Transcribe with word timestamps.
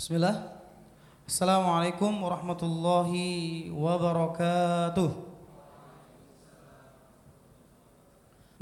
Bismillah. 0.00 0.48
Assalamualaikum 1.28 2.24
warahmatullahi 2.24 3.68
wabarakatuh. 3.68 5.12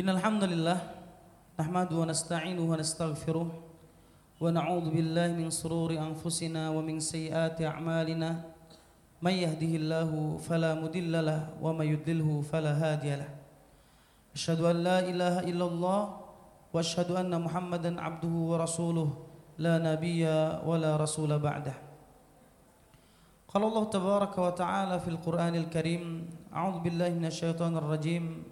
Innal 0.03 0.19
hamdalillah 0.19 0.83
nahmadu 1.55 2.03
wa 2.03 2.11
nasta'inuhu 2.11 2.67
wa 2.67 2.75
nastaghfiruh 2.75 3.47
wa 3.55 4.51
na'udzu 4.51 4.91
billahi 4.91 5.39
min 5.39 5.55
sururi 5.55 5.95
anfusina 5.95 6.75
wa 6.75 6.83
min 6.83 6.99
sayyiati 6.99 7.63
a'malina 7.63 8.43
may 9.23 9.47
yahdihillahu 9.47 10.43
fala 10.43 10.75
mudilla 10.75 11.23
lahu 11.23 11.55
wa 11.63 11.71
may 11.71 11.95
yudlilhu 11.95 12.43
fala 12.43 12.75
hadiya 12.75 13.23
lahu. 13.23 13.35
Asyhadu 14.35 14.75
an 14.75 14.83
la 14.83 14.99
ilaha 15.07 15.47
illallah 15.47 16.03
wa 16.75 16.83
asyhadu 16.83 17.15
anna 17.15 17.39
Muhammadan 17.39 17.95
abduhu 17.95 18.51
wa 18.51 18.59
rasuluh 18.59 19.28
nabiyya 19.59 20.63
wa 20.63 20.79
la 20.79 20.95
rasula 20.95 21.43
ba'dah. 21.43 21.91
قال 23.49 23.65
الله 23.65 23.85
تبارك 23.85 24.39
وتعالى 24.39 25.01
في 25.01 25.09
القرآن 25.09 25.55
الكريم 25.57 26.05
أعوذ 26.53 26.85
بالله 26.85 27.17
من 27.17 27.33
الشيطان 27.33 27.81
الرجيم. 27.81 28.45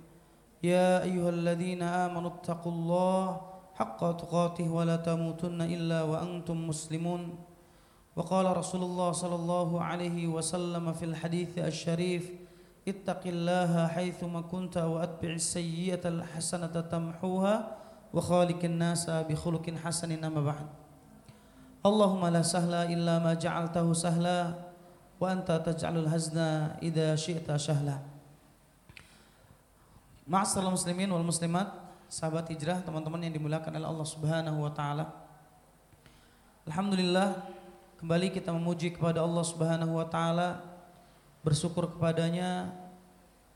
يا 0.64 1.04
أيها 1.04 1.30
الذين 1.36 1.84
آمنوا 1.84 2.40
اتقوا 2.40 2.72
الله 2.72 3.22
حق 3.76 4.00
تقاته 4.16 4.64
ولا 4.64 4.96
تموتن 4.96 5.60
إلا 5.60 6.02
وأنتم 6.02 6.56
مسلمون. 6.68 7.22
وقال 8.16 8.56
رسول 8.56 8.82
الله 8.88 9.12
صلى 9.12 9.36
الله 9.36 9.68
عليه 9.84 10.18
وسلم 10.32 10.92
في 10.96 11.04
الحديث 11.04 11.60
الشريف 11.60 12.24
اتق 12.88 13.20
الله 13.28 13.86
حيثما 13.92 14.48
كنت 14.48 14.80
وأتبع 14.80 15.36
السيئة 15.36 16.08
الحسنة 16.08 16.72
تمحوها 16.72 17.54
وخالق 18.16 18.60
الناس 18.64 19.04
بخلق 19.28 19.66
حسن 19.84 20.24
أما 20.24 20.40
بعد. 20.40 20.66
Allahumma 21.86 22.34
la 22.34 22.42
sahla 22.42 22.90
illa 22.90 23.22
ma 23.22 23.38
ja'altahu 23.38 23.94
sahla 23.94 24.58
wa 25.22 25.26
anta 25.30 25.62
taj'alul 25.62 26.10
hazna 26.10 26.74
idha 26.82 27.14
syi'ta 27.14 27.54
shahla. 27.54 28.02
Ma'asal 30.26 30.66
muslimin 30.66 31.06
wal 31.06 31.22
muslimat, 31.22 31.70
sahabat 32.10 32.50
hijrah, 32.50 32.82
teman-teman 32.82 33.22
yang 33.30 33.38
dimuliakan 33.38 33.70
oleh 33.78 33.86
Allah 33.86 34.02
Subhanahu 34.02 34.66
wa 34.66 34.72
taala. 34.74 35.14
Alhamdulillah, 36.66 37.46
kembali 38.02 38.34
kita 38.34 38.50
memuji 38.50 38.90
kepada 38.90 39.22
Allah 39.22 39.46
Subhanahu 39.46 39.94
wa 39.94 40.10
taala, 40.10 40.66
bersyukur 41.46 41.86
kepadanya 41.94 42.74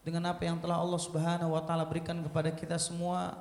dengan 0.06 0.30
apa 0.30 0.46
yang 0.46 0.62
telah 0.62 0.78
Allah 0.78 1.02
Subhanahu 1.02 1.50
wa 1.50 1.66
taala 1.66 1.82
berikan 1.82 2.22
kepada 2.22 2.54
kita 2.54 2.78
semua 2.78 3.34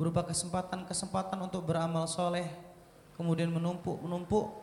berupa 0.00 0.24
kesempatan-kesempatan 0.24 1.36
untuk 1.36 1.68
beramal 1.68 2.08
soleh 2.08 2.48
kemudian 3.16 3.48
menumpuk-menumpuk 3.48 4.62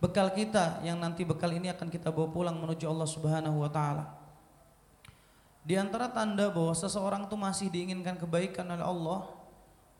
bekal 0.00 0.32
kita 0.32 0.80
yang 0.82 0.96
nanti 0.96 1.22
bekal 1.28 1.52
ini 1.52 1.68
akan 1.68 1.92
kita 1.92 2.08
bawa 2.08 2.32
pulang 2.32 2.56
menuju 2.56 2.88
Allah 2.88 3.06
Subhanahu 3.06 3.60
wa 3.60 3.70
taala. 3.70 4.18
Di 5.68 5.76
antara 5.76 6.08
tanda 6.08 6.48
bahwa 6.48 6.72
seseorang 6.72 7.28
itu 7.28 7.36
masih 7.36 7.68
diinginkan 7.68 8.16
kebaikan 8.16 8.64
oleh 8.72 8.80
Allah 8.80 9.28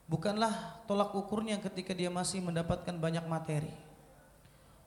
bukanlah 0.08 0.80
tolak 0.88 1.12
ukurnya 1.12 1.60
ketika 1.60 1.92
dia 1.92 2.08
masih 2.08 2.40
mendapatkan 2.40 2.96
banyak 2.96 3.28
materi. 3.28 3.68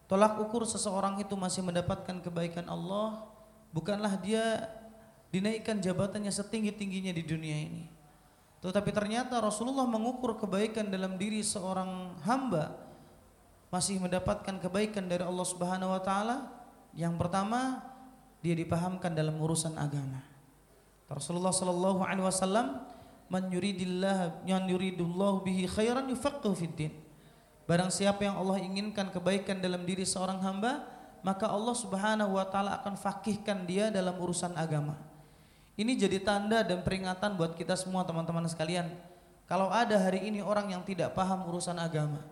Tolak 0.09 0.41
ukur 0.41 0.65
seseorang 0.65 1.21
itu 1.21 1.37
masih 1.37 1.61
mendapatkan 1.61 2.19
kebaikan 2.19 2.65
Allah 2.67 3.23
bukanlah 3.71 4.17
dia 4.19 4.67
dinaikkan 5.31 5.79
jabatannya 5.79 6.33
setinggi-tingginya 6.33 7.13
di 7.15 7.23
dunia 7.23 7.57
ini. 7.61 8.00
Tetapi 8.61 8.93
ternyata 8.93 9.41
Rasulullah 9.41 9.89
mengukur 9.89 10.37
kebaikan 10.37 10.93
dalam 10.93 11.17
diri 11.17 11.41
seorang 11.41 12.13
hamba 12.21 12.77
masih 13.73 13.97
mendapatkan 13.97 14.61
kebaikan 14.61 15.09
dari 15.09 15.25
Allah 15.25 15.47
Subhanahu 15.47 15.89
wa 15.97 16.01
taala. 16.03 16.45
Yang 16.93 17.17
pertama, 17.17 17.81
dia 18.45 18.53
dipahamkan 18.53 19.17
dalam 19.17 19.33
urusan 19.41 19.73
agama. 19.81 20.21
Rasulullah 21.09 21.51
sallallahu 21.51 22.05
alaihi 22.05 22.23
wasallam 22.23 22.79
man 23.27 23.47
yuridillah 23.51 24.43
man 24.47 24.63
yuridullahu 24.67 25.43
bihi 25.43 25.65
khairan 25.65 26.07
yufaqihu 26.13 26.53
fid 26.53 26.73
din. 26.77 26.93
Barang 27.65 27.89
siapa 27.89 28.27
yang 28.27 28.37
Allah 28.37 28.59
inginkan 28.61 29.09
kebaikan 29.09 29.57
dalam 29.63 29.87
diri 29.87 30.03
seorang 30.03 30.37
hamba, 30.43 30.85
maka 31.25 31.47
Allah 31.47 31.73
Subhanahu 31.73 32.37
wa 32.37 32.45
taala 32.45 32.77
akan 32.83 32.93
fakihkan 32.93 33.65
dia 33.65 33.89
dalam 33.89 34.19
urusan 34.21 34.53
agama. 34.53 34.99
Ini 35.79 35.95
jadi 35.95 36.19
tanda 36.19 36.61
dan 36.67 36.83
peringatan 36.83 37.39
buat 37.39 37.55
kita 37.55 37.79
semua 37.79 38.03
teman-teman 38.03 38.43
sekalian. 38.47 38.91
Kalau 39.47 39.71
ada 39.71 39.99
hari 39.99 40.27
ini 40.27 40.43
orang 40.43 40.71
yang 40.71 40.83
tidak 40.83 41.15
paham 41.15 41.47
urusan 41.47 41.75
agama, 41.79 42.23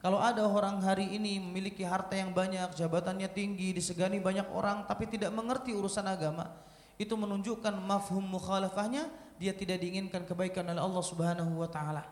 kalau 0.00 0.20
ada 0.20 0.44
orang 0.44 0.78
hari 0.84 1.08
ini 1.16 1.40
memiliki 1.40 1.82
harta 1.82 2.14
yang 2.14 2.30
banyak, 2.30 2.72
jabatannya 2.76 3.26
tinggi, 3.32 3.72
disegani 3.72 4.20
banyak 4.20 4.46
orang 4.52 4.84
tapi 4.84 5.08
tidak 5.08 5.32
mengerti 5.32 5.72
urusan 5.72 6.04
agama, 6.04 6.52
itu 7.00 7.12
menunjukkan 7.16 7.74
mafhum 7.80 8.24
mukhalafahnya 8.24 9.08
dia 9.36 9.52
tidak 9.52 9.80
diinginkan 9.80 10.24
kebaikan 10.24 10.64
oleh 10.68 10.80
Allah 10.80 11.04
Subhanahu 11.04 11.60
wa 11.60 11.68
taala. 11.68 12.04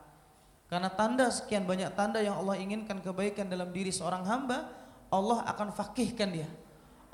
Karena 0.69 0.89
tanda 0.93 1.29
sekian 1.29 1.69
banyak 1.69 1.93
tanda 1.93 2.21
yang 2.25 2.41
Allah 2.41 2.57
inginkan 2.57 3.01
kebaikan 3.01 3.49
dalam 3.49 3.69
diri 3.71 3.93
seorang 3.93 4.25
hamba, 4.25 4.69
Allah 5.13 5.45
akan 5.49 5.71
fakihkan 5.73 6.33
dia. 6.33 6.49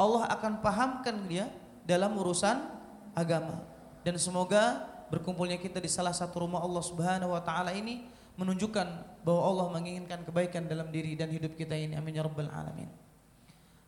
Allah 0.00 0.26
akan 0.32 0.64
pahamkan 0.64 1.28
dia 1.28 1.50
dalam 1.84 2.16
urusan 2.16 2.79
agama. 3.14 3.62
Dan 4.00 4.16
semoga 4.16 4.88
berkumpulnya 5.10 5.58
kita 5.60 5.82
di 5.82 5.90
salah 5.90 6.14
satu 6.14 6.46
rumah 6.46 6.62
Allah 6.62 6.80
Subhanahu 6.80 7.34
wa 7.34 7.42
taala 7.42 7.74
ini 7.74 8.06
menunjukkan 8.40 9.20
bahwa 9.20 9.42
Allah 9.44 9.66
menginginkan 9.76 10.24
kebaikan 10.24 10.64
dalam 10.64 10.88
diri 10.88 11.12
dan 11.18 11.28
hidup 11.28 11.58
kita 11.58 11.76
ini. 11.76 11.98
Amin 11.98 12.16
ya 12.16 12.24
rabbal 12.24 12.48
alamin. 12.48 12.88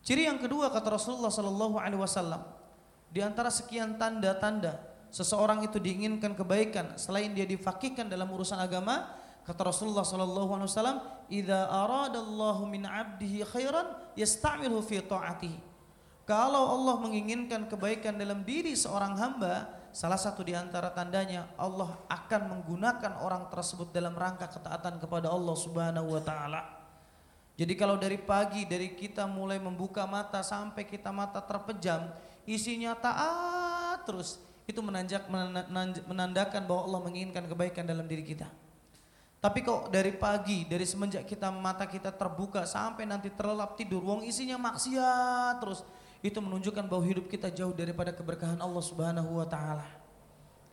Ciri 0.03 0.27
yang 0.27 0.37
kedua 0.37 0.69
kata 0.69 0.99
Rasulullah 0.99 1.31
sallallahu 1.31 1.79
alaihi 1.79 2.03
wasallam, 2.03 2.43
di 3.09 3.23
antara 3.23 3.49
sekian 3.49 3.97
tanda-tanda 3.97 4.83
seseorang 5.15 5.63
itu 5.63 5.79
diinginkan 5.79 6.35
kebaikan 6.35 6.99
selain 6.99 7.31
dia 7.33 7.47
difakihkan 7.47 8.11
dalam 8.11 8.27
urusan 8.29 8.59
agama, 8.59 9.15
kata 9.47 9.63
Rasulullah 9.63 10.03
sallallahu 10.03 10.51
alaihi 10.59 10.69
wasallam, 10.69 10.99
"Idza 11.31 11.71
aradallahu 11.71 12.67
min 12.67 12.83
'abdihi 12.83 13.47
khairan 13.47 13.95
yasta'milhu 14.19 14.83
fi 14.83 15.01
ta'atihi." 15.01 15.72
Kalau 16.33 16.65
Allah 16.81 16.97
menginginkan 16.97 17.69
kebaikan 17.69 18.17
dalam 18.17 18.41
diri 18.41 18.73
seorang 18.73 19.21
hamba, 19.21 19.69
salah 19.93 20.17
satu 20.17 20.41
di 20.41 20.57
antara 20.57 20.89
tandanya 20.89 21.45
Allah 21.61 21.93
akan 22.09 22.57
menggunakan 22.57 23.21
orang 23.21 23.53
tersebut 23.53 23.93
dalam 23.93 24.17
rangka 24.17 24.49
ketaatan 24.49 24.97
kepada 24.97 25.29
Allah 25.29 25.53
Subhanahu 25.53 26.09
wa 26.09 26.23
taala. 26.25 26.65
Jadi 27.61 27.77
kalau 27.77 28.01
dari 28.01 28.17
pagi 28.17 28.65
dari 28.65 28.97
kita 28.97 29.29
mulai 29.29 29.61
membuka 29.61 30.09
mata 30.09 30.41
sampai 30.41 30.89
kita 30.89 31.13
mata 31.13 31.45
terpejam, 31.45 32.09
isinya 32.49 32.97
taat 32.97 34.01
terus 34.09 34.41
itu 34.65 34.81
menanjak 34.81 35.29
menandakan 36.09 36.65
bahwa 36.65 36.89
Allah 36.89 37.01
menginginkan 37.13 37.45
kebaikan 37.45 37.85
dalam 37.85 38.09
diri 38.09 38.25
kita. 38.25 38.49
Tapi 39.37 39.61
kok 39.61 39.93
dari 39.93 40.17
pagi, 40.17 40.65
dari 40.65 40.89
semenjak 40.89 41.29
kita 41.29 41.53
mata 41.53 41.85
kita 41.85 42.09
terbuka 42.09 42.65
sampai 42.65 43.05
nanti 43.05 43.29
terlelap 43.29 43.77
tidur, 43.77 44.01
wong 44.01 44.25
isinya 44.25 44.57
maksiat 44.57 45.61
terus, 45.61 45.85
itu 46.23 46.39
menunjukkan 46.39 46.87
bahwa 46.87 47.03
hidup 47.03 47.27
kita 47.27 47.51
jauh 47.51 47.75
daripada 47.75 48.15
keberkahan 48.15 48.57
Allah 48.63 48.83
Subhanahu 48.83 49.43
wa 49.43 49.47
taala. 49.47 49.83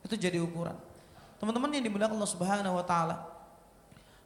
Itu 0.06 0.14
jadi 0.14 0.38
ukuran. 0.38 0.78
Teman-teman 1.42 1.74
yang 1.74 1.90
dimuliakan 1.90 2.16
Allah 2.22 2.30
Subhanahu 2.30 2.78
wa 2.78 2.86
taala. 2.86 3.26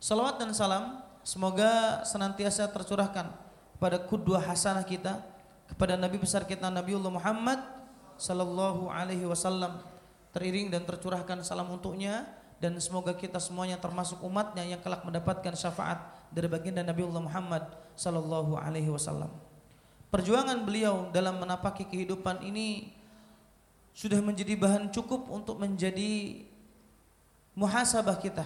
Salawat 0.04 0.36
dan 0.36 0.52
salam 0.52 1.00
semoga 1.24 2.04
senantiasa 2.04 2.68
tercurahkan 2.68 3.32
pada 3.80 3.98
kudua 4.04 4.44
hasanah 4.44 4.84
kita 4.84 5.24
kepada 5.72 5.96
Nabi 5.96 6.20
besar 6.20 6.44
kita 6.44 6.68
Nabiullah 6.68 7.08
Muhammad 7.08 7.64
sallallahu 8.20 8.92
alaihi 8.92 9.24
wasallam 9.24 9.80
teriring 10.36 10.68
dan 10.68 10.84
tercurahkan 10.84 11.40
salam 11.42 11.72
untuknya 11.72 12.28
dan 12.60 12.76
semoga 12.84 13.16
kita 13.16 13.40
semuanya 13.40 13.80
termasuk 13.80 14.20
umatnya 14.24 14.68
yang 14.68 14.84
kelak 14.84 15.08
mendapatkan 15.08 15.56
syafaat 15.56 16.04
dari 16.36 16.52
baginda 16.52 16.84
Nabiullah 16.84 17.24
Muhammad 17.24 17.64
sallallahu 17.96 18.60
alaihi 18.60 18.92
wasallam. 18.92 19.53
Perjuangan 20.14 20.62
beliau 20.62 21.10
dalam 21.10 21.42
menapaki 21.42 21.90
kehidupan 21.90 22.46
ini 22.46 22.94
sudah 23.98 24.22
menjadi 24.22 24.54
bahan 24.54 24.94
cukup 24.94 25.26
untuk 25.34 25.58
menjadi 25.58 26.46
muhasabah 27.58 28.22
kita. 28.22 28.46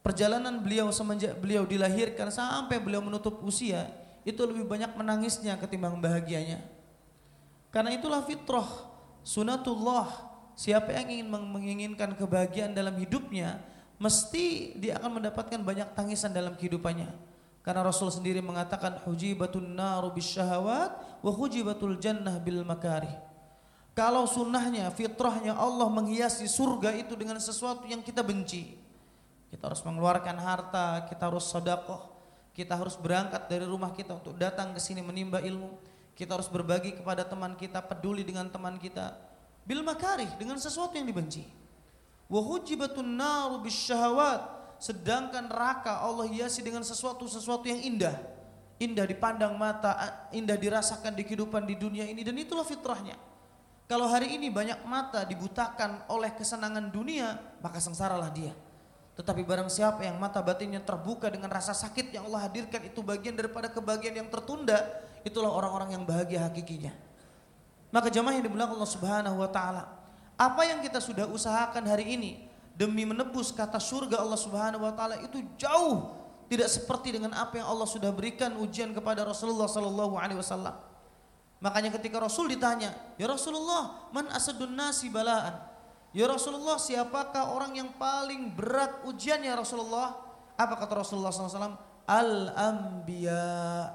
Perjalanan 0.00 0.64
beliau 0.64 0.88
semenjak 0.88 1.36
beliau 1.36 1.68
dilahirkan 1.68 2.32
sampai 2.32 2.80
beliau 2.80 3.04
menutup 3.04 3.44
usia 3.44 3.92
itu 4.24 4.40
lebih 4.40 4.64
banyak 4.64 4.88
menangisnya 4.96 5.60
ketimbang 5.60 6.00
bahagianya. 6.00 6.64
Karena 7.68 7.92
itulah 7.92 8.24
fitrah, 8.24 8.88
sunatullah. 9.20 10.32
Siapa 10.56 10.96
yang 10.96 11.12
ingin 11.12 11.28
menginginkan 11.28 12.16
kebahagiaan 12.16 12.72
dalam 12.72 12.96
hidupnya, 12.96 13.60
mesti 14.00 14.80
dia 14.80 14.96
akan 14.96 15.20
mendapatkan 15.20 15.60
banyak 15.60 15.92
tangisan 15.92 16.32
dalam 16.32 16.56
kehidupannya. 16.56 17.27
Karena 17.68 17.84
Rasul 17.84 18.08
sendiri 18.08 18.40
mengatakan 18.40 18.96
hujibatun 19.04 19.76
naru 19.76 20.08
bisyahawat 20.16 21.20
wa 21.20 21.32
hujibatul 21.36 22.00
jannah 22.00 22.40
bil 22.40 22.64
makarih. 22.64 23.12
Kalau 23.92 24.24
sunnahnya, 24.24 24.88
fitrahnya 24.88 25.52
Allah 25.52 25.84
menghiasi 25.92 26.48
surga 26.48 26.96
itu 26.96 27.12
dengan 27.12 27.36
sesuatu 27.36 27.84
yang 27.84 28.00
kita 28.00 28.24
benci. 28.24 28.72
Kita 29.52 29.68
harus 29.68 29.84
mengeluarkan 29.84 30.36
harta, 30.40 31.04
kita 31.12 31.28
harus 31.28 31.44
sedekah, 31.44 32.08
Kita 32.56 32.72
harus 32.72 32.96
berangkat 32.96 33.52
dari 33.52 33.68
rumah 33.68 33.92
kita 33.92 34.16
untuk 34.16 34.34
datang 34.40 34.72
ke 34.72 34.80
sini 34.80 35.04
menimba 35.04 35.44
ilmu. 35.44 35.76
Kita 36.16 36.40
harus 36.40 36.48
berbagi 36.48 36.96
kepada 36.96 37.22
teman 37.22 37.52
kita, 37.52 37.84
peduli 37.84 38.24
dengan 38.24 38.48
teman 38.48 38.80
kita. 38.80 39.12
Bil 39.68 39.84
makarih 39.84 40.40
dengan 40.40 40.56
sesuatu 40.56 40.96
yang 40.96 41.04
dibenci. 41.04 41.44
Wa 42.32 42.40
hujibatun 42.40 43.12
naru 43.12 43.60
bisyahawat. 43.60 44.57
Sedangkan 44.78 45.50
neraka 45.50 46.02
Allah 46.02 46.30
hiasi 46.30 46.62
dengan 46.62 46.86
sesuatu-sesuatu 46.86 47.66
yang 47.66 47.82
indah. 47.82 48.14
Indah 48.78 49.10
dipandang 49.10 49.58
mata, 49.58 50.26
indah 50.30 50.54
dirasakan 50.54 51.18
di 51.18 51.26
kehidupan 51.26 51.66
di 51.66 51.74
dunia 51.74 52.06
ini 52.06 52.22
dan 52.22 52.38
itulah 52.38 52.62
fitrahnya. 52.62 53.18
Kalau 53.90 54.06
hari 54.06 54.38
ini 54.38 54.54
banyak 54.54 54.86
mata 54.86 55.26
dibutakan 55.26 56.06
oleh 56.12 56.30
kesenangan 56.38 56.94
dunia, 56.94 57.40
maka 57.58 57.82
sengsaralah 57.82 58.30
dia. 58.30 58.54
Tetapi 59.18 59.42
barang 59.42 59.66
siapa 59.66 60.06
yang 60.06 60.14
mata 60.14 60.38
batinnya 60.38 60.78
terbuka 60.78 61.26
dengan 61.26 61.50
rasa 61.50 61.74
sakit 61.74 62.14
yang 62.14 62.30
Allah 62.30 62.46
hadirkan 62.46 62.86
itu 62.86 63.02
bagian 63.02 63.34
daripada 63.34 63.66
kebahagiaan 63.66 64.22
yang 64.22 64.30
tertunda, 64.30 64.78
itulah 65.26 65.50
orang-orang 65.50 65.98
yang 65.98 66.04
bahagia 66.06 66.46
hakikinya. 66.46 66.94
Maka 67.90 68.14
jemaah 68.14 68.38
yang 68.38 68.46
dibilang 68.46 68.70
Allah 68.78 68.86
Subhanahu 68.86 69.42
wa 69.42 69.50
taala, 69.50 69.90
apa 70.38 70.62
yang 70.68 70.78
kita 70.78 71.02
sudah 71.02 71.26
usahakan 71.26 71.82
hari 71.82 72.14
ini 72.14 72.46
demi 72.78 73.02
menebus 73.02 73.50
kata 73.50 73.82
surga 73.82 74.22
Allah 74.22 74.38
Subhanahu 74.38 74.86
wa 74.86 74.94
taala 74.94 75.18
itu 75.18 75.42
jauh 75.58 76.14
tidak 76.46 76.70
seperti 76.70 77.18
dengan 77.18 77.34
apa 77.34 77.58
yang 77.58 77.66
Allah 77.66 77.90
sudah 77.90 78.14
berikan 78.14 78.54
ujian 78.62 78.94
kepada 78.94 79.26
Rasulullah 79.26 79.66
sallallahu 79.66 80.14
alaihi 80.14 80.38
wasallam. 80.38 80.78
Makanya 81.58 81.90
ketika 81.90 82.22
Rasul 82.22 82.54
ditanya, 82.54 82.94
"Ya 83.18 83.26
Rasulullah, 83.26 84.08
man 84.14 84.30
asadun 84.30 84.78
nasi 84.78 85.10
balaan?" 85.10 85.68
Ya 86.16 86.24
Rasulullah 86.24 86.80
siapakah 86.80 87.52
orang 87.52 87.76
yang 87.76 87.90
paling 88.00 88.56
berat 88.56 89.04
ujian 89.04 89.44
ya 89.44 89.52
Rasulullah? 89.52 90.16
Apa 90.56 90.80
kata 90.80 91.04
Rasulullah 91.04 91.28
SAW? 91.28 91.76
Al-Anbiya. 92.08 93.92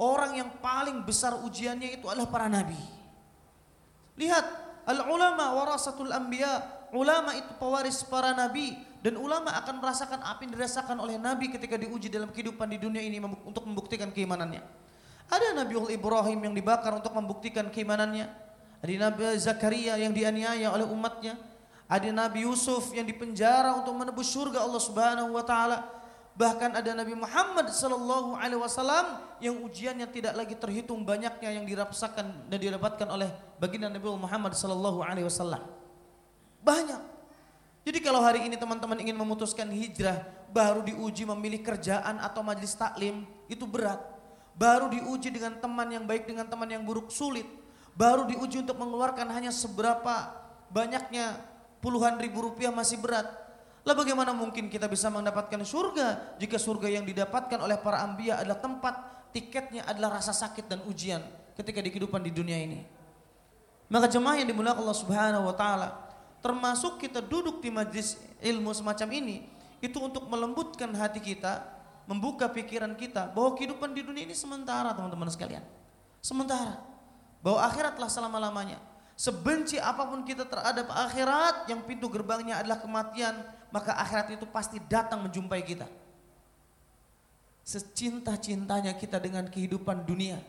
Orang 0.00 0.32
yang 0.40 0.50
paling 0.64 1.04
besar 1.04 1.36
ujiannya 1.44 2.00
itu 2.00 2.08
adalah 2.08 2.26
para 2.32 2.48
nabi. 2.48 2.80
Lihat, 4.16 4.44
al-ulama 4.88 5.52
warasatul 5.60 6.10
anbiya. 6.10 6.81
Ulama 6.92 7.32
itu 7.32 7.48
pewaris 7.56 8.04
para 8.04 8.36
nabi 8.36 8.76
dan 9.00 9.16
ulama 9.16 9.48
akan 9.64 9.80
merasakan 9.80 10.20
apa 10.20 10.44
yang 10.44 10.52
dirasakan 10.52 11.00
oleh 11.00 11.16
nabi 11.16 11.48
ketika 11.48 11.80
diuji 11.80 12.12
dalam 12.12 12.28
kehidupan 12.28 12.68
di 12.68 12.76
dunia 12.76 13.00
ini 13.00 13.16
untuk 13.48 13.64
membuktikan 13.64 14.12
keimanannya. 14.12 14.60
Ada 15.32 15.56
Nabi 15.56 15.96
Ibrahim 15.96 16.44
yang 16.44 16.52
dibakar 16.52 16.92
untuk 16.92 17.16
membuktikan 17.16 17.72
keimanannya. 17.72 18.28
Ada 18.84 19.08
Nabi 19.08 19.24
Zakaria 19.40 19.96
yang 19.96 20.12
dianiaya 20.12 20.68
oleh 20.68 20.84
umatnya. 20.84 21.40
Ada 21.88 22.12
Nabi 22.12 22.44
Yusuf 22.44 22.92
yang 22.92 23.08
dipenjara 23.08 23.72
untuk 23.72 23.96
menebus 23.96 24.28
surga 24.28 24.60
Allah 24.60 24.82
Subhanahu 24.84 25.32
wa 25.32 25.40
taala. 25.40 25.88
Bahkan 26.36 26.76
ada 26.76 26.92
Nabi 26.92 27.16
Muhammad 27.16 27.72
sallallahu 27.72 28.36
alaihi 28.36 28.60
wasallam 28.60 29.20
yang 29.40 29.56
ujiannya 29.64 30.08
tidak 30.12 30.36
lagi 30.36 30.56
terhitung 30.56 31.04
banyaknya 31.04 31.60
yang 31.60 31.64
dirasakan 31.64 32.48
dan 32.52 32.58
didapatkan 32.60 33.08
oleh 33.08 33.32
baginda 33.56 33.88
Nabi 33.88 34.08
Muhammad 34.12 34.52
sallallahu 34.52 35.00
alaihi 35.00 35.24
wasallam. 35.28 35.60
Banyak. 36.62 37.02
Jadi 37.82 37.98
kalau 37.98 38.22
hari 38.22 38.46
ini 38.46 38.54
teman-teman 38.54 38.98
ingin 39.02 39.18
memutuskan 39.18 39.66
hijrah, 39.66 40.22
baru 40.54 40.86
diuji 40.86 41.26
memilih 41.26 41.60
kerjaan 41.66 42.22
atau 42.22 42.46
majelis 42.46 42.78
taklim, 42.78 43.26
itu 43.50 43.66
berat. 43.66 43.98
Baru 44.54 44.86
diuji 44.86 45.34
dengan 45.34 45.58
teman 45.58 45.90
yang 45.90 46.06
baik 46.06 46.30
dengan 46.30 46.46
teman 46.46 46.70
yang 46.70 46.86
buruk 46.86 47.10
sulit 47.10 47.44
baru 47.92 48.24
diuji 48.24 48.64
untuk 48.64 48.76
mengeluarkan 48.80 49.28
hanya 49.32 49.52
seberapa 49.52 50.32
banyaknya 50.72 51.40
puluhan 51.84 52.16
ribu 52.20 52.44
rupiah 52.44 52.72
masih 52.72 53.00
berat. 53.00 53.28
Lah 53.82 53.98
bagaimana 53.98 54.30
mungkin 54.30 54.70
kita 54.70 54.86
bisa 54.86 55.10
mendapatkan 55.10 55.58
surga 55.66 56.38
jika 56.38 56.56
surga 56.56 56.88
yang 56.88 57.04
didapatkan 57.04 57.58
oleh 57.58 57.76
para 57.82 58.00
ambia 58.06 58.38
adalah 58.38 58.62
tempat 58.62 58.94
tiketnya 59.34 59.82
adalah 59.90 60.22
rasa 60.22 60.30
sakit 60.30 60.70
dan 60.70 60.80
ujian 60.86 61.20
ketika 61.58 61.82
di 61.82 61.90
kehidupan 61.90 62.22
di 62.22 62.30
dunia 62.30 62.56
ini. 62.56 62.80
Maka 63.90 64.08
jemaah 64.08 64.40
yang 64.40 64.48
dimulakan 64.48 64.86
Allah 64.86 64.96
Subhanahu 64.96 65.44
wa 65.50 65.54
taala, 65.58 65.88
termasuk 66.42 66.98
kita 66.98 67.22
duduk 67.22 67.62
di 67.62 67.70
majlis 67.70 68.18
ilmu 68.42 68.74
semacam 68.74 69.08
ini 69.14 69.46
itu 69.78 69.98
untuk 69.98 70.26
melembutkan 70.26 70.90
hati 70.94 71.22
kita, 71.22 71.62
membuka 72.06 72.50
pikiran 72.50 72.94
kita 72.98 73.30
bahwa 73.30 73.54
kehidupan 73.54 73.94
di 73.94 74.02
dunia 74.02 74.26
ini 74.26 74.34
sementara 74.34 74.90
teman-teman 74.94 75.30
sekalian. 75.30 75.62
Sementara 76.22 76.78
bahwa 77.42 77.58
akhiratlah 77.66 78.10
selama-lamanya. 78.10 78.78
Sebenci 79.18 79.78
apa 79.78 80.08
pun 80.08 80.26
kita 80.26 80.46
terhadap 80.48 80.88
akhirat, 80.88 81.70
yang 81.70 81.84
pintu 81.86 82.10
gerbangnya 82.10 82.58
adalah 82.58 82.80
kematian, 82.80 83.38
maka 83.70 83.94
akhirat 83.94 84.34
itu 84.34 84.46
pasti 84.48 84.82
datang 84.88 85.22
menjumpai 85.26 85.62
kita. 85.62 85.86
Secinta-cintanya 87.62 88.98
kita 88.98 89.22
dengan 89.22 89.46
kehidupan 89.46 90.02
dunia, 90.02 90.42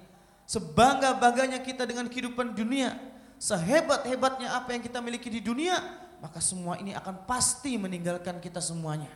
sebangga-bangganya 0.49 1.61
kita 1.61 1.85
dengan 1.85 2.09
kehidupan 2.09 2.57
dunia, 2.57 2.97
sehebat-hebatnya 3.43 4.55
apa 4.55 4.71
yang 4.71 4.79
kita 4.79 5.03
miliki 5.03 5.27
di 5.27 5.43
dunia, 5.43 5.75
maka 6.23 6.39
semua 6.39 6.79
ini 6.79 6.95
akan 6.95 7.27
pasti 7.27 7.75
meninggalkan 7.75 8.39
kita 8.39 8.63
semuanya. 8.63 9.11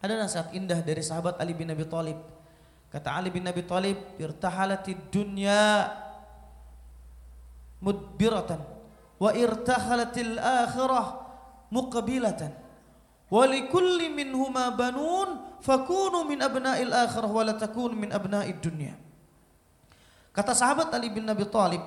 Ada 0.00 0.16
nasihat 0.16 0.48
indah 0.56 0.80
dari 0.80 1.04
sahabat 1.04 1.36
Ali 1.36 1.52
bin 1.52 1.68
Abi 1.68 1.84
Thalib 1.84 2.16
Kata 2.88 3.20
Ali 3.20 3.28
bin 3.28 3.44
Abi 3.44 3.60
Thalib, 3.68 4.16
"Irtahalatid 4.16 5.12
dunya 5.12 5.92
mudbiratan 7.84 8.64
wa 9.20 9.30
irtahalatil 9.36 10.40
akhirah 10.40 11.06
muqbilatan. 11.68 12.52
Wa 13.28 13.44
likulli 13.44 14.08
minhuma 14.08 14.72
banun 14.72 15.60
fakunu 15.60 16.24
min 16.24 16.40
abna'il 16.40 16.88
akhirah 16.88 17.28
wa 17.28 17.44
la 17.44 17.60
takunu 17.60 17.92
min 17.92 18.08
abna'id 18.08 18.56
dunya." 18.56 18.96
Kata 20.32 20.56
sahabat 20.56 20.88
Ali 20.96 21.12
bin 21.12 21.28
Abi 21.28 21.44
Thalib, 21.44 21.84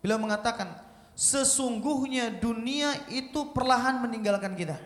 beliau 0.00 0.18
mengatakan, 0.20 0.78
sesungguhnya 1.18 2.38
dunia 2.38 2.94
itu 3.10 3.50
perlahan 3.50 4.02
meninggalkan 4.02 4.54
kita. 4.54 4.78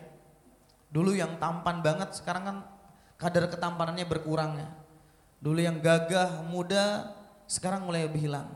Dulu 0.93 1.13
yang 1.17 1.41
tampan 1.41 1.81
banget, 1.81 2.13
sekarang 2.17 2.43
kan 2.45 2.57
kadar 3.17 3.49
ketampanannya 3.49 4.05
berkurang 4.05 4.57
ya 4.59 4.69
Dulu 5.43 5.59
yang 5.59 5.83
gagah, 5.83 6.39
muda, 6.47 7.11
sekarang 7.51 7.83
mulai 7.83 8.07
hilang. 8.15 8.47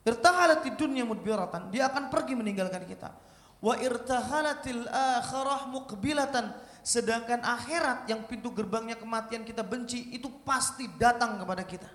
Irtahalati 0.00 0.72
dunia 0.72 1.04
mudbiratan, 1.04 1.68
dia 1.68 1.92
akan 1.92 2.08
pergi 2.08 2.32
meninggalkan 2.32 2.88
kita. 2.88 3.12
Wa 3.60 3.76
irtahalatil 3.76 4.88
akhirah 4.88 5.68
muqbilatan, 5.68 6.56
sedangkan 6.80 7.44
akhirat 7.44 8.08
yang 8.08 8.24
pintu 8.24 8.48
gerbangnya 8.48 8.96
kematian 8.96 9.44
kita 9.44 9.60
benci 9.60 10.08
itu 10.16 10.32
pasti 10.40 10.88
datang 10.96 11.36
kepada 11.36 11.60
kita. 11.68 11.90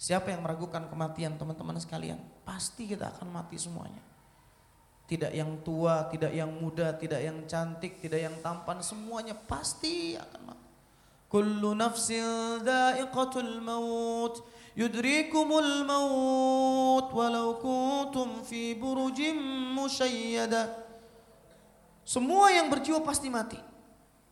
Siapa 0.00 0.32
yang 0.32 0.40
meragukan 0.40 0.88
kematian 0.88 1.36
teman-teman 1.36 1.76
sekalian? 1.76 2.16
Pasti 2.40 2.88
kita 2.88 3.12
akan 3.12 3.36
mati 3.36 3.60
semuanya. 3.60 4.00
Tidak 5.04 5.28
yang 5.28 5.60
tua, 5.60 6.08
tidak 6.08 6.32
yang 6.32 6.48
muda, 6.48 6.96
tidak 6.96 7.20
yang 7.20 7.44
cantik, 7.44 8.00
tidak 8.00 8.24
yang 8.24 8.32
tampan, 8.40 8.80
semuanya 8.80 9.36
pasti 9.36 10.16
akan 10.16 10.40
mati. 10.48 10.68
Kullu 11.28 11.76
nafsin 11.76 12.64
da'iqatul 12.64 13.60
maut 13.60 14.40
yudrikumul 14.72 15.84
maut 15.84 17.12
walau 17.12 17.60
kuntum 17.60 18.40
fi 18.40 18.72
burujim 18.72 19.36
musyayyada. 19.76 20.80
Semua 22.08 22.48
yang 22.56 22.72
berjiwa 22.72 23.04
pasti 23.04 23.28
mati. 23.28 23.60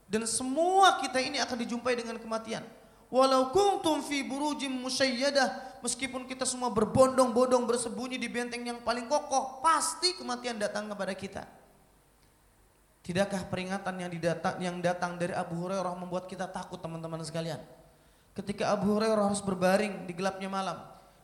Dan 0.09 0.25
semua 0.25 0.97
kita 1.04 1.21
ini 1.21 1.37
akan 1.37 1.61
dijumpai 1.61 1.92
dengan 1.92 2.16
kematian. 2.16 2.64
Walau 3.09 3.49
kuntum 3.57 4.04
fi 4.04 4.21
burujim 4.21 4.85
musyayyadah 4.85 5.67
meskipun 5.80 6.28
kita 6.28 6.44
semua 6.44 6.70
berbondong-bondong 6.70 7.64
bersembunyi 7.68 8.18
di 8.18 8.28
benteng 8.30 8.62
yang 8.62 8.78
paling 8.82 9.06
kokoh, 9.06 9.62
pasti 9.64 10.14
kematian 10.16 10.58
datang 10.58 10.90
kepada 10.90 11.14
kita. 11.14 11.42
Tidakkah 13.08 13.49
peringatan 13.49 14.04
yang 14.04 14.11
didatang 14.12 14.56
yang 14.61 14.76
datang 14.85 15.16
dari 15.16 15.32
Abu 15.32 15.56
Hurairah 15.56 15.97
membuat 15.97 16.28
kita 16.28 16.44
takut 16.44 16.76
teman-teman 16.76 17.25
sekalian? 17.25 17.56
Ketika 18.37 18.68
Abu 18.68 18.92
Hurairah 18.92 19.32
harus 19.32 19.40
berbaring 19.40 20.04
di 20.04 20.12
gelapnya 20.12 20.52
malam, 20.52 20.76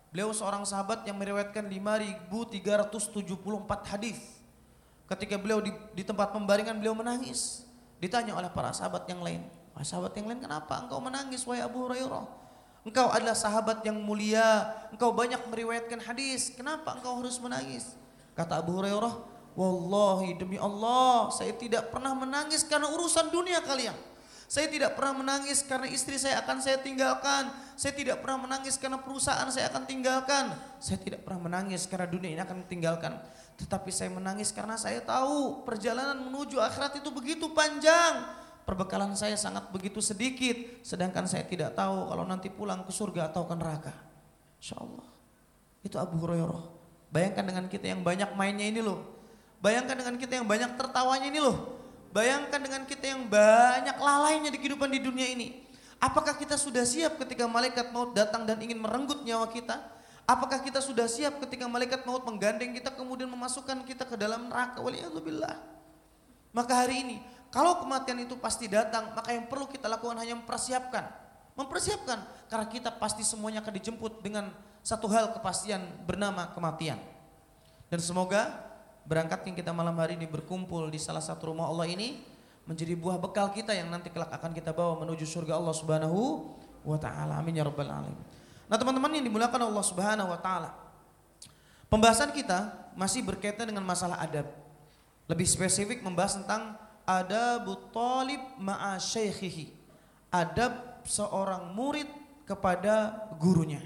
beliau 0.08 0.32
seorang 0.32 0.64
sahabat 0.64 1.04
yang 1.04 1.20
meriwayatkan 1.20 1.68
5374 1.68 3.92
hadis. 3.92 4.16
Ketika 5.04 5.36
beliau 5.36 5.60
di, 5.60 5.76
di 5.92 6.02
tempat 6.02 6.32
pembaringan 6.32 6.80
beliau 6.80 6.96
menangis. 6.96 7.68
Ditanya 8.00 8.32
oleh 8.32 8.48
para 8.48 8.72
sahabat 8.72 9.04
yang 9.04 9.20
lain, 9.20 9.44
"Wah, 9.76 9.84
sahabat 9.84 10.16
yang 10.16 10.28
lain 10.28 10.40
kenapa 10.40 10.88
engkau 10.88 11.00
menangis 11.04 11.44
wahai 11.44 11.60
Abu 11.60 11.84
Hurairah?" 11.84 12.43
Engkau 12.84 13.08
adalah 13.08 13.32
sahabat 13.32 13.80
yang 13.80 13.96
mulia, 13.96 14.68
engkau 14.92 15.08
banyak 15.16 15.40
meriwayatkan 15.48 16.04
hadis, 16.04 16.52
kenapa 16.52 17.00
engkau 17.00 17.16
harus 17.16 17.40
menangis? 17.40 17.96
Kata 18.36 18.60
Abu 18.60 18.76
Hurairah, 18.76 19.34
Wallahi 19.54 20.34
demi 20.34 20.58
Allah, 20.58 21.30
saya 21.30 21.54
tidak 21.54 21.94
pernah 21.94 22.12
menangis 22.12 22.66
karena 22.66 22.90
urusan 22.90 23.30
dunia 23.30 23.62
kalian. 23.62 23.94
Saya 24.44 24.68
tidak 24.68 24.94
pernah 24.98 25.24
menangis 25.24 25.64
karena 25.64 25.88
istri 25.88 26.20
saya 26.20 26.44
akan 26.44 26.60
saya 26.60 26.78
tinggalkan. 26.82 27.48
Saya 27.74 27.96
tidak 27.96 28.20
pernah 28.20 28.44
menangis 28.44 28.76
karena 28.76 29.00
perusahaan 29.00 29.48
saya 29.48 29.72
akan 29.72 29.88
tinggalkan. 29.88 30.52
Saya 30.78 31.00
tidak 31.00 31.24
pernah 31.24 31.48
menangis 31.48 31.88
karena 31.88 32.06
dunia 32.06 32.30
ini 32.36 32.42
akan 32.44 32.66
tinggalkan. 32.68 33.18
Tetapi 33.56 33.90
saya 33.94 34.10
menangis 34.12 34.52
karena 34.52 34.76
saya 34.76 35.00
tahu 35.00 35.64
perjalanan 35.64 36.18
menuju 36.28 36.60
akhirat 36.60 37.00
itu 37.00 37.08
begitu 37.08 37.50
panjang. 37.56 38.43
Perbekalan 38.64 39.12
saya 39.14 39.36
sangat 39.36 39.68
begitu 39.70 40.00
sedikit, 40.00 40.56
sedangkan 40.80 41.28
saya 41.28 41.44
tidak 41.44 41.76
tahu 41.76 42.10
kalau 42.10 42.24
nanti 42.24 42.48
pulang 42.48 42.82
ke 42.84 42.92
surga 42.92 43.30
atau 43.30 43.44
ke 43.44 43.54
neraka. 43.56 43.94
Insya 44.58 44.80
Allah. 44.80 45.06
Itu 45.84 46.00
Abu 46.00 46.16
Hurairah. 46.24 46.64
Bayangkan 47.12 47.44
dengan 47.46 47.64
kita 47.68 47.86
yang 47.92 48.00
banyak 48.00 48.32
mainnya 48.34 48.66
ini 48.66 48.80
loh. 48.80 49.04
Bayangkan 49.60 49.96
dengan 49.96 50.16
kita 50.16 50.40
yang 50.40 50.48
banyak 50.48 50.76
tertawanya 50.76 51.28
ini 51.28 51.40
loh. 51.40 51.78
Bayangkan 52.10 52.60
dengan 52.60 52.82
kita 52.88 53.04
yang 53.04 53.28
banyak 53.28 53.96
lalainya 54.00 54.50
di 54.50 54.58
kehidupan 54.58 54.88
di 54.90 55.00
dunia 55.00 55.28
ini. 55.28 55.62
Apakah 56.02 56.36
kita 56.36 56.58
sudah 56.58 56.84
siap 56.84 57.16
ketika 57.22 57.48
malaikat 57.48 57.88
maut 57.94 58.12
datang 58.12 58.44
dan 58.44 58.60
ingin 58.60 58.76
merenggut 58.76 59.24
nyawa 59.24 59.48
kita? 59.48 59.78
Apakah 60.24 60.64
kita 60.64 60.80
sudah 60.80 61.04
siap 61.04 61.36
ketika 61.44 61.68
malaikat 61.68 62.04
maut 62.08 62.24
menggandeng 62.24 62.72
kita 62.72 62.92
kemudian 62.92 63.28
memasukkan 63.28 63.84
kita 63.84 64.08
ke 64.08 64.16
dalam 64.16 64.48
neraka? 64.48 64.80
Waliyahzubillah. 64.80 65.56
Maka 66.54 66.72
hari 66.86 67.02
ini 67.04 67.16
kalau 67.54 67.78
kematian 67.78 68.18
itu 68.26 68.34
pasti 68.34 68.66
datang, 68.66 69.14
maka 69.14 69.30
yang 69.30 69.46
perlu 69.46 69.70
kita 69.70 69.86
lakukan 69.86 70.18
hanya 70.18 70.34
mempersiapkan. 70.34 71.06
Mempersiapkan 71.54 72.18
karena 72.50 72.66
kita 72.66 72.90
pasti 72.98 73.22
semuanya 73.22 73.62
akan 73.62 73.78
dijemput 73.78 74.18
dengan 74.26 74.50
satu 74.82 75.06
hal 75.06 75.30
kepastian 75.30 75.78
bernama 76.02 76.50
kematian. 76.50 76.98
Dan 77.86 78.02
semoga 78.02 78.50
berangkatnya 79.06 79.54
kita 79.54 79.70
malam 79.70 79.94
hari 79.94 80.18
ini 80.18 80.26
berkumpul 80.26 80.90
di 80.90 80.98
salah 80.98 81.22
satu 81.22 81.54
rumah 81.54 81.70
Allah 81.70 81.86
ini 81.86 82.26
menjadi 82.66 82.98
buah 82.98 83.22
bekal 83.22 83.54
kita 83.54 83.70
yang 83.70 83.86
nanti 83.86 84.10
kelak 84.10 84.34
akan 84.34 84.50
kita 84.50 84.74
bawa 84.74 85.06
menuju 85.06 85.22
surga 85.22 85.54
Allah 85.54 85.78
Subhanahu 85.78 86.50
wa 86.82 86.98
taala. 86.98 87.38
Amin 87.38 87.54
ya 87.54 87.62
rabbal 87.62 87.86
alamin. 87.86 88.18
Nah 88.66 88.76
teman-teman 88.80 89.14
yang 89.14 89.24
dimuliakan 89.30 89.70
Allah 89.70 89.84
subhanahu 89.84 90.32
wa 90.32 90.40
ta'ala. 90.40 90.70
Pembahasan 91.92 92.32
kita 92.32 92.72
masih 92.96 93.22
berkaitan 93.22 93.68
dengan 93.68 93.84
masalah 93.84 94.18
adab. 94.18 94.48
Lebih 95.28 95.46
spesifik 95.46 96.00
membahas 96.00 96.40
tentang 96.40 96.74
adab 97.04 97.68
talib 97.92 98.40
ma'a. 98.60 98.96
Adab 100.34 100.72
seorang 101.06 101.70
murid 101.76 102.08
kepada 102.48 103.28
gurunya. 103.38 103.80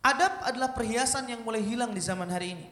Adab 0.00 0.48
adalah 0.48 0.72
perhiasan 0.72 1.28
yang 1.28 1.44
mulai 1.44 1.60
hilang 1.60 1.92
di 1.92 2.00
zaman 2.00 2.24
hari 2.32 2.56
ini. 2.56 2.66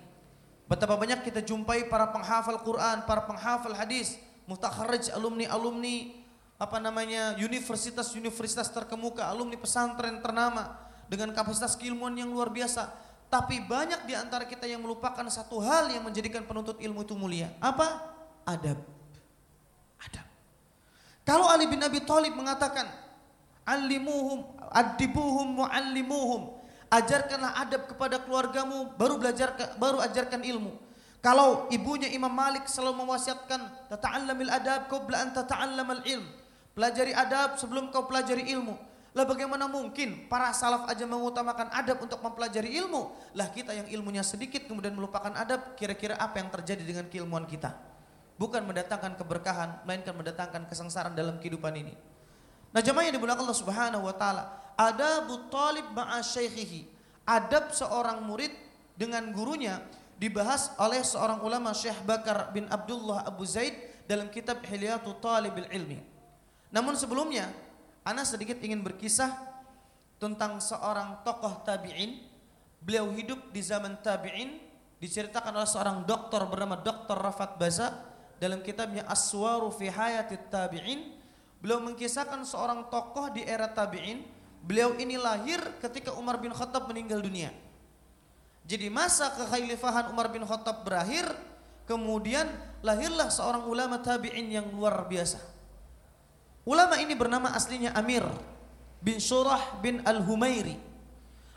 Betapa 0.64 0.96
banyak 0.96 1.20
kita 1.20 1.44
jumpai 1.44 1.88
para 1.92 2.08
penghafal 2.08 2.56
Quran, 2.64 3.04
para 3.04 3.24
penghafal 3.28 3.76
hadis, 3.76 4.16
mutakharrij 4.48 5.12
alumni-alumni 5.12 6.24
apa 6.58 6.80
namanya 6.80 7.36
universitas-universitas 7.36 8.72
terkemuka, 8.72 9.28
alumni 9.28 9.60
pesantren 9.60 10.18
ternama 10.24 10.74
dengan 11.06 11.30
kapasitas 11.36 11.76
keilmuan 11.76 12.16
yang 12.16 12.32
luar 12.32 12.48
biasa. 12.48 12.88
Tapi 13.28 13.60
banyak 13.68 14.08
di 14.08 14.16
antara 14.16 14.48
kita 14.48 14.64
yang 14.64 14.80
melupakan 14.80 15.24
satu 15.28 15.60
hal 15.60 15.92
yang 15.92 16.00
menjadikan 16.00 16.48
penuntut 16.48 16.80
ilmu 16.80 17.04
itu 17.04 17.12
mulia. 17.12 17.52
Apa? 17.60 18.16
Adab. 18.48 18.80
Adab. 20.00 20.26
Kalau 21.28 21.46
Ali 21.52 21.68
bin 21.68 21.84
Abi 21.84 22.00
Thalib 22.00 22.32
mengatakan, 22.32 22.88
"Alimuhum, 23.68 24.56
adibuhum, 24.72 25.60
muallimuhum." 25.60 26.56
Ajarkanlah 26.88 27.60
adab 27.60 27.84
kepada 27.84 28.16
keluargamu, 28.24 28.96
baru 28.96 29.20
belajar 29.20 29.52
baru 29.76 30.00
ajarkan 30.00 30.40
ilmu. 30.40 30.72
Kalau 31.20 31.68
ibunya 31.68 32.08
Imam 32.08 32.32
Malik 32.32 32.64
selalu 32.64 33.04
mewasiatkan, 33.04 33.92
"Tata'allamil 33.92 34.48
adab 34.48 34.88
qabla 34.88 35.28
an 35.28 35.28
tata'allamal 35.36 36.00
ilm." 36.08 36.24
Pelajari 36.72 37.12
adab 37.12 37.60
sebelum 37.60 37.92
kau 37.92 38.08
pelajari 38.08 38.48
ilmu. 38.48 38.72
Lah 39.12 39.26
bagaimana 39.26 39.66
mungkin 39.66 40.30
para 40.30 40.54
salaf 40.54 40.86
aja 40.86 41.02
mengutamakan 41.04 41.68
adab 41.74 41.98
untuk 42.00 42.22
mempelajari 42.22 42.70
ilmu? 42.78 43.12
Lah 43.34 43.50
kita 43.50 43.74
yang 43.74 43.90
ilmunya 43.90 44.22
sedikit 44.22 44.64
kemudian 44.64 44.94
melupakan 44.94 45.34
adab, 45.34 45.74
kira-kira 45.74 46.14
apa 46.16 46.38
yang 46.38 46.48
terjadi 46.54 46.86
dengan 46.86 47.04
keilmuan 47.10 47.44
kita? 47.44 47.87
Bukan 48.38 48.62
mendatangkan 48.64 49.18
keberkahan, 49.18 49.82
melainkan 49.82 50.14
mendatangkan 50.14 50.70
kesengsaraan 50.70 51.18
dalam 51.18 51.42
kehidupan 51.42 51.74
ini. 51.74 51.94
Nah 52.70 52.78
jemaah 52.78 53.10
yang 53.10 53.18
dimuliakan 53.18 53.42
Allah 53.42 53.58
Subhanahu 53.58 54.06
wa 54.06 54.14
taala, 54.14 54.46
adab 54.78 55.26
talib 55.50 55.90
ma'a 55.90 56.22
syaikhihi. 56.22 56.86
Adab 57.28 57.74
seorang 57.74 58.22
murid 58.24 58.54
dengan 58.94 59.34
gurunya 59.34 59.82
dibahas 60.16 60.72
oleh 60.80 61.02
seorang 61.04 61.42
ulama 61.44 61.74
Syekh 61.76 62.00
Bakar 62.06 62.54
bin 62.54 62.64
Abdullah 62.70 63.26
Abu 63.26 63.44
Zaid 63.44 63.74
dalam 64.08 64.32
kitab 64.32 64.64
Hilyatul 64.64 65.18
Talibil 65.20 65.68
Ilmi. 65.68 66.00
Namun 66.72 66.96
sebelumnya, 66.96 67.52
Ana 68.08 68.24
sedikit 68.24 68.56
ingin 68.64 68.80
berkisah 68.80 69.36
tentang 70.16 70.64
seorang 70.64 71.20
tokoh 71.28 71.60
tabi'in. 71.60 72.24
Beliau 72.80 73.12
hidup 73.12 73.52
di 73.52 73.60
zaman 73.60 74.00
tabi'in, 74.00 74.56
diceritakan 74.96 75.52
oleh 75.52 75.68
seorang 75.68 76.08
dokter 76.08 76.40
bernama 76.48 76.80
Dr. 76.80 77.20
Rafat 77.20 77.60
Baza 77.60 78.07
dalam 78.38 78.62
kitabnya 78.64 79.06
Aswaru 79.06 79.70
fi 79.74 79.90
Hayati 79.90 80.38
Tabi'in. 80.50 81.18
Beliau 81.58 81.82
mengkisahkan 81.82 82.46
seorang 82.46 82.86
tokoh 82.86 83.34
di 83.34 83.42
era 83.42 83.66
tabi'in. 83.66 84.22
Beliau 84.62 84.94
ini 84.94 85.18
lahir 85.18 85.58
ketika 85.82 86.14
Umar 86.14 86.38
bin 86.38 86.54
Khattab 86.54 86.86
meninggal 86.86 87.18
dunia. 87.18 87.50
Jadi 88.62 88.86
masa 88.90 89.34
kekhalifahan 89.34 90.10
Umar 90.14 90.30
bin 90.30 90.46
Khattab 90.46 90.86
berakhir, 90.86 91.26
kemudian 91.88 92.46
lahirlah 92.82 93.26
seorang 93.26 93.66
ulama 93.66 93.98
tabi'in 93.98 94.46
yang 94.54 94.66
luar 94.70 95.08
biasa 95.10 95.58
Ulama 96.68 97.00
ini 97.00 97.16
bernama 97.16 97.48
aslinya 97.56 97.96
Amir 97.96 98.20
bin 99.00 99.16
Surah 99.16 99.80
bin 99.80 100.04
Al-Humairi 100.04 100.76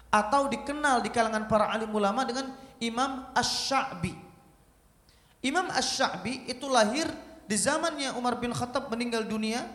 atau 0.08 0.48
dikenal 0.48 1.04
di 1.04 1.12
kalangan 1.12 1.52
para 1.52 1.68
alim 1.68 1.92
ulama 1.92 2.24
dengan 2.24 2.56
Imam 2.80 3.28
Ash-Sha'bi. 3.36 4.31
Imam 5.42 5.66
Ash-Sha'bi 5.74 6.46
itu 6.46 6.70
lahir 6.70 7.10
di 7.50 7.58
zamannya 7.58 8.14
Umar 8.14 8.38
bin 8.38 8.54
Khattab 8.54 8.94
meninggal 8.94 9.26
dunia. 9.26 9.66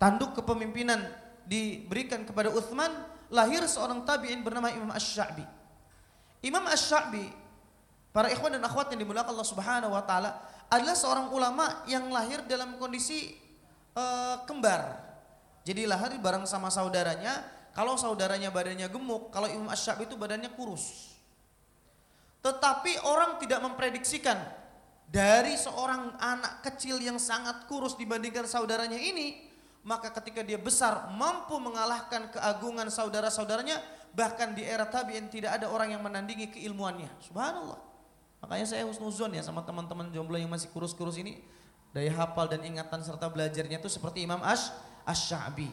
Tanduk 0.00 0.32
kepemimpinan 0.40 1.04
diberikan 1.44 2.24
kepada 2.24 2.48
Uthman, 2.48 2.88
lahir 3.28 3.60
seorang 3.68 4.00
tabi'in 4.08 4.40
bernama 4.40 4.72
Imam 4.72 4.88
Ash-Sha'bi. 4.88 5.44
Imam 6.40 6.64
Ash-Sha'bi, 6.64 7.28
para 8.16 8.32
ikhwan 8.32 8.56
dan 8.56 8.64
akhwat 8.64 8.88
yang 8.96 9.04
dimulakan 9.04 9.36
Allah 9.36 9.44
Subhanahu 9.44 9.92
wa 9.92 10.00
taala, 10.08 10.40
adalah 10.72 10.96
seorang 10.96 11.28
ulama 11.28 11.84
yang 11.84 12.08
lahir 12.08 12.40
dalam 12.48 12.80
kondisi 12.80 13.36
uh, 13.92 14.40
kembar. 14.48 14.96
Jadi 15.68 15.84
lahir 15.84 16.16
bareng 16.16 16.48
sama 16.48 16.72
saudaranya. 16.72 17.60
Kalau 17.70 17.94
saudaranya 17.94 18.50
badannya 18.50 18.88
gemuk, 18.90 19.30
kalau 19.30 19.46
Imam 19.46 19.68
Asy'ab 19.70 20.00
itu 20.02 20.16
badannya 20.16 20.48
kurus. 20.56 21.14
Tetapi 22.40 23.04
orang 23.04 23.36
tidak 23.38 23.60
memprediksikan 23.62 24.59
dari 25.10 25.58
seorang 25.58 26.14
anak 26.22 26.62
kecil 26.62 27.02
yang 27.02 27.18
sangat 27.18 27.66
kurus 27.66 27.98
dibandingkan 27.98 28.46
saudaranya 28.46 28.94
ini, 28.94 29.42
maka 29.82 30.14
ketika 30.14 30.46
dia 30.46 30.54
besar 30.54 31.10
mampu 31.18 31.58
mengalahkan 31.58 32.30
keagungan 32.30 32.86
saudara-saudaranya, 32.86 33.82
bahkan 34.14 34.54
di 34.54 34.62
era 34.62 34.86
tabi'in 34.86 35.26
tidak 35.26 35.58
ada 35.58 35.66
orang 35.66 35.98
yang 35.98 36.02
menandingi 36.06 36.54
keilmuannya. 36.54 37.10
Subhanallah. 37.26 37.82
Makanya 38.40 38.66
saya 38.70 38.86
husnuzon 38.86 39.34
ya 39.34 39.42
sama 39.42 39.66
teman-teman 39.66 40.14
jomblo 40.14 40.38
yang 40.38 40.48
masih 40.48 40.70
kurus-kurus 40.70 41.18
ini, 41.18 41.42
Daya 41.90 42.14
hafal 42.14 42.46
dan 42.46 42.62
ingatan 42.62 43.02
serta 43.02 43.26
belajarnya 43.26 43.82
itu 43.82 43.90
seperti 43.90 44.22
Imam 44.22 44.38
Ash 44.46 44.70
Ash-Sya'bi. 45.02 45.66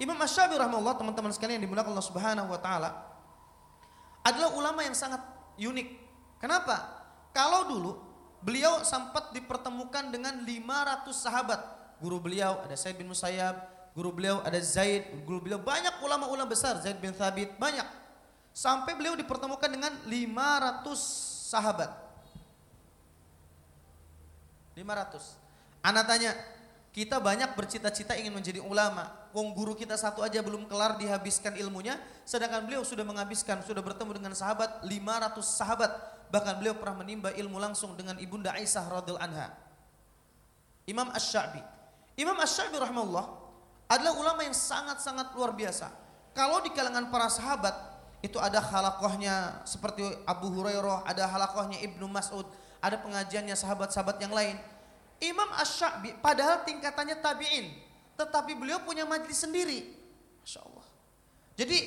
Imam 0.00 0.16
Ash-Sya'bi 0.16 0.56
rahimahullah 0.56 0.96
teman-teman 0.96 1.28
sekalian 1.28 1.60
yang 1.60 1.68
dimulakan 1.68 1.92
Allah 1.92 2.08
Subhanahu 2.08 2.48
wa 2.48 2.56
taala 2.56 3.04
adalah 4.24 4.56
ulama 4.56 4.80
yang 4.80 4.96
sangat 4.96 5.20
unik. 5.60 5.88
Kenapa? 6.40 7.04
Kalau 7.36 7.68
dulu 7.68 8.05
beliau 8.44 8.82
sempat 8.82 9.30
dipertemukan 9.36 10.10
dengan 10.10 10.42
500 10.42 11.12
sahabat. 11.12 11.60
Guru 11.96 12.20
beliau 12.20 12.60
ada 12.60 12.76
Said 12.76 13.00
bin 13.00 13.08
Musayyab, 13.08 13.56
guru 13.96 14.12
beliau 14.12 14.44
ada 14.44 14.60
Zaid, 14.60 15.08
guru 15.24 15.40
beliau 15.48 15.56
banyak 15.56 16.04
ulama-ulama 16.04 16.52
besar, 16.52 16.76
Zaid 16.84 17.00
bin 17.00 17.16
Thabit, 17.16 17.56
banyak. 17.56 17.88
Sampai 18.52 18.92
beliau 18.92 19.16
dipertemukan 19.16 19.68
dengan 19.68 19.92
500 20.04 21.48
sahabat. 21.48 21.88
500. 24.76 25.40
Anak 25.80 26.04
tanya, 26.04 26.36
kita 26.92 27.20
banyak 27.20 27.52
bercita-cita 27.56 28.16
ingin 28.16 28.32
menjadi 28.32 28.60
ulama. 28.60 29.12
Wong 29.36 29.52
guru 29.52 29.76
kita 29.76 30.00
satu 30.00 30.24
aja 30.24 30.40
belum 30.40 30.64
kelar 30.64 30.96
dihabiskan 30.96 31.56
ilmunya, 31.60 32.00
sedangkan 32.24 32.64
beliau 32.64 32.84
sudah 32.84 33.04
menghabiskan, 33.04 33.60
sudah 33.64 33.84
bertemu 33.84 34.16
dengan 34.16 34.32
sahabat 34.32 34.84
500 34.84 35.44
sahabat. 35.44 35.92
Bahkan 36.30 36.58
beliau 36.58 36.74
pernah 36.74 36.98
menimba 36.98 37.30
ilmu 37.34 37.56
langsung 37.62 37.94
dengan 37.94 38.18
ibunda 38.18 38.54
Aisyah 38.54 38.84
radhiyallahu 38.90 39.22
anha. 39.22 39.54
Imam 40.86 41.10
Ash-Sya'bi. 41.10 41.62
Imam 42.18 42.38
Ash-Sya'bi 42.38 42.78
rahimahullah 42.78 43.26
adalah 43.86 44.14
ulama 44.18 44.42
yang 44.42 44.54
sangat-sangat 44.54 45.34
luar 45.34 45.54
biasa. 45.54 45.90
Kalau 46.34 46.62
di 46.62 46.70
kalangan 46.74 47.08
para 47.10 47.30
sahabat 47.30 47.74
itu 48.22 48.36
ada 48.42 48.58
halakohnya 48.58 49.62
seperti 49.62 50.02
Abu 50.26 50.50
Hurairah, 50.50 51.06
ada 51.06 51.30
halakohnya 51.30 51.78
Ibnu 51.80 52.10
Mas'ud, 52.10 52.46
ada 52.82 52.98
pengajiannya 52.98 53.54
sahabat-sahabat 53.54 54.18
yang 54.18 54.34
lain. 54.34 54.58
Imam 55.22 55.48
Ash-Sha'bi 55.56 56.18
padahal 56.18 56.66
tingkatannya 56.66 57.22
tabi'in, 57.22 57.72
tetapi 58.18 58.52
beliau 58.58 58.82
punya 58.82 59.06
majlis 59.06 59.38
sendiri. 59.38 59.94
Masya 60.42 60.60
Allah. 60.60 60.86
Jadi 61.56 61.78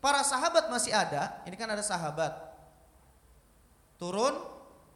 para 0.00 0.24
sahabat 0.24 0.72
masih 0.72 0.94
ada, 0.94 1.42
ini 1.44 1.54
kan 1.58 1.68
ada 1.68 1.84
sahabat. 1.84 2.51
Turun 4.02 4.34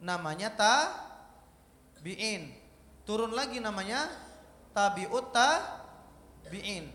namanya 0.02 0.50
tabi'in. 0.58 2.50
turun 3.06 3.30
lagi 3.30 3.62
namanya 3.62 4.10
tabi'ut 4.74 5.30
tabi'in. 5.30 6.90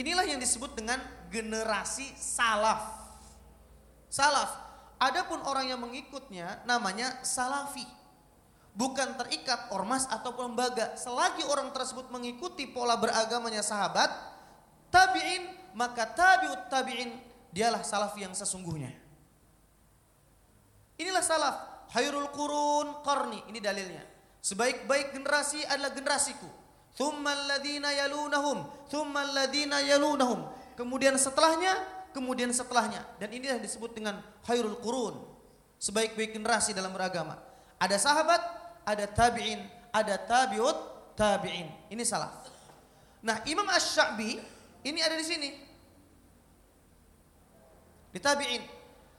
Inilah 0.00 0.24
yang 0.24 0.40
disebut 0.40 0.72
dengan 0.72 0.96
generasi 1.28 2.16
salaf. 2.16 3.12
Salaf. 4.08 4.56
Adapun 4.96 5.44
orang 5.44 5.68
yang 5.68 5.84
mengikutnya 5.84 6.64
namanya 6.64 7.20
salafi. 7.20 7.84
Bukan 8.72 9.20
terikat 9.20 9.68
ormas 9.76 10.08
ataupun 10.08 10.56
lembaga. 10.56 10.96
Selagi 10.96 11.44
orang 11.44 11.76
tersebut 11.76 12.08
mengikuti 12.08 12.64
pola 12.72 12.96
beragamanya 12.96 13.60
sahabat, 13.60 14.08
tabi'in, 14.88 15.76
maka 15.76 16.08
tabi'ut 16.08 16.72
tabi'in 16.72 17.20
dialah 17.52 17.84
salafi 17.84 18.24
yang 18.24 18.32
sesungguhnya. 18.32 19.05
Inilah 20.96 21.24
salaf. 21.24 21.56
Hayrul 21.92 22.28
kurun 22.32 23.04
qarni. 23.04 23.40
Ini 23.52 23.58
dalilnya. 23.60 24.04
Sebaik-baik 24.40 25.16
generasi 25.16 25.62
adalah 25.66 25.92
generasiku. 25.92 26.46
Thumma 26.96 27.34
alladhina 27.34 27.92
yalunahum. 27.92 28.88
Thumma 28.88 29.26
alladhina 29.26 29.84
yalunahum. 29.84 30.48
Kemudian 30.76 31.16
setelahnya, 31.20 31.72
kemudian 32.16 32.48
setelahnya. 32.52 33.04
Dan 33.20 33.32
inilah 33.32 33.60
disebut 33.60 33.92
dengan 33.92 34.20
hayrul 34.48 34.80
kurun. 34.80 35.18
Sebaik-baik 35.76 36.32
generasi 36.36 36.72
dalam 36.72 36.92
beragama. 36.96 37.36
Ada 37.76 38.00
sahabat, 38.00 38.40
ada 38.88 39.04
tabi'in, 39.04 39.60
ada 39.92 40.16
tabi'ut 40.16 40.78
tabi'in. 41.12 41.68
Ini 41.92 42.00
salaf. 42.06 42.48
Nah, 43.20 43.44
Imam 43.44 43.68
Ash-Sya'bi 43.68 44.40
ini 44.86 45.00
ada 45.02 45.18
di 45.18 45.26
sini. 45.26 45.50
Di 48.14 48.20
tabi'in. 48.22 48.62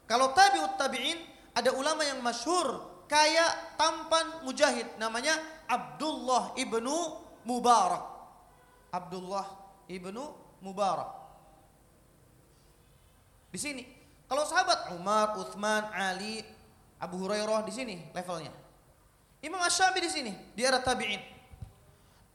Kalau 0.07 0.31
tabi'ut 0.33 0.79
tabi'in 0.79 1.19
ada 1.57 1.73
ulama 1.73 2.05
yang 2.05 2.21
masyhur 2.21 2.85
kaya 3.09 3.73
tampan 3.81 4.45
mujahid 4.45 4.85
namanya 5.01 5.33
Abdullah 5.65 6.53
ibnu 6.53 7.25
Mubarak. 7.49 8.03
Abdullah 8.93 9.47
ibnu 9.89 10.23
Mubarak. 10.61 11.09
Di 13.49 13.57
sini. 13.57 13.83
Kalau 14.27 14.43
sahabat 14.43 14.91
Umar, 14.91 15.39
Uthman, 15.39 15.87
Ali, 15.95 16.43
Abu 16.99 17.15
Hurairah 17.23 17.63
di 17.63 17.71
sini 17.71 17.95
levelnya. 18.11 18.51
Imam 19.39 19.55
Asy-Syafi'i 19.63 20.03
di 20.03 20.11
sini, 20.11 20.31
di 20.51 20.67
era 20.67 20.83
tabi'in. 20.83 21.23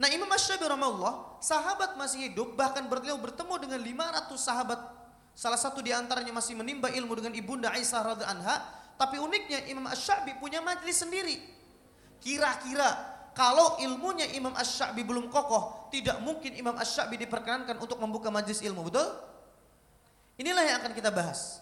Nah, 0.01 0.09
Imam 0.09 0.25
Asy-Syafi'i 0.33 0.73
rahimahullah, 0.73 1.37
sahabat 1.45 2.01
masih 2.01 2.33
hidup 2.33 2.57
bahkan 2.57 2.89
beliau 2.89 3.21
bertemu 3.21 3.55
dengan 3.61 3.81
500 3.85 4.41
sahabat. 4.41 4.81
Salah 5.37 5.61
satu 5.61 5.85
di 5.85 5.93
antaranya 5.93 6.33
masih 6.33 6.57
menimba 6.57 6.89
ilmu 6.89 7.13
dengan 7.13 7.37
ibunda 7.37 7.69
Aisyah 7.77 8.17
radhiyallahu 8.17 8.41
anha 8.41 8.82
tapi 9.03 9.19
uniknya 9.19 9.67
Imam 9.67 9.91
Ash-Sha'bi 9.91 10.39
punya 10.39 10.63
majlis 10.63 11.03
sendiri. 11.03 11.43
Kira-kira 12.23 12.87
kalau 13.35 13.83
ilmunya 13.83 14.31
Imam 14.31 14.55
Ash-Sha'bi 14.55 15.03
belum 15.03 15.27
kokoh, 15.27 15.91
tidak 15.91 16.23
mungkin 16.23 16.55
Imam 16.55 16.79
Ash-Sha'bi 16.79 17.19
diperkenankan 17.19 17.83
untuk 17.83 17.99
membuka 17.99 18.31
majlis 18.31 18.63
ilmu, 18.63 18.87
betul? 18.87 19.11
Inilah 20.39 20.63
yang 20.63 20.77
akan 20.87 20.95
kita 20.95 21.11
bahas. 21.11 21.59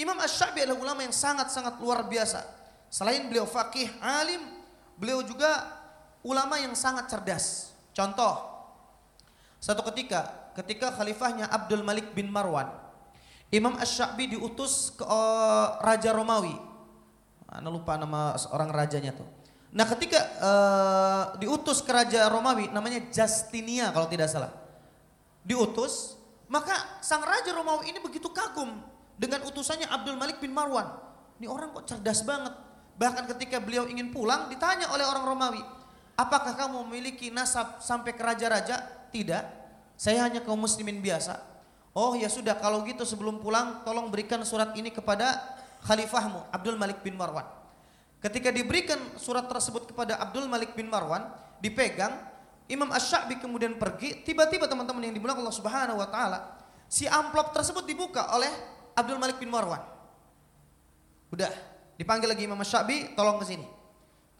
Imam 0.00 0.16
Ash-Sha'bi 0.16 0.64
adalah 0.64 0.80
ulama 0.80 1.04
yang 1.04 1.12
sangat-sangat 1.12 1.76
luar 1.76 2.08
biasa. 2.08 2.40
Selain 2.88 3.20
beliau 3.28 3.44
fakih, 3.44 3.92
alim, 4.00 4.40
beliau 4.96 5.20
juga 5.20 5.68
ulama 6.24 6.56
yang 6.56 6.72
sangat 6.72 7.12
cerdas. 7.12 7.76
Contoh, 7.92 8.48
satu 9.60 9.84
ketika, 9.92 10.24
ketika 10.56 10.96
khalifahnya 10.96 11.52
Abdul 11.52 11.84
Malik 11.84 12.16
bin 12.16 12.32
Marwan, 12.32 12.72
Imam 13.52 13.76
Ash-Sha'bi 13.76 14.38
diutus 14.38 14.96
ke 14.96 15.04
uh, 15.04 15.82
Raja 15.84 16.16
Romawi 16.16 16.67
Anda 17.48 17.72
lupa 17.72 17.96
nama 17.96 18.36
orang 18.52 18.68
rajanya 18.68 19.16
tuh. 19.16 19.24
Nah 19.72 19.84
ketika 19.88 20.20
uh, 20.40 21.24
diutus 21.40 21.80
ke 21.84 21.92
Raja 21.92 22.28
Romawi 22.28 22.68
namanya 22.72 23.04
Justinia 23.08 23.92
kalau 23.92 24.08
tidak 24.08 24.28
salah. 24.28 24.52
Diutus, 25.44 26.20
maka 26.52 27.00
sang 27.00 27.24
Raja 27.24 27.52
Romawi 27.56 27.92
ini 27.92 28.00
begitu 28.04 28.28
kagum 28.28 28.84
dengan 29.16 29.44
utusannya 29.48 29.88
Abdul 29.88 30.20
Malik 30.20 30.40
bin 30.44 30.52
Marwan. 30.52 30.88
Ini 31.40 31.48
orang 31.48 31.72
kok 31.72 31.88
cerdas 31.88 32.20
banget. 32.24 32.52
Bahkan 32.98 33.24
ketika 33.36 33.62
beliau 33.62 33.88
ingin 33.88 34.10
pulang 34.12 34.50
ditanya 34.52 34.90
oleh 34.92 35.06
orang 35.06 35.24
Romawi, 35.24 35.62
apakah 36.18 36.52
kamu 36.52 36.84
memiliki 36.88 37.30
nasab 37.30 37.80
sampai 37.80 38.12
ke 38.12 38.20
raja-raja? 38.20 39.08
Tidak, 39.08 39.44
saya 39.96 40.28
hanya 40.28 40.44
kaum 40.44 40.60
muslimin 40.60 41.00
biasa. 41.00 41.40
Oh 41.96 42.12
ya 42.12 42.28
sudah 42.28 42.54
kalau 42.60 42.84
gitu 42.84 43.02
sebelum 43.08 43.40
pulang 43.40 43.82
tolong 43.82 44.12
berikan 44.12 44.42
surat 44.44 44.76
ini 44.76 44.92
kepada 44.92 45.57
khalifahmu 45.84 46.50
Abdul 46.50 46.76
Malik 46.78 47.02
bin 47.02 47.14
Marwan. 47.14 47.46
Ketika 48.18 48.50
diberikan 48.50 48.98
surat 49.14 49.46
tersebut 49.46 49.94
kepada 49.94 50.18
Abdul 50.18 50.50
Malik 50.50 50.74
bin 50.74 50.90
Marwan, 50.90 51.30
dipegang, 51.62 52.18
Imam 52.66 52.90
Ash-Sha'bi 52.90 53.38
kemudian 53.38 53.78
pergi, 53.78 54.26
tiba-tiba 54.26 54.66
teman-teman 54.66 55.06
yang 55.06 55.14
dimuliakan 55.14 55.46
Allah 55.46 55.56
Subhanahu 55.56 55.98
wa 56.02 56.08
taala, 56.10 56.38
si 56.90 57.06
amplop 57.06 57.54
tersebut 57.54 57.86
dibuka 57.86 58.26
oleh 58.34 58.50
Abdul 58.98 59.22
Malik 59.22 59.38
bin 59.38 59.48
Marwan. 59.48 59.80
Udah, 61.30 61.48
dipanggil 61.94 62.26
lagi 62.26 62.44
Imam 62.44 62.58
Ash-Sha'bi, 62.58 63.14
tolong 63.14 63.38
ke 63.38 63.46
sini. 63.46 63.66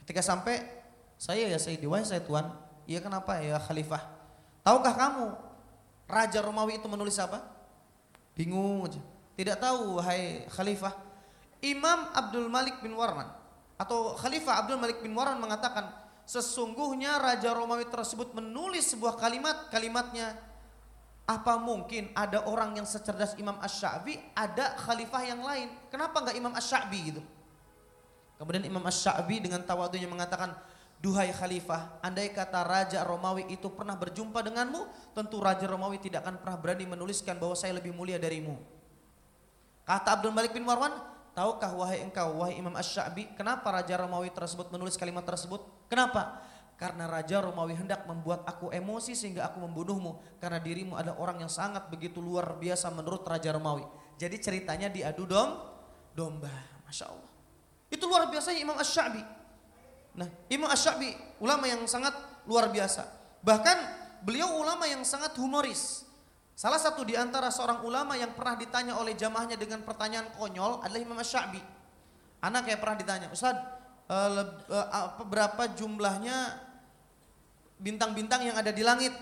Ketika 0.03 0.27
sampai, 0.27 0.59
saya 1.15 1.47
ya 1.47 1.59
Sayyidi, 1.59 1.87
wahai 1.87 2.03
saya 2.03 2.21
tuan, 2.21 2.51
iya 2.85 2.99
kenapa 2.99 3.39
ya 3.39 3.63
khalifah? 3.63 4.03
Tahukah 4.67 4.95
kamu 4.95 5.27
Raja 6.09 6.41
Romawi 6.43 6.81
itu 6.81 6.89
menulis 6.89 7.17
apa? 7.21 7.41
Bingung 8.37 8.85
aja. 8.89 9.01
Tidak 9.39 9.57
tahu 9.57 10.03
wahai 10.03 10.45
khalifah. 10.51 11.08
Imam 11.65 12.11
Abdul 12.15 12.47
Malik 12.47 12.79
bin 12.79 12.95
Warman 12.95 13.27
atau 13.79 14.15
Khalifah 14.19 14.67
Abdul 14.67 14.79
Malik 14.79 15.03
bin 15.03 15.15
Warman 15.15 15.39
mengatakan 15.39 15.91
sesungguhnya 16.29 17.19
Raja 17.19 17.55
Romawi 17.55 17.89
tersebut 17.89 18.37
menulis 18.37 18.93
sebuah 18.93 19.17
kalimat, 19.17 19.71
kalimatnya 19.73 20.37
apa 21.29 21.61
mungkin 21.61 22.09
ada 22.17 22.49
orang 22.49 22.81
yang 22.81 22.89
secerdas 22.89 23.37
Imam 23.37 23.61
Ash-Sha'bi, 23.61 24.17
ada 24.33 24.73
khalifah 24.81 25.23
yang 25.29 25.45
lain. 25.45 25.69
Kenapa 25.93 26.25
enggak 26.25 26.37
Imam 26.41 26.53
Ash-Sha'bi 26.57 26.99
gitu? 27.13 27.23
Kemudian 28.41 28.65
Imam 28.65 28.81
Ash-Sha'bi 28.81 29.45
dengan 29.45 29.61
tawadunya 29.61 30.09
mengatakan, 30.09 30.57
Duhai 30.99 31.31
khalifah, 31.31 32.03
andai 32.03 32.35
kata 32.35 32.67
Raja 32.67 33.07
Romawi 33.07 33.47
itu 33.55 33.71
pernah 33.71 33.95
berjumpa 33.95 34.43
denganmu, 34.43 35.15
tentu 35.15 35.39
Raja 35.39 35.63
Romawi 35.71 36.03
tidak 36.03 36.27
akan 36.27 36.43
pernah 36.43 36.59
berani 36.59 36.91
menuliskan 36.91 37.39
bahwa 37.39 37.55
saya 37.55 37.77
lebih 37.79 37.95
mulia 37.95 38.19
darimu. 38.19 38.59
Kata 39.87 40.19
Abdul 40.19 40.35
Malik 40.35 40.51
bin 40.51 40.67
Marwan, 40.67 40.91
tahukah 41.39 41.71
wahai 41.71 42.03
engkau, 42.03 42.43
wahai 42.43 42.59
Imam 42.59 42.75
Ash-Sha'bi, 42.75 43.39
kenapa 43.39 43.71
Raja 43.71 43.95
Romawi 43.95 44.35
tersebut 44.35 44.75
menulis 44.75 44.99
kalimat 44.99 45.23
tersebut? 45.23 45.63
Kenapa? 45.87 46.43
Karena 46.75 47.07
Raja 47.07 47.39
Romawi 47.39 47.79
hendak 47.79 48.11
membuat 48.11 48.43
aku 48.43 48.75
emosi 48.75 49.15
sehingga 49.15 49.47
aku 49.47 49.63
membunuhmu. 49.63 50.19
Karena 50.43 50.59
dirimu 50.59 50.99
adalah 50.99 51.19
orang 51.23 51.47
yang 51.47 51.51
sangat 51.51 51.87
begitu 51.95 52.19
luar 52.19 52.59
biasa 52.59 52.91
menurut 52.91 53.23
Raja 53.23 53.55
Romawi. 53.55 53.87
Jadi 54.19 54.37
ceritanya 54.43 54.91
diadu 54.91 55.31
dom, 55.31 55.63
domba. 56.11 56.51
Masya 56.87 57.07
Allah. 57.07 57.31
Itu 57.87 58.11
luar 58.11 58.27
biasanya 58.31 58.59
Imam 58.59 58.75
Ash-Sha'bi. 58.75 59.23
Nah, 60.19 60.27
Imam 60.51 60.67
Ash-Sha'bi 60.67 61.39
ulama 61.39 61.71
yang 61.71 61.87
sangat 61.87 62.15
luar 62.51 62.67
biasa. 62.75 63.07
Bahkan 63.47 63.79
beliau 64.27 64.59
ulama 64.59 64.91
yang 64.91 65.07
sangat 65.07 65.39
humoris. 65.39 66.08
Salah 66.59 66.83
satu 66.83 67.07
di 67.07 67.15
antara 67.15 67.55
seorang 67.55 67.87
ulama 67.87 68.19
yang 68.19 68.35
pernah 68.35 68.59
ditanya 68.59 68.99
oleh 68.99 69.15
jamaahnya 69.15 69.55
dengan 69.55 69.79
pertanyaan 69.87 70.27
konyol 70.35 70.83
adalah 70.83 70.99
Imam 70.99 71.15
Ash-Sha'bi. 71.15 71.63
Anak 72.43 72.67
kayak 72.67 72.83
pernah 72.83 72.99
ditanya, 72.99 73.31
Ustaz, 73.31 73.55
uh, 74.11 74.43
uh, 74.67 75.23
berapa 75.23 75.71
jumlahnya 75.79 76.59
bintang-bintang 77.79 78.43
yang 78.43 78.59
ada 78.59 78.75
di 78.75 78.83
langit? 78.83 79.15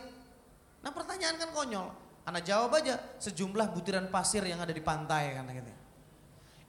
Nah 0.80 0.88
pertanyaan 0.96 1.36
kan 1.36 1.52
konyol. 1.52 1.92
Anak 2.24 2.40
jawab 2.48 2.72
aja, 2.72 2.96
sejumlah 3.20 3.68
butiran 3.68 4.08
pasir 4.08 4.40
yang 4.40 4.64
ada 4.64 4.72
di 4.72 4.80
pantai 4.80 5.36
kan 5.36 5.44
gitu. 5.52 5.72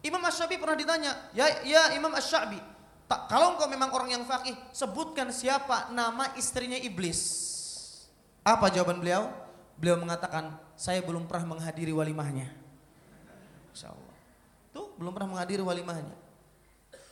Imam 0.04 0.20
Ash-Sha'bi 0.20 0.60
pernah 0.60 0.76
ditanya, 0.76 1.32
ya, 1.32 1.64
ya 1.64 1.96
Imam 1.96 2.12
Tak, 2.12 3.32
kalau 3.32 3.56
engkau 3.56 3.72
memang 3.72 3.88
orang 3.96 4.20
yang 4.20 4.28
fakih, 4.28 4.52
sebutkan 4.76 5.32
siapa 5.32 5.96
nama 5.96 6.36
istrinya 6.36 6.76
iblis. 6.76 7.56
Apa 8.44 8.68
jawaban 8.68 9.00
beliau? 9.00 9.47
Beliau 9.78 9.98
mengatakan, 10.02 10.58
saya 10.74 11.06
belum 11.06 11.30
pernah 11.30 11.54
menghadiri 11.54 11.94
walimahnya. 11.94 12.50
Insya 13.70 13.94
Allah. 13.94 14.16
Tuh, 14.74 14.90
belum 14.98 15.14
pernah 15.14 15.38
menghadiri 15.38 15.62
walimahnya. 15.62 16.14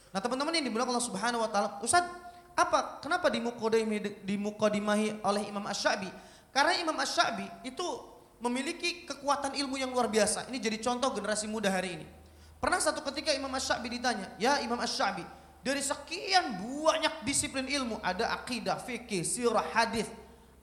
Nah 0.10 0.20
teman-teman 0.24 0.56
yang 0.56 0.66
dimuliakan 0.66 0.96
Allah 0.96 1.06
Subhanahu 1.06 1.44
Wa 1.46 1.50
Taala, 1.52 1.70
Ustaz, 1.86 2.08
apa? 2.56 3.04
Kenapa 3.04 3.28
dimukodimah 3.30 4.98
oleh 5.28 5.44
Imam 5.46 5.68
Ash-Sha'bi? 5.68 6.08
Karena 6.56 6.72
Imam 6.80 6.96
Ash-Sha'bi 6.96 7.68
itu 7.68 7.84
memiliki 8.40 9.04
kekuatan 9.04 9.60
ilmu 9.60 9.76
yang 9.76 9.92
luar 9.92 10.08
biasa. 10.08 10.48
Ini 10.48 10.58
jadi 10.58 10.80
contoh 10.80 11.12
generasi 11.12 11.52
muda 11.52 11.68
hari 11.68 12.00
ini. 12.00 12.08
Pernah 12.64 12.80
satu 12.80 13.04
ketika 13.12 13.36
Imam 13.36 13.52
Ash-Sha'bi 13.52 13.92
ditanya, 13.92 14.32
ya 14.40 14.64
Imam 14.64 14.80
Ash-Sha'bi, 14.80 15.28
dari 15.62 15.84
sekian 15.84 16.64
banyak 16.64 17.28
disiplin 17.28 17.68
ilmu, 17.68 18.00
ada 18.00 18.32
akidah, 18.40 18.80
fikih, 18.80 19.28
sirah, 19.28 19.68
hadis, 19.76 20.08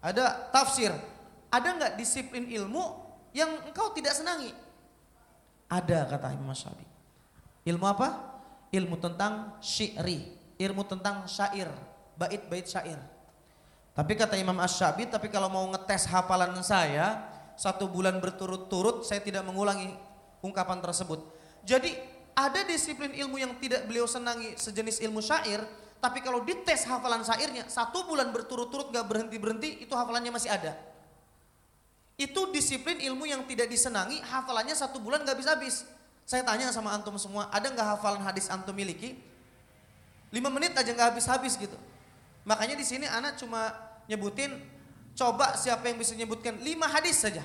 ada 0.00 0.48
tafsir. 0.48 0.90
Ada 1.52 1.68
nggak 1.76 1.92
disiplin 2.00 2.48
ilmu 2.48 2.80
yang 3.36 3.68
engkau 3.68 3.92
tidak 3.92 4.16
senangi? 4.16 4.56
Ada 5.68 6.08
kata 6.08 6.32
Imam 6.32 6.56
Syafi'i. 6.56 6.88
Ilmu 7.68 7.84
apa? 7.84 8.08
Ilmu 8.72 8.96
tentang 8.96 9.60
syi'ri, 9.60 10.32
ilmu 10.56 10.82
tentang 10.88 11.28
syair. 11.28 11.68
bait-bait 12.12 12.68
syair. 12.68 13.00
Tapi 13.92 14.12
kata 14.16 14.36
Imam 14.36 14.56
Ash-Syabi, 14.60 15.08
tapi 15.08 15.28
kalau 15.32 15.48
mau 15.52 15.64
ngetes 15.68 16.08
hafalan 16.08 16.56
saya, 16.64 17.24
satu 17.56 17.88
bulan 17.88 18.20
berturut-turut 18.20 19.04
saya 19.04 19.20
tidak 19.20 19.44
mengulangi 19.44 19.92
ungkapan 20.44 20.80
tersebut. 20.80 21.20
Jadi 21.64 21.92
ada 22.32 22.64
disiplin 22.64 23.12
ilmu 23.12 23.36
yang 23.36 23.52
tidak 23.60 23.84
beliau 23.84 24.08
senangi 24.08 24.56
sejenis 24.56 25.04
ilmu 25.04 25.20
syair, 25.20 25.60
tapi 26.00 26.24
kalau 26.24 26.40
dites 26.40 26.88
hafalan 26.88 27.20
syairnya, 27.20 27.68
satu 27.68 28.08
bulan 28.08 28.32
berturut-turut 28.32 28.92
gak 28.92 29.06
berhenti-berhenti, 29.06 29.84
itu 29.84 29.92
hafalannya 29.92 30.32
masih 30.32 30.50
ada. 30.52 30.72
Itu 32.22 32.54
disiplin 32.54 33.02
ilmu 33.02 33.26
yang 33.26 33.42
tidak 33.50 33.66
disenangi, 33.66 34.22
hafalannya 34.22 34.78
satu 34.78 35.02
bulan 35.02 35.26
gak 35.26 35.35
habis-habis. 35.35 35.82
Saya 36.22 36.46
tanya 36.46 36.70
sama 36.70 36.94
antum 36.94 37.18
semua, 37.18 37.50
ada 37.50 37.66
nggak 37.66 37.98
hafalan 37.98 38.22
hadis 38.22 38.46
antum 38.46 38.70
miliki? 38.70 39.18
Lima 40.30 40.48
menit 40.54 40.70
aja 40.78 40.87
nggak 40.87 41.18
habis-habis 41.18 41.58
gitu. 41.58 41.74
Makanya 42.46 42.78
di 42.78 42.87
sini 42.87 43.11
anak 43.11 43.42
cuma 43.42 43.74
nyebutin 44.06 44.54
coba 45.18 45.58
siapa 45.58 45.90
yang 45.90 45.98
bisa 45.98 46.14
nyebutkan 46.14 46.62
lima 46.62 46.87
hadis 46.87 47.18
saja. 47.18 47.42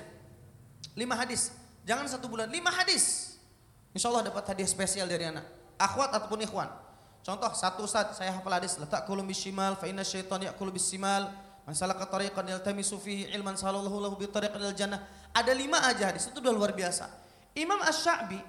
Lima 0.93 1.17
hadis. 1.17 1.49
Jangan 1.89 2.05
satu 2.05 2.29
bulan, 2.29 2.47
lima 2.53 2.69
hadis. 2.69 3.35
Insya 3.97 4.13
Allah 4.13 4.29
dapat 4.29 4.45
hadiah 4.45 4.69
spesial 4.69 5.09
dari 5.09 5.25
anak. 5.25 5.45
Akhwat 5.81 6.13
ataupun 6.13 6.45
ikhwan. 6.45 6.69
Contoh 7.25 7.49
satu 7.57 7.83
saat 7.89 8.13
saya 8.13 8.29
hafal 8.29 8.55
hadis 8.55 8.77
letak 8.77 9.03
kulum 9.09 9.25
bishimal 9.25 9.73
fa 9.75 9.89
inna 9.89 10.05
syaitan 10.05 10.39
ya'kulu 10.39 10.69
bisimal 10.71 11.27
masalah 11.67 11.99
tariqan 11.99 12.47
yaltamisu 12.47 12.95
fihi 12.95 13.27
ilman 13.35 13.59
sallallahu 13.59 13.99
lahu 13.99 14.15
bi 14.15 14.25
jannah. 14.71 15.03
Ada 15.35 15.51
lima 15.51 15.83
aja 15.83 16.09
hadis 16.09 16.31
itu 16.31 16.39
udah 16.39 16.55
luar 16.55 16.71
biasa. 16.71 17.11
Imam 17.59 17.77
Asy-Sya'bi 17.83 18.39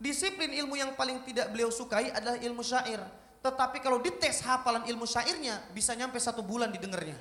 disiplin 0.00 0.50
ilmu 0.56 0.74
yang 0.80 0.96
paling 0.96 1.20
tidak 1.28 1.52
beliau 1.52 1.68
sukai 1.68 2.08
adalah 2.10 2.40
ilmu 2.40 2.64
syair. 2.64 2.98
Tetapi 3.44 3.78
kalau 3.84 4.00
dites 4.00 4.40
hafalan 4.42 4.88
ilmu 4.88 5.04
syairnya 5.04 5.60
bisa 5.76 5.92
nyampe 5.92 6.16
satu 6.16 6.40
bulan 6.40 6.72
didengarnya. 6.72 7.18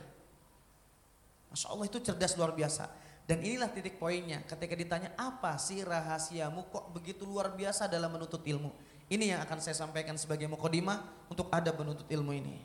Masya 1.52 1.68
Allah 1.68 1.86
itu 1.92 2.00
cerdas 2.00 2.34
luar 2.40 2.56
biasa. 2.56 2.88
Dan 3.28 3.44
inilah 3.46 3.70
titik 3.70 4.02
poinnya 4.02 4.42
ketika 4.48 4.74
ditanya 4.74 5.14
apa 5.20 5.56
sih 5.62 5.86
rahasiamu 5.86 6.68
kok 6.74 6.90
begitu 6.96 7.28
luar 7.28 7.54
biasa 7.54 7.86
dalam 7.86 8.10
menuntut 8.10 8.42
ilmu. 8.42 8.72
Ini 9.12 9.36
yang 9.36 9.40
akan 9.44 9.60
saya 9.60 9.76
sampaikan 9.76 10.16
sebagai 10.16 10.48
mukodimah 10.48 11.28
untuk 11.28 11.52
ada 11.52 11.70
menuntut 11.76 12.08
ilmu 12.08 12.32
ini. 12.32 12.64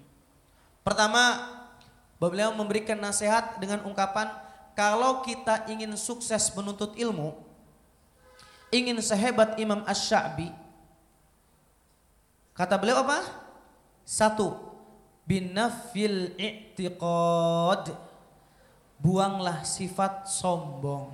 Pertama, 0.86 1.22
beliau 2.16 2.52
memberikan 2.56 2.96
nasihat 2.96 3.60
dengan 3.60 3.84
ungkapan 3.84 4.28
kalau 4.76 5.24
kita 5.24 5.64
ingin 5.72 5.92
sukses 5.96 6.52
menuntut 6.52 6.92
ilmu, 7.00 7.32
ingin 8.68 9.00
sehebat 9.00 9.56
Imam 9.56 9.80
Ash-Sha'bi, 9.88 10.52
kata 12.52 12.76
beliau 12.76 13.00
apa? 13.00 13.24
Satu, 14.04 14.52
binafil 15.24 16.36
i'tiqad. 16.36 17.96
Buanglah 18.96 19.60
sifat 19.60 20.24
sombong. 20.24 21.12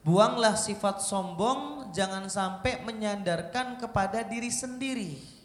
Buanglah 0.00 0.56
sifat 0.56 1.04
sombong, 1.04 1.92
jangan 1.92 2.24
sampai 2.24 2.80
menyandarkan 2.84 3.76
kepada 3.76 4.24
diri 4.24 4.48
sendiri. 4.48 5.39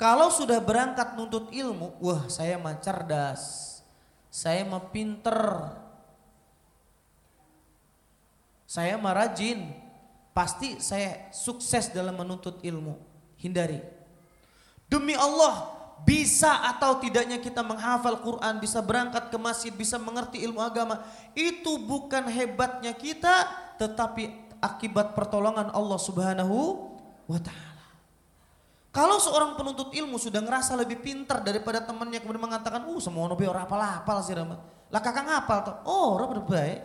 Kalau 0.00 0.28
sudah 0.34 0.58
berangkat 0.58 1.14
nuntut 1.14 1.52
ilmu, 1.54 1.94
wah 2.02 2.26
saya 2.26 2.58
mah 2.58 2.74
cerdas, 2.82 3.78
saya 4.32 4.66
mah 4.66 4.82
pinter, 4.90 5.70
saya 8.66 8.96
mah 8.96 9.14
rajin, 9.14 9.68
pasti 10.32 10.80
saya 10.80 11.28
sukses 11.30 11.92
dalam 11.92 12.16
menuntut 12.16 12.58
ilmu. 12.64 12.96
Hindari. 13.36 13.82
Demi 14.88 15.12
Allah, 15.18 15.70
bisa 16.02 16.66
atau 16.74 16.98
tidaknya 16.98 17.38
kita 17.38 17.62
menghafal 17.62 18.18
Quran, 18.22 18.58
bisa 18.58 18.82
berangkat 18.82 19.30
ke 19.30 19.38
masjid, 19.38 19.70
bisa 19.70 20.00
mengerti 20.00 20.42
ilmu 20.42 20.58
agama, 20.58 21.04
itu 21.36 21.78
bukan 21.78 22.26
hebatnya 22.26 22.90
kita, 22.90 23.50
tetapi 23.78 24.30
akibat 24.58 25.14
pertolongan 25.14 25.70
Allah 25.70 25.98
Subhanahu 25.98 26.90
wa 27.26 27.38
taala. 27.38 27.71
Kalau 28.92 29.16
seorang 29.16 29.56
penuntut 29.56 29.88
ilmu 29.88 30.20
sudah 30.20 30.44
ngerasa 30.44 30.76
lebih 30.76 31.00
pintar 31.00 31.40
daripada 31.40 31.80
temannya 31.80 32.20
kemudian 32.20 32.44
mengatakan, 32.44 32.84
"Uh, 32.84 33.00
semua 33.00 33.24
nabi 33.24 33.48
orang 33.48 33.64
apal-apal 33.64 34.20
sih 34.20 34.36
Rama." 34.36 34.60
Lah 34.92 35.00
kakak 35.00 35.24
ngapal 35.24 35.58
tuh. 35.64 35.76
Oh, 35.88 36.20
orang 36.20 36.44
baik. 36.44 36.80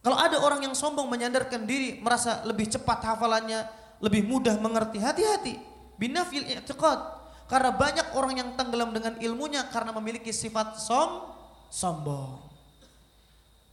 Kalau 0.00 0.16
ada 0.16 0.40
orang 0.40 0.64
yang 0.64 0.72
sombong 0.72 1.04
menyandarkan 1.12 1.68
diri, 1.68 2.00
merasa 2.00 2.40
lebih 2.48 2.72
cepat 2.72 3.04
hafalannya, 3.04 3.68
lebih 4.00 4.24
mudah 4.24 4.56
mengerti, 4.56 4.96
hati-hati 4.96 5.60
binafil 6.00 6.48
i'tiqad. 6.48 7.20
Karena 7.44 7.76
banyak 7.76 8.16
orang 8.16 8.34
yang 8.40 8.48
tenggelam 8.56 8.96
dengan 8.96 9.20
ilmunya 9.20 9.68
karena 9.68 9.92
memiliki 9.92 10.32
sifat 10.32 10.80
som 10.80 11.28
sombong. 11.68 12.40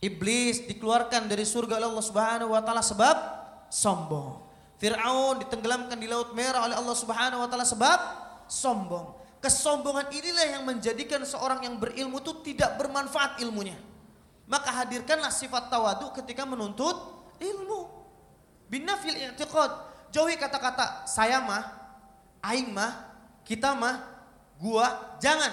Iblis 0.04 0.68
dikeluarkan 0.68 1.32
dari 1.32 1.48
surga 1.48 1.80
Allah 1.80 2.04
Subhanahu 2.04 2.52
wa 2.52 2.62
taala 2.62 2.84
sebab 2.84 3.16
sombong. 3.72 4.47
Firaun 4.78 5.42
ditenggelamkan 5.42 5.98
di 5.98 6.06
laut 6.06 6.38
merah 6.38 6.70
oleh 6.70 6.78
Allah 6.78 6.98
Subhanahu 6.98 7.42
wa 7.42 7.50
taala 7.50 7.66
sebab 7.66 8.00
sombong. 8.46 9.18
Kesombongan 9.38 10.10
inilah 10.10 10.46
yang 10.58 10.64
menjadikan 10.66 11.22
seorang 11.22 11.62
yang 11.66 11.78
berilmu 11.78 12.22
itu 12.22 12.34
tidak 12.42 12.78
bermanfaat 12.82 13.42
ilmunya. 13.42 13.78
Maka 14.50 14.74
hadirkanlah 14.74 15.30
sifat 15.30 15.70
tawadu 15.70 16.14
ketika 16.18 16.46
menuntut 16.46 16.96
ilmu. 17.38 17.90
Binafil 18.70 19.18
i'tiqad. 19.18 19.72
Jauhi 20.10 20.40
kata-kata 20.40 21.06
saya 21.06 21.44
mah 21.44 21.78
aing 22.48 22.72
mah, 22.72 22.96
kita 23.44 23.76
mah, 23.76 24.02
gua, 24.62 25.18
jangan. 25.20 25.52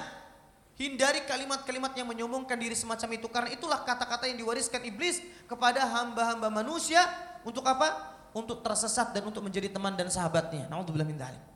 Hindari 0.74 1.22
kalimat-kalimat 1.22 1.94
yang 1.94 2.10
menyombongkan 2.10 2.58
diri 2.58 2.74
semacam 2.74 3.08
itu 3.14 3.26
karena 3.30 3.50
itulah 3.54 3.86
kata-kata 3.86 4.26
yang 4.26 4.42
diwariskan 4.42 4.82
iblis 4.82 5.22
kepada 5.46 5.86
hamba-hamba 5.86 6.50
manusia 6.50 7.02
untuk 7.46 7.62
apa? 7.62 8.13
Untuk 8.34 8.66
tersesat 8.66 9.14
dan 9.14 9.22
untuk 9.30 9.46
menjadi 9.46 9.70
teman 9.70 9.94
dan 9.94 10.10
sahabatnya. 10.10 10.66
Nauzubillah 10.66 11.06
min 11.06 11.14
dzalik. 11.14 11.54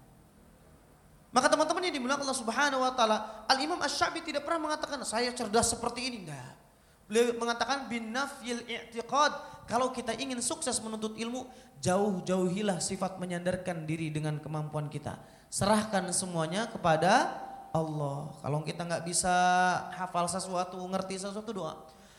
Maka 1.28 1.52
teman-teman 1.52 1.84
yang 1.84 2.00
dimulakan 2.00 2.24
Allah 2.24 2.40
Subhanahu 2.40 2.80
wa 2.80 2.92
taala, 2.96 3.44
Al 3.44 3.58
Imam 3.60 3.76
Asy-Syafi'i 3.82 4.24
tidak 4.24 4.48
pernah 4.48 4.70
mengatakan 4.70 4.96
saya 5.04 5.28
cerdas 5.36 5.76
seperti 5.76 6.08
ini 6.08 6.16
enggak. 6.24 6.56
Beliau 7.04 7.36
mengatakan 7.36 7.88
bin 7.88 8.12
nafil 8.12 8.64
i'tiqad, 8.64 9.32
kalau 9.68 9.92
kita 9.92 10.16
ingin 10.16 10.40
sukses 10.40 10.80
menuntut 10.80 11.16
ilmu, 11.20 11.44
jauh-jauhilah 11.84 12.80
sifat 12.80 13.20
menyandarkan 13.20 13.84
diri 13.84 14.08
dengan 14.08 14.40
kemampuan 14.40 14.88
kita. 14.88 15.20
Serahkan 15.52 16.08
semuanya 16.12 16.68
kepada 16.68 17.32
Allah. 17.72 18.32
Kalau 18.40 18.60
kita 18.64 18.84
nggak 18.84 19.04
bisa 19.04 19.34
hafal 19.96 20.28
sesuatu, 20.28 20.80
ngerti 20.88 21.20
sesuatu 21.20 21.52
doa. 21.52 21.76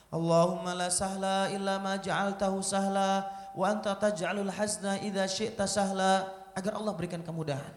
Allahumma 0.10 0.74
la 0.74 0.90
sahla 0.90 1.54
illa 1.54 1.78
ma 1.78 1.98
ja'altahu 2.02 2.62
sahla 2.66 3.30
wa 3.60 3.76
anta 3.76 3.92
taj'alul 4.00 4.48
hazna 4.48 5.04
idza 5.04 5.28
syi'ta 5.28 5.68
sahla 5.68 6.32
agar 6.56 6.80
Allah 6.80 6.96
berikan 6.96 7.20
kemudahan. 7.20 7.76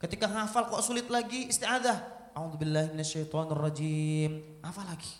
Ketika 0.00 0.24
hafal 0.32 0.72
kok 0.72 0.80
sulit 0.80 1.12
lagi 1.12 1.52
isti'adzah. 1.52 2.32
A'udzubillahi 2.32 2.96
minasyaitonir 2.96 3.60
rajim. 3.60 4.40
Hafal 4.64 4.88
lagi. 4.88 5.12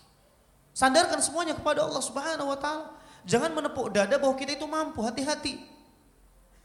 Sandarkan 0.73 1.21
semuanya 1.21 1.53
kepada 1.53 1.85
Allah 1.85 2.01
Subhanahu 2.01 2.49
wa 2.49 2.57
taala. 2.57 2.97
Jangan 3.29 3.53
menepuk 3.53 3.93
dada 3.93 4.17
bahwa 4.17 4.35
kita 4.35 4.57
itu 4.57 4.65
mampu, 4.65 4.99
hati-hati. 5.05 5.61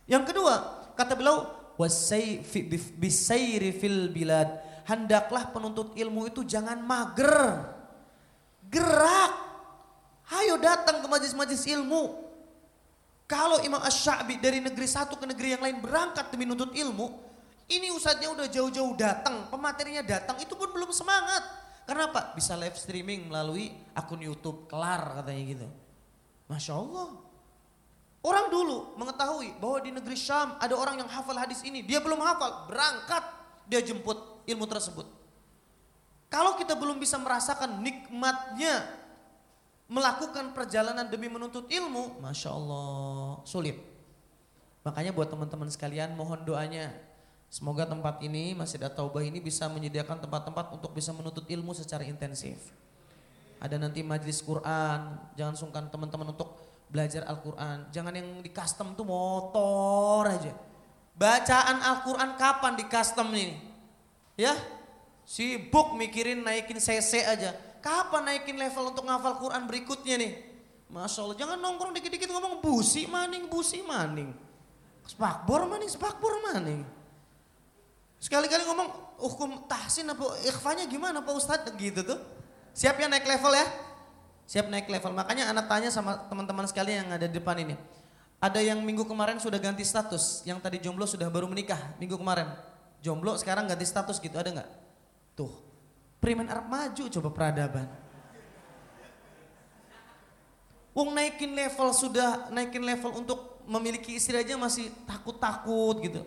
Yang 0.08 0.32
kedua, 0.32 0.54
kata 0.96 1.14
beliau, 1.14 1.46
bisairi 2.98 3.70
fil 3.70 4.10
bilad. 4.10 4.48
Hendaklah 4.88 5.52
penuntut 5.52 5.92
ilmu 5.94 6.26
itu 6.26 6.42
jangan 6.42 6.80
mager. 6.80 7.68
Gerak. 8.66 9.32
Ayo 10.32 10.56
datang 10.58 11.04
ke 11.04 11.06
majlis-majlis 11.06 11.68
ilmu. 11.78 12.27
Kalau 13.28 13.60
Imam 13.60 13.84
Ash-Sha'bi 13.84 14.40
dari 14.40 14.64
negeri 14.64 14.88
satu 14.88 15.20
ke 15.20 15.28
negeri 15.28 15.52
yang 15.52 15.60
lain 15.60 15.84
berangkat 15.84 16.32
demi 16.32 16.48
nuntut 16.48 16.72
ilmu, 16.72 17.12
ini 17.68 17.92
ustadznya 17.92 18.32
udah 18.32 18.48
jauh-jauh 18.48 18.96
datang, 18.96 19.52
pematerinya 19.52 20.00
datang, 20.00 20.40
itu 20.40 20.56
pun 20.56 20.72
belum 20.72 20.88
semangat. 20.88 21.44
Kenapa? 21.84 22.32
Bisa 22.32 22.56
live 22.56 22.72
streaming 22.80 23.28
melalui 23.28 23.76
akun 23.92 24.24
YouTube, 24.24 24.64
kelar 24.64 25.20
katanya 25.20 25.42
gitu. 25.44 25.68
Masya 26.48 26.72
Allah. 26.72 27.08
Orang 28.24 28.48
dulu 28.48 28.96
mengetahui 28.96 29.60
bahwa 29.60 29.78
di 29.84 29.92
negeri 29.92 30.16
Syam 30.16 30.56
ada 30.56 30.72
orang 30.72 31.04
yang 31.04 31.08
hafal 31.12 31.36
hadis 31.36 31.60
ini. 31.68 31.84
Dia 31.84 32.00
belum 32.00 32.18
hafal, 32.24 32.64
berangkat 32.64 33.24
dia 33.68 33.84
jemput 33.84 34.16
ilmu 34.48 34.64
tersebut. 34.64 35.04
Kalau 36.32 36.56
kita 36.56 36.76
belum 36.76 36.96
bisa 36.96 37.20
merasakan 37.20 37.84
nikmatnya 37.84 38.97
melakukan 39.88 40.52
perjalanan 40.52 41.08
demi 41.08 41.32
menuntut 41.32 41.66
ilmu, 41.66 42.20
Masya 42.20 42.50
Allah, 42.52 43.40
sulit. 43.48 43.80
Makanya 44.84 45.16
buat 45.16 45.32
teman-teman 45.32 45.72
sekalian 45.72 46.12
mohon 46.12 46.44
doanya. 46.44 46.92
Semoga 47.48 47.88
tempat 47.88 48.20
ini, 48.20 48.52
Masjid 48.52 48.78
At-Taubah 48.84 49.24
ini 49.24 49.40
bisa 49.40 49.64
menyediakan 49.72 50.20
tempat-tempat 50.20 50.76
untuk 50.76 50.92
bisa 50.92 51.16
menuntut 51.16 51.48
ilmu 51.48 51.72
secara 51.72 52.04
intensif 52.04 52.60
ada 53.58 53.76
nanti 53.76 54.06
majlis 54.06 54.38
Quran, 54.42 55.18
jangan 55.34 55.54
sungkan 55.58 55.90
teman-teman 55.90 56.30
untuk 56.30 56.54
belajar 56.88 57.26
Al-Quran. 57.26 57.90
Jangan 57.90 58.14
yang 58.14 58.28
di 58.38 58.50
custom 58.54 58.94
tuh 58.94 59.02
motor 59.02 60.30
aja. 60.30 60.54
Bacaan 61.18 61.82
Al-Quran 61.82 62.38
kapan 62.38 62.78
di 62.78 62.84
custom 62.86 63.28
ini? 63.34 63.58
Ya, 64.38 64.54
sibuk 65.26 65.98
mikirin 65.98 66.46
naikin 66.46 66.78
CC 66.78 67.26
aja. 67.26 67.50
Kapan 67.78 68.22
naikin 68.26 68.58
level 68.58 68.90
untuk 68.90 69.06
ngafal 69.06 69.38
Quran 69.38 69.64
berikutnya 69.70 70.16
nih? 70.18 70.32
Masya 70.88 71.20
Allah, 71.20 71.36
jangan 71.36 71.58
nongkrong 71.60 71.92
dikit-dikit 72.00 72.32
ngomong 72.32 72.64
busi 72.64 73.04
maning, 73.04 73.44
busi 73.52 73.84
maning. 73.84 74.32
Spakbor 75.04 75.68
maning, 75.68 75.88
spakbor 75.88 76.32
maning. 76.48 76.80
Sekali-kali 78.18 78.64
ngomong 78.66 78.88
hukum 79.20 79.68
tahsin 79.68 80.08
apa 80.08 80.38
ikhfanya 80.48 80.88
gimana 80.88 81.22
Pak 81.22 81.34
Ustadz 81.36 81.74
gitu 81.76 82.02
tuh. 82.02 82.18
Siap 82.72 82.96
ya 82.98 83.06
naik 83.06 83.26
level 83.28 83.52
ya? 83.52 83.66
Siap 84.48 84.66
naik 84.72 84.88
level. 84.88 85.12
Makanya 85.12 85.52
anak 85.52 85.68
tanya 85.68 85.92
sama 85.92 86.24
teman-teman 86.26 86.64
sekalian 86.64 87.04
yang 87.04 87.10
ada 87.14 87.28
di 87.28 87.36
depan 87.36 87.56
ini. 87.60 87.76
Ada 88.38 88.62
yang 88.62 88.80
minggu 88.80 89.02
kemarin 89.02 89.42
sudah 89.42 89.58
ganti 89.58 89.82
status, 89.82 90.46
yang 90.46 90.62
tadi 90.62 90.78
jomblo 90.78 91.04
sudah 91.04 91.26
baru 91.26 91.50
menikah 91.50 91.98
minggu 91.98 92.14
kemarin. 92.14 92.46
Jomblo 93.02 93.34
sekarang 93.34 93.66
ganti 93.66 93.82
status 93.82 94.22
gitu, 94.22 94.38
ada 94.38 94.46
nggak? 94.54 94.68
Tuh, 95.34 95.50
Primen 96.18 96.50
Arab 96.50 96.66
maju 96.66 97.04
coba 97.06 97.28
peradaban. 97.30 97.86
Wong 100.98 101.14
naikin 101.14 101.54
level 101.54 101.94
sudah 101.94 102.50
naikin 102.50 102.82
level 102.82 103.22
untuk 103.22 103.62
memiliki 103.70 104.18
istri 104.18 104.34
aja 104.34 104.58
masih 104.58 104.90
takut-takut 105.06 106.02
gitu. 106.02 106.26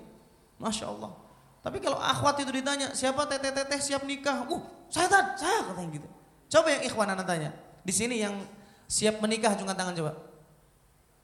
Masya 0.56 0.88
Allah. 0.88 1.12
Tapi 1.60 1.84
kalau 1.84 2.00
akhwat 2.00 2.40
itu 2.40 2.56
ditanya 2.56 2.96
siapa 2.96 3.28
teteh 3.28 3.52
teteh 3.52 3.80
siap 3.84 4.08
nikah, 4.08 4.48
uh 4.48 4.62
saya 4.88 5.12
tad, 5.12 5.36
saya 5.36 5.60
katanya 5.68 6.00
gitu. 6.00 6.08
Coba 6.52 6.68
yang 6.72 6.84
ikhwan 6.88 7.10
anak 7.12 7.28
tanya. 7.28 7.52
Di 7.84 7.92
sini 7.92 8.24
yang 8.24 8.40
siap 8.88 9.20
menikah 9.20 9.60
cuma 9.60 9.76
tangan 9.76 9.92
coba. 9.92 10.16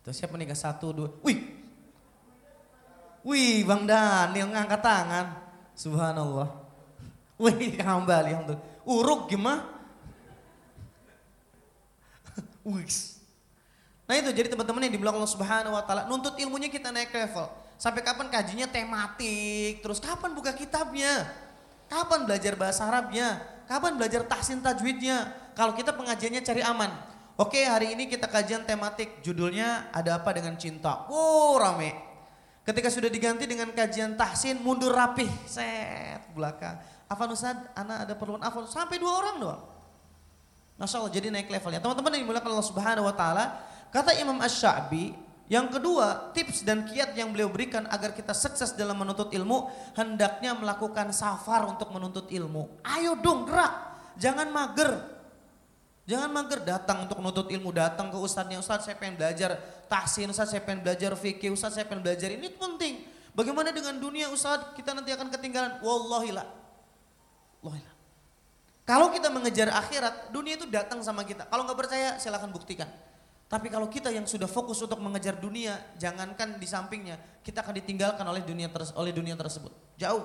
Tuh 0.03 0.12
siap 0.12 0.32
menikah 0.36 0.56
satu 0.56 0.91
dua. 0.91 1.10
Wih, 1.23 1.39
wih 3.23 3.63
Bang 3.63 3.88
Daniel 3.88 4.51
ngangkat 4.51 4.82
tangan. 4.84 5.25
Subhanallah. 5.71 6.66
Wih 7.38 7.78
yang 7.78 8.41
tuh. 8.50 8.58
Uruk 8.82 9.30
gimana? 9.30 9.62
Wih. 12.65 12.89
Nah 14.08 14.15
itu 14.15 14.32
jadi 14.32 14.47
teman-teman 14.52 14.88
yang 14.88 14.93
di 14.95 15.00
belakang 15.00 15.19
Allah 15.21 15.34
Subhanahu 15.36 15.76
wa 15.76 15.84
taala 15.84 16.08
nuntut 16.08 16.39
ilmunya 16.39 16.71
kita 16.71 16.89
naik 16.89 17.13
level. 17.13 17.47
Sampai 17.78 18.02
kapan 18.02 18.32
kajinya 18.34 18.65
tematik? 18.65 19.86
Terus 19.86 20.02
kapan 20.02 20.34
buka 20.34 20.50
kitabnya? 20.56 21.30
Kapan 21.86 22.26
belajar 22.26 22.58
bahasa 22.58 22.89
Arabnya? 22.89 23.38
Kapan 23.69 24.00
belajar 24.02 24.26
tahsin 24.26 24.63
tajwidnya? 24.65 25.30
Kalau 25.54 25.78
kita 25.78 25.93
pengajiannya 25.93 26.41
cari 26.41 26.62
aman. 26.65 26.89
Oke, 27.38 27.62
hari 27.69 27.93
ini 27.93 28.10
kita 28.10 28.26
kajian 28.26 28.65
tematik. 28.65 29.21
Judulnya 29.21 29.93
ada 29.93 30.17
apa 30.17 30.34
dengan 30.34 30.58
cinta? 30.58 31.06
Wow, 31.06 31.62
rame. 31.62 31.93
Ketika 32.65 32.89
sudah 32.89 33.13
diganti 33.13 33.45
dengan 33.45 33.69
kajian 33.71 34.17
tahsin, 34.17 34.58
mundur 34.60 34.91
rapih. 34.91 35.30
Set, 35.45 36.34
belakang. 36.34 36.82
Afan 37.08 37.30
Ustaz, 37.32 37.58
anak 37.74 37.98
ada 38.08 38.13
perluan 38.20 38.43
afan. 38.43 38.67
Sampai 38.67 39.00
dua 39.00 39.15
orang 39.15 39.36
doang. 39.39 39.62
Masya 40.78 41.02
Allah, 41.02 41.13
jadi 41.15 41.28
naik 41.34 41.50
levelnya. 41.50 41.82
Teman-teman 41.82 42.12
yang 42.13 42.24
dimulakan 42.28 42.50
Allah 42.54 42.67
Subhanahu 42.70 43.08
Wa 43.10 43.15
Taala, 43.17 43.46
Kata 43.88 44.12
Imam 44.20 44.38
Ash-Sha'bi, 44.43 45.15
yang 45.48 45.72
kedua, 45.72 46.36
tips 46.36 46.67
dan 46.67 46.84
kiat 46.84 47.15
yang 47.15 47.32
beliau 47.32 47.48
berikan 47.48 47.88
agar 47.88 48.12
kita 48.12 48.36
sukses 48.36 48.76
dalam 48.76 49.00
menuntut 49.00 49.32
ilmu, 49.32 49.72
hendaknya 49.96 50.52
melakukan 50.60 51.15
safar 51.15 51.63
untuk 51.72 51.88
menuntut 51.96 52.28
ilmu. 52.28 52.84
Ayo 52.84 53.15
dong 53.15 53.48
gerak, 53.48 53.72
jangan 54.20 54.52
mager. 54.52 55.15
Jangan 56.08 56.32
mager 56.32 56.63
datang 56.63 57.08
untuk 57.08 57.20
menuntut 57.20 57.48
ilmu, 57.48 57.72
datang 57.72 58.12
ke 58.12 58.15
ustadznya, 58.20 58.60
ustadz 58.60 58.88
saya 58.88 58.96
pengen 59.00 59.20
belajar 59.20 59.60
tahsin, 59.88 60.28
ustadz 60.32 60.56
saya 60.56 60.63
pengen 60.63 60.84
belajar 60.84 61.15
fikih, 61.15 61.52
ustadz 61.52 61.80
saya 61.80 61.88
pengen 61.88 62.04
belajar 62.04 62.28
ini 62.32 62.48
penting. 62.52 63.08
Bagaimana 63.32 63.72
dengan 63.72 63.96
dunia 64.00 64.28
ustadz, 64.32 64.76
kita 64.76 64.96
nanti 64.96 65.15
akan 65.15 65.32
ketinggalan. 65.32 65.80
Wallahi 65.80 66.32
la. 66.36 66.43
Kalau 68.88 69.12
kita 69.12 69.27
mengejar 69.27 69.67
akhirat, 69.67 70.32
dunia 70.32 70.56
itu 70.56 70.63
datang 70.71 71.03
sama 71.03 71.27
kita. 71.27 71.43
Kalau 71.51 71.67
nggak 71.67 71.75
percaya, 71.75 72.15
silahkan 72.15 72.47
buktikan. 72.47 72.88
Tapi 73.47 73.67
kalau 73.67 73.91
kita 73.91 74.12
yang 74.12 74.23
sudah 74.23 74.47
fokus 74.47 74.80
untuk 74.80 74.99
mengejar 75.03 75.36
dunia, 75.36 75.75
jangankan 75.99 76.56
di 76.56 76.67
sampingnya, 76.67 77.19
kita 77.43 77.63
akan 77.63 77.75
ditinggalkan 77.84 78.23
oleh 78.23 78.43
dunia 78.43 78.71
oleh 78.95 79.12
dunia 79.12 79.36
tersebut. 79.36 79.75
Jauh. 79.99 80.23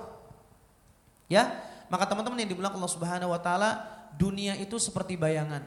Ya, 1.27 1.59
maka 1.91 2.07
teman-teman 2.07 2.39
yang 2.39 2.55
dibilang 2.55 2.75
Allah 2.75 2.91
Subhanahu 2.91 3.35
wa 3.35 3.39
taala, 3.43 3.83
dunia 4.15 4.55
itu 4.55 4.79
seperti 4.79 5.19
bayangan. 5.19 5.63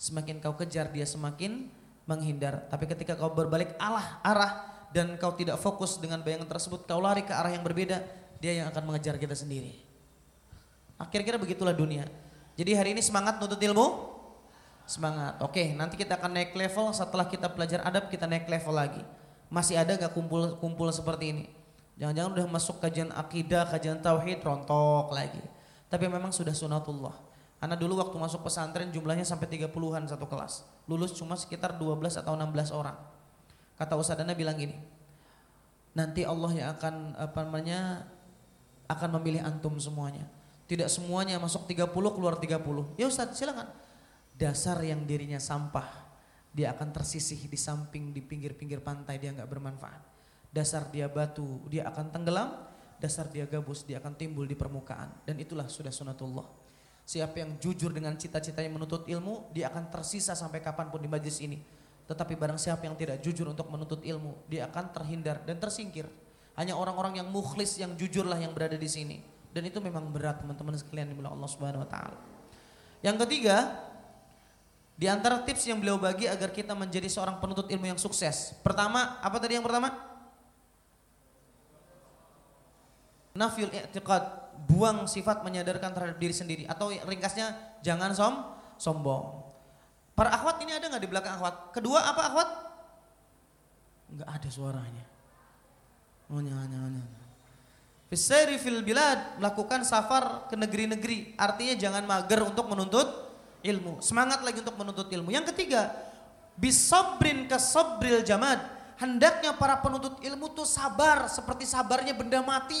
Semakin 0.00 0.40
kau 0.40 0.56
kejar 0.56 0.88
dia 0.92 1.04
semakin 1.04 1.68
menghindar. 2.08 2.68
Tapi 2.72 2.88
ketika 2.88 3.20
kau 3.20 3.36
berbalik 3.36 3.76
arah 3.76 4.20
arah 4.24 4.52
dan 4.96 5.20
kau 5.20 5.36
tidak 5.36 5.60
fokus 5.60 6.00
dengan 6.00 6.24
bayangan 6.24 6.48
tersebut, 6.48 6.88
kau 6.88 7.04
lari 7.04 7.20
ke 7.24 7.36
arah 7.36 7.52
yang 7.52 7.64
berbeda, 7.64 8.00
dia 8.40 8.64
yang 8.64 8.72
akan 8.72 8.92
mengejar 8.92 9.20
kita 9.20 9.36
sendiri. 9.36 9.83
Akhir-akhir 10.98 11.36
begitulah 11.42 11.74
dunia. 11.74 12.06
Jadi 12.54 12.70
hari 12.74 12.90
ini 12.94 13.02
semangat 13.02 13.42
nuntut 13.42 13.58
ilmu, 13.58 14.14
Semangat. 14.84 15.40
Oke, 15.40 15.72
nanti 15.72 15.96
kita 15.96 16.20
akan 16.20 16.36
naik 16.36 16.52
level 16.52 16.92
setelah 16.92 17.24
kita 17.24 17.48
belajar 17.48 17.80
adab 17.88 18.12
kita 18.12 18.28
naik 18.28 18.44
level 18.44 18.76
lagi. 18.76 19.00
Masih 19.48 19.80
ada 19.80 19.96
gak 19.96 20.12
kumpul-kumpul 20.12 20.92
seperti 20.92 21.32
ini? 21.32 21.44
Jangan-jangan 21.96 22.30
udah 22.36 22.46
masuk 22.52 22.84
kajian 22.84 23.08
akidah, 23.16 23.64
kajian 23.72 24.04
tauhid, 24.04 24.44
rontok 24.44 25.08
lagi. 25.16 25.40
Tapi 25.88 26.04
memang 26.04 26.36
sudah 26.36 26.52
sunatullah. 26.52 27.16
Anak 27.64 27.80
dulu 27.80 27.96
waktu 27.96 28.12
masuk 28.20 28.44
pesantren 28.44 28.92
jumlahnya 28.92 29.24
sampai 29.24 29.48
30-an 29.48 30.04
satu 30.04 30.28
kelas. 30.28 30.68
Lulus 30.84 31.16
cuma 31.16 31.32
sekitar 31.32 31.80
12 31.80 32.20
atau 32.20 32.36
16 32.36 32.76
orang. 32.76 32.98
Kata 33.80 33.96
Ustadzana 33.96 34.36
bilang 34.36 34.60
gini, 34.60 34.76
nanti 35.96 36.28
Allah 36.28 36.50
yang 36.52 36.68
akan 36.76 37.16
apa 37.16 37.40
namanya 37.40 38.04
akan 38.84 39.16
memilih 39.16 39.40
antum 39.48 39.80
semuanya. 39.80 40.28
Tidak 40.64 40.88
semuanya 40.88 41.36
masuk 41.36 41.68
30 41.68 41.92
keluar 41.92 42.40
30. 42.40 42.96
Ya 42.96 43.06
Ustadz 43.08 43.36
silakan 43.36 43.68
dasar 44.34 44.82
yang 44.82 45.06
dirinya 45.06 45.38
sampah, 45.38 45.86
dia 46.50 46.74
akan 46.74 46.90
tersisih 46.90 47.46
di 47.46 47.58
samping 47.58 48.10
di 48.10 48.18
pinggir-pinggir 48.22 48.82
pantai 48.82 49.18
dia 49.18 49.30
nggak 49.30 49.46
bermanfaat. 49.46 50.02
Dasar 50.54 50.86
dia 50.90 51.10
batu, 51.10 51.62
dia 51.70 51.86
akan 51.90 52.14
tenggelam. 52.14 52.50
Dasar 52.94 53.26
dia 53.26 53.42
gabus, 53.44 53.82
dia 53.82 53.98
akan 53.98 54.14
timbul 54.14 54.46
di 54.46 54.54
permukaan. 54.54 55.10
Dan 55.26 55.42
itulah 55.42 55.66
sudah 55.66 55.90
sunatullah. 55.90 56.46
Siapa 57.04 57.42
yang 57.42 57.58
jujur 57.58 57.90
dengan 57.90 58.14
cita-citanya 58.14 58.70
menuntut 58.70 59.04
ilmu, 59.04 59.50
dia 59.50 59.68
akan 59.68 59.90
tersisa 59.90 60.32
sampai 60.32 60.62
kapan 60.62 60.88
pun 60.88 61.02
di 61.02 61.10
majlis 61.10 61.42
ini. 61.42 61.58
Tetapi 62.06 62.38
barang 62.38 62.56
siapa 62.56 62.86
yang 62.86 62.96
tidak 62.96 63.20
jujur 63.20 63.50
untuk 63.50 63.68
menuntut 63.68 64.00
ilmu, 64.06 64.46
dia 64.48 64.70
akan 64.70 64.94
terhindar 64.94 65.42
dan 65.42 65.58
tersingkir. 65.58 66.06
Hanya 66.54 66.78
orang-orang 66.78 67.18
yang 67.18 67.28
mukhlis, 67.28 67.76
yang 67.76 67.98
jujurlah 67.98 68.38
yang 68.38 68.54
berada 68.54 68.78
di 68.78 68.88
sini. 68.88 69.18
Dan 69.54 69.70
itu 69.70 69.78
memang 69.78 70.10
berat 70.10 70.42
teman-teman 70.42 70.74
sekalian 70.74 71.14
di 71.14 71.16
Allah 71.22 71.46
Subhanahu 71.46 71.86
wa 71.86 71.88
taala. 71.88 72.18
Yang 73.06 73.22
ketiga, 73.22 73.70
di 74.98 75.06
antara 75.06 75.46
tips 75.46 75.70
yang 75.70 75.78
beliau 75.78 75.94
bagi 75.94 76.26
agar 76.26 76.50
kita 76.50 76.74
menjadi 76.74 77.06
seorang 77.06 77.38
penuntut 77.38 77.70
ilmu 77.70 77.86
yang 77.86 78.00
sukses. 78.02 78.58
Pertama, 78.66 79.22
apa 79.22 79.36
tadi 79.38 79.54
yang 79.54 79.62
pertama? 79.62 79.94
Nafil 83.38 83.70
i'tiqad, 83.70 84.22
buang 84.66 85.06
sifat 85.06 85.46
menyadarkan 85.46 85.90
terhadap 85.94 86.18
diri 86.18 86.34
sendiri 86.34 86.62
atau 86.66 86.90
ringkasnya 86.90 87.78
jangan 87.82 88.10
som 88.10 88.34
sombong. 88.78 89.42
Para 90.14 90.30
akhwat 90.30 90.62
ini 90.62 90.74
ada 90.74 90.86
nggak 90.86 91.02
di 91.02 91.10
belakang 91.10 91.34
akhwat? 91.38 91.74
Kedua 91.74 91.98
apa 91.98 92.22
akhwat? 92.30 92.48
Enggak 94.14 94.28
ada 94.30 94.48
suaranya. 94.50 95.04
Oh 96.30 96.38
nyala 96.38 96.70
nyala. 96.70 97.23
Fisairi 98.08 98.60
fil 98.60 98.84
bilad 98.84 99.40
melakukan 99.40 99.82
safar 99.82 100.46
ke 100.52 100.54
negeri-negeri. 100.54 101.34
Artinya 101.40 101.74
jangan 101.74 102.04
mager 102.04 102.40
untuk 102.44 102.68
menuntut 102.68 103.08
ilmu. 103.64 104.04
Semangat 104.04 104.44
lagi 104.44 104.60
untuk 104.60 104.76
menuntut 104.76 105.08
ilmu. 105.08 105.32
Yang 105.32 105.56
ketiga, 105.56 105.88
bisabrin 106.60 107.48
sabril 107.56 108.20
jamad. 108.20 108.60
Hendaknya 108.94 109.56
para 109.58 109.80
penuntut 109.82 110.22
ilmu 110.22 110.54
tuh 110.54 110.68
sabar 110.68 111.26
seperti 111.26 111.66
sabarnya 111.66 112.14
benda 112.14 112.38
mati. 112.44 112.78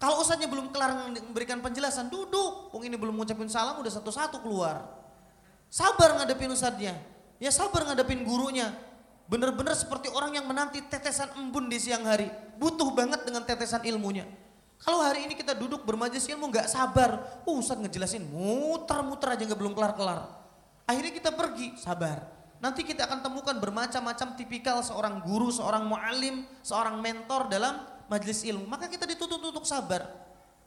Kalau 0.00 0.20
ustaznya 0.20 0.48
belum 0.48 0.72
kelar 0.72 1.12
memberikan 1.12 1.60
penjelasan, 1.60 2.08
duduk. 2.08 2.72
Wong 2.72 2.88
ini 2.88 2.96
belum 2.96 3.16
ngucapin 3.20 3.48
salam 3.48 3.80
udah 3.80 3.92
satu-satu 3.92 4.40
keluar. 4.40 4.84
Sabar 5.68 6.18
ngadepin 6.20 6.52
ustaznya. 6.52 6.96
Ya 7.36 7.48
sabar 7.52 7.84
ngadepin 7.88 8.24
gurunya. 8.24 8.72
Bener-bener 9.30 9.78
seperti 9.78 10.10
orang 10.10 10.34
yang 10.34 10.50
menanti 10.50 10.82
tetesan 10.82 11.30
embun 11.38 11.70
di 11.70 11.78
siang 11.78 12.02
hari. 12.02 12.26
Butuh 12.58 12.90
banget 12.90 13.22
dengan 13.22 13.46
tetesan 13.46 13.86
ilmunya. 13.86 14.26
Kalau 14.82 14.98
hari 15.06 15.22
ini 15.22 15.38
kita 15.38 15.54
duduk 15.54 15.86
bermajelis 15.86 16.26
ilmu 16.26 16.50
nggak 16.50 16.66
sabar, 16.66 17.38
uh, 17.46 17.54
Ustaz 17.54 17.78
ngejelasin 17.78 18.26
muter-muter 18.26 19.30
aja 19.30 19.46
nggak 19.46 19.60
belum 19.60 19.76
kelar-kelar. 19.78 20.26
Akhirnya 20.82 21.14
kita 21.14 21.30
pergi, 21.30 21.78
sabar. 21.78 22.26
Nanti 22.58 22.82
kita 22.82 23.06
akan 23.06 23.22
temukan 23.22 23.54
bermacam-macam 23.54 24.34
tipikal 24.34 24.82
seorang 24.82 25.22
guru, 25.22 25.54
seorang 25.54 25.86
mu'alim, 25.86 26.42
seorang 26.66 26.98
mentor 26.98 27.46
dalam 27.46 27.86
majelis 28.10 28.42
ilmu. 28.42 28.66
Maka 28.66 28.90
kita 28.90 29.06
dituntut 29.06 29.38
untuk 29.38 29.62
sabar. 29.62 30.10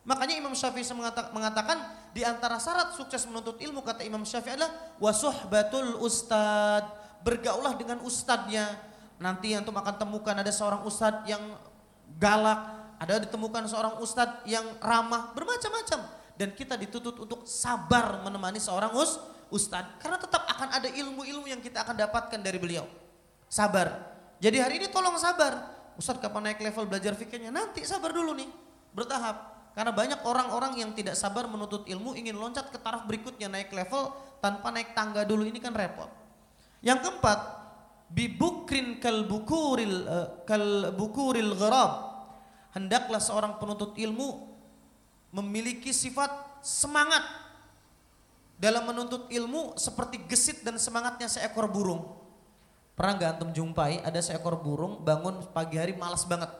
Makanya 0.07 0.39
Imam 0.39 0.55
Syafi'i 0.55 0.87
mengatakan 1.35 1.83
di 2.15 2.23
antara 2.23 2.63
syarat 2.63 2.95
sukses 2.95 3.27
menuntut 3.27 3.59
ilmu 3.59 3.83
kata 3.83 4.07
Imam 4.07 4.23
Syafi'i 4.23 4.55
adalah 4.55 4.71
wasuhbatul 5.03 5.99
ustad. 5.99 7.02
Bergaulah 7.23 7.73
dengan 7.79 8.03
ustadnya. 8.03 8.67
Nanti 9.17 9.55
antum 9.55 9.73
akan 9.73 9.95
temukan 9.95 10.35
ada 10.35 10.51
seorang 10.51 10.83
ustad 10.83 11.23
yang 11.23 11.41
galak, 12.19 12.59
ada 12.99 13.19
ditemukan 13.23 13.67
seorang 13.67 13.99
ustadz 13.99 14.43
yang 14.47 14.63
ramah, 14.79 15.31
bermacam-macam. 15.35 16.07
Dan 16.33 16.49
kita 16.55 16.75
dituntut 16.75 17.19
untuk 17.23 17.45
sabar 17.45 18.19
menemani 18.25 18.57
seorang 18.57 18.91
us, 18.97 19.21
ustadz. 19.53 20.01
Karena 20.01 20.17
tetap 20.17 20.43
akan 20.49 20.75
ada 20.75 20.89
ilmu-ilmu 20.89 21.47
yang 21.51 21.61
kita 21.61 21.85
akan 21.85 21.95
dapatkan 21.99 22.39
dari 22.41 22.57
beliau. 22.57 22.87
Sabar. 23.47 24.11
Jadi 24.41 24.57
hari 24.59 24.81
ini 24.81 24.87
tolong 24.89 25.15
sabar. 25.19 25.71
Ustadz 25.93 26.19
kapan 26.19 26.51
naik 26.51 26.59
level 26.59 26.89
belajar 26.89 27.13
fikirnya? 27.13 27.53
Nanti 27.53 27.85
sabar 27.85 28.09
dulu 28.09 28.33
nih, 28.33 28.49
bertahap. 28.97 29.53
Karena 29.77 29.93
banyak 29.93 30.21
orang-orang 30.25 30.81
yang 30.81 30.93
tidak 30.93 31.17
sabar 31.17 31.49
menuntut 31.49 31.85
ilmu 31.85 32.13
ingin 32.17 32.37
loncat 32.37 32.69
ke 32.69 32.77
taraf 32.81 33.05
berikutnya 33.09 33.49
naik 33.49 33.73
level 33.73 34.13
tanpa 34.41 34.69
naik 34.69 34.93
tangga 34.97 35.25
dulu 35.25 35.45
ini 35.45 35.57
kan 35.61 35.73
repot. 35.73 36.22
Yang 36.83 36.99
keempat, 37.07 37.39
bibukrin 38.11 38.99
kal 38.99 39.25
bukuril 39.25 40.05
uh, 40.05 40.27
kal 40.45 40.93
bukuril 40.93 41.55
gharab 41.55 42.13
hendaklah 42.75 43.17
seorang 43.17 43.57
penuntut 43.57 43.97
ilmu 43.97 44.51
memiliki 45.33 45.89
sifat 45.89 46.29
semangat 46.61 47.23
dalam 48.59 48.85
menuntut 48.85 49.31
ilmu 49.33 49.79
seperti 49.79 50.21
gesit 50.29 50.61
dan 50.61 50.77
semangatnya 50.77 51.25
seekor 51.25 51.71
burung. 51.71 52.05
Pernah 52.93 53.17
gak 53.17 53.29
antum 53.39 53.49
jumpai 53.49 54.05
ada 54.05 54.21
seekor 54.21 54.61
burung 54.61 55.01
bangun 55.01 55.41
pagi 55.49 55.81
hari 55.81 55.97
malas 55.97 56.27
banget. 56.29 56.53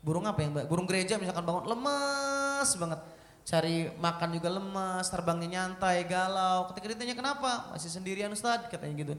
Burung 0.00 0.24
apa 0.24 0.40
yang 0.40 0.56
burung 0.64 0.88
gereja 0.88 1.20
misalkan 1.20 1.44
bangun 1.44 1.68
lemas 1.68 2.72
banget. 2.80 3.00
Cari 3.48 3.88
makan 3.96 4.36
juga 4.36 4.52
lemas, 4.52 5.08
terbangnya 5.08 5.48
nyantai, 5.48 6.04
galau. 6.04 6.68
Ketika 6.68 6.92
ditanya 6.92 7.16
kenapa? 7.16 7.72
Masih 7.72 7.88
sendirian 7.88 8.28
Ustaz 8.28 8.68
katanya 8.68 8.92
gitu. 8.92 9.14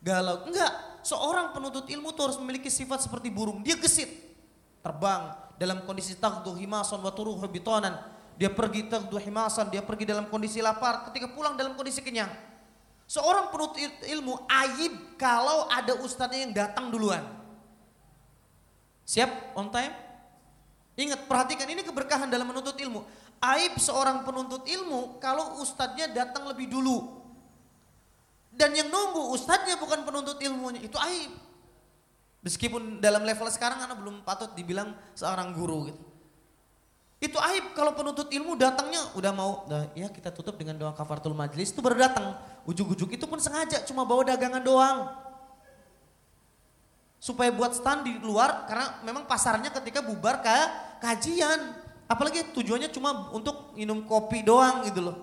Galau. 0.00 0.48
Enggak, 0.48 0.72
seorang 1.04 1.52
penuntut 1.52 1.84
ilmu 1.84 2.08
tuh 2.16 2.32
harus 2.32 2.40
memiliki 2.40 2.72
sifat 2.72 3.04
seperti 3.04 3.28
burung. 3.28 3.60
Dia 3.60 3.76
gesit 3.76 4.08
terbang 4.80 5.28
dalam 5.60 5.84
kondisi 5.84 6.16
tagdu 6.16 6.56
himasan 6.56 7.04
wa 7.04 7.12
turuhu 7.12 7.44
bitonan. 7.52 8.00
Dia 8.40 8.48
pergi 8.48 8.88
tagdu 8.88 9.20
himasan, 9.20 9.68
dia 9.68 9.84
pergi 9.84 10.08
dalam 10.08 10.24
kondisi 10.32 10.64
lapar, 10.64 11.12
ketika 11.12 11.28
pulang 11.36 11.52
dalam 11.52 11.76
kondisi 11.76 12.00
kenyang. 12.00 12.32
Seorang 13.04 13.52
penuntut 13.52 13.92
ilmu 14.08 14.40
aib 14.48 15.20
kalau 15.20 15.68
ada 15.68 16.00
ustadznya 16.00 16.48
yang 16.48 16.52
datang 16.56 16.88
duluan. 16.88 17.20
Siap 19.04 19.52
on 19.52 19.68
time? 19.68 19.92
Ingat 20.96 21.28
perhatikan 21.28 21.68
ini 21.68 21.84
keberkahan 21.84 22.32
dalam 22.32 22.48
menuntut 22.48 22.72
ilmu. 22.72 23.04
Aib 23.46 23.78
seorang 23.78 24.26
penuntut 24.26 24.66
ilmu 24.66 25.22
kalau 25.22 25.62
ustadznya 25.62 26.10
datang 26.10 26.50
lebih 26.50 26.66
dulu. 26.66 27.22
Dan 28.50 28.74
yang 28.74 28.90
nunggu 28.90 29.36
ustadznya 29.36 29.78
bukan 29.78 30.02
penuntut 30.02 30.40
ilmunya, 30.42 30.82
itu 30.82 30.96
aib. 30.98 31.30
Meskipun 32.42 32.98
dalam 32.98 33.22
level 33.22 33.46
sekarang 33.52 33.84
anak 33.86 34.02
belum 34.02 34.26
patut 34.26 34.50
dibilang 34.56 34.96
seorang 35.14 35.54
guru 35.54 35.92
gitu. 35.92 36.02
Itu 37.16 37.38
aib 37.40 37.72
kalau 37.72 37.96
penuntut 37.96 38.28
ilmu 38.28 38.60
datangnya 38.60 39.00
udah 39.16 39.32
mau, 39.32 39.64
nah, 39.70 39.88
ya 39.96 40.12
kita 40.12 40.28
tutup 40.32 40.60
dengan 40.60 40.76
doa 40.76 40.92
kafaratul 40.92 41.32
majlis 41.32 41.72
itu 41.72 41.80
baru 41.80 41.96
datang. 41.96 42.36
Ujuk-ujuk 42.68 43.08
itu 43.14 43.24
pun 43.24 43.40
sengaja 43.40 43.80
cuma 43.88 44.04
bawa 44.04 44.26
dagangan 44.26 44.60
doang. 44.60 44.98
Supaya 47.16 47.48
buat 47.54 47.72
stand 47.72 48.04
di 48.04 48.20
luar 48.20 48.68
karena 48.68 49.00
memang 49.00 49.24
pasarnya 49.24 49.72
ketika 49.72 50.04
bubar 50.04 50.44
ke 50.44 50.56
kajian. 51.00 51.85
Apalagi 52.06 52.54
tujuannya 52.54 52.90
cuma 52.94 53.34
untuk 53.34 53.74
minum 53.74 54.06
kopi 54.06 54.46
doang 54.46 54.86
gitu 54.86 55.02
loh. 55.02 55.16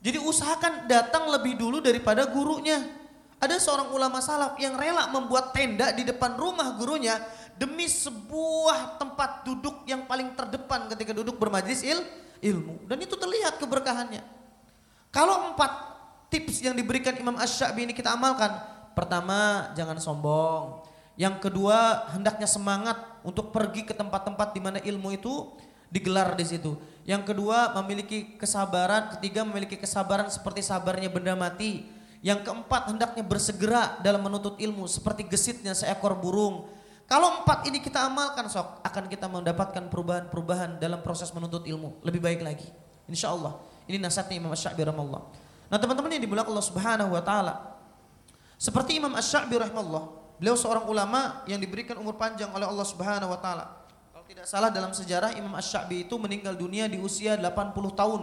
Jadi 0.00 0.18
usahakan 0.18 0.88
datang 0.88 1.28
lebih 1.30 1.60
dulu 1.60 1.78
daripada 1.78 2.26
gurunya. 2.26 2.80
Ada 3.40 3.56
seorang 3.56 3.92
ulama 3.94 4.20
salaf 4.20 4.56
yang 4.60 4.76
rela 4.76 5.08
membuat 5.08 5.56
tenda 5.56 5.92
di 5.96 6.04
depan 6.04 6.36
rumah 6.36 6.76
gurunya 6.76 7.20
demi 7.56 7.88
sebuah 7.88 9.00
tempat 9.00 9.44
duduk 9.44 9.84
yang 9.84 10.04
paling 10.08 10.32
terdepan 10.32 10.88
ketika 10.92 11.12
duduk 11.12 11.36
bermajlis 11.36 11.84
il, 11.84 12.00
ilmu. 12.40 12.84
Dan 12.88 13.00
itu 13.04 13.16
terlihat 13.16 13.60
keberkahannya. 13.60 14.24
Kalau 15.12 15.52
empat 15.52 15.72
tips 16.32 16.64
yang 16.64 16.72
diberikan 16.72 17.16
Imam 17.16 17.36
Ash-Sha'bi 17.36 17.84
ini 17.84 17.92
kita 17.92 18.16
amalkan. 18.16 18.56
Pertama, 18.96 19.70
jangan 19.76 20.00
sombong. 20.00 20.89
Yang 21.20 21.44
kedua, 21.44 22.08
hendaknya 22.16 22.48
semangat 22.48 22.96
untuk 23.20 23.52
pergi 23.52 23.84
ke 23.84 23.92
tempat-tempat 23.92 24.56
di 24.56 24.60
mana 24.64 24.78
ilmu 24.80 25.12
itu 25.12 25.52
digelar 25.92 26.32
di 26.32 26.48
situ. 26.48 26.80
Yang 27.04 27.36
kedua, 27.36 27.76
memiliki 27.76 28.40
kesabaran. 28.40 29.12
Ketiga, 29.12 29.44
memiliki 29.44 29.76
kesabaran 29.76 30.32
seperti 30.32 30.64
sabarnya 30.64 31.12
benda 31.12 31.36
mati 31.36 32.00
yang 32.20 32.44
keempat 32.44 32.92
hendaknya 32.92 33.24
bersegera 33.24 33.96
dalam 34.04 34.20
menuntut 34.20 34.60
ilmu 34.60 34.84
seperti 34.84 35.24
gesitnya 35.24 35.72
seekor 35.72 36.20
burung. 36.20 36.68
Kalau 37.08 37.42
empat 37.42 37.66
ini 37.66 37.82
kita 37.82 38.06
amalkan 38.06 38.46
sok 38.46 38.84
akan 38.86 39.10
kita 39.10 39.26
mendapatkan 39.26 39.90
perubahan-perubahan 39.90 40.78
dalam 40.78 41.02
proses 41.02 41.32
menuntut 41.34 41.66
ilmu 41.66 41.98
lebih 42.06 42.22
baik 42.22 42.40
lagi. 42.44 42.68
Insya 43.10 43.34
Allah. 43.34 43.58
Ini 43.90 43.98
nasihatnya 43.98 44.38
Imam 44.38 44.54
Ash-Sha'bi 44.54 44.86
rahimahullah. 44.86 45.22
Nah 45.66 45.78
teman-teman 45.80 46.14
yang 46.14 46.22
dimulakan 46.22 46.54
Allah 46.54 46.66
subhanahu 46.70 47.10
wa 47.10 47.22
ta'ala. 47.24 47.54
Seperti 48.54 49.02
Imam 49.02 49.10
Ash-Sha'bi 49.18 49.58
rahimahullah. 49.58 50.19
Beliau 50.40 50.56
seorang 50.56 50.88
ulama 50.88 51.44
yang 51.44 51.60
diberikan 51.60 52.00
umur 52.00 52.16
panjang 52.16 52.48
oleh 52.50 52.64
Allah 52.64 52.86
subhanahu 52.88 53.28
wa 53.28 53.36
ta'ala. 53.36 53.84
Kalau 54.08 54.24
tidak 54.24 54.48
salah 54.48 54.72
dalam 54.72 54.96
sejarah 54.96 55.36
Imam 55.36 55.52
Ash-Sha'bi 55.52 56.08
itu 56.08 56.16
meninggal 56.16 56.56
dunia 56.56 56.88
di 56.88 56.96
usia 56.96 57.36
80 57.36 57.76
tahun. 57.92 58.22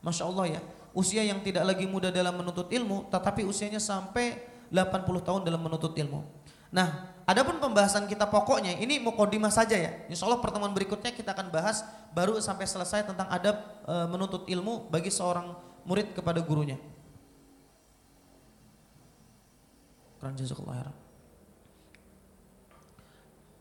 Masya 0.00 0.24
Allah 0.24 0.46
ya 0.56 0.60
usia 0.96 1.20
yang 1.20 1.44
tidak 1.44 1.68
lagi 1.68 1.84
muda 1.84 2.08
dalam 2.08 2.40
menuntut 2.40 2.72
ilmu, 2.72 3.12
tetapi 3.12 3.44
usianya 3.44 3.76
sampai 3.76 4.40
80 4.72 5.20
tahun 5.20 5.40
dalam 5.44 5.60
menuntut 5.60 5.92
ilmu. 5.92 6.24
Nah, 6.72 7.12
adapun 7.28 7.60
pembahasan 7.60 8.08
kita 8.08 8.24
pokoknya 8.26 8.80
ini 8.80 8.96
mukodimah 8.98 9.52
saja 9.52 9.76
ya. 9.76 9.92
Insya 10.08 10.24
Allah 10.24 10.40
pertemuan 10.40 10.72
berikutnya 10.72 11.12
kita 11.12 11.36
akan 11.36 11.52
bahas 11.52 11.84
baru 12.16 12.40
sampai 12.40 12.64
selesai 12.64 13.04
tentang 13.06 13.28
adab 13.28 13.60
e, 13.84 13.94
menuntut 14.08 14.48
ilmu 14.48 14.88
bagi 14.88 15.12
seorang 15.12 15.52
murid 15.84 16.16
kepada 16.16 16.40
gurunya. 16.40 16.80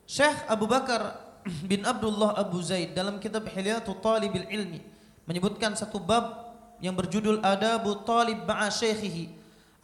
Syekh 0.06 0.46
Abu 0.46 0.70
Bakar 0.70 1.18
bin 1.66 1.82
Abdullah 1.86 2.38
Abu 2.38 2.62
Zaid 2.62 2.94
dalam 2.94 3.18
kitab 3.18 3.46
Hilyatul 3.50 3.98
Talibil 4.02 4.46
Ilmi 4.50 4.82
menyebutkan 5.26 5.74
satu 5.74 5.98
bab 5.98 6.46
yang 6.78 6.94
berjudul 6.94 7.42
Adabu 7.42 8.06
Talib 8.06 8.46
Ma'a 8.46 8.70
Syekhihi. 8.70 9.34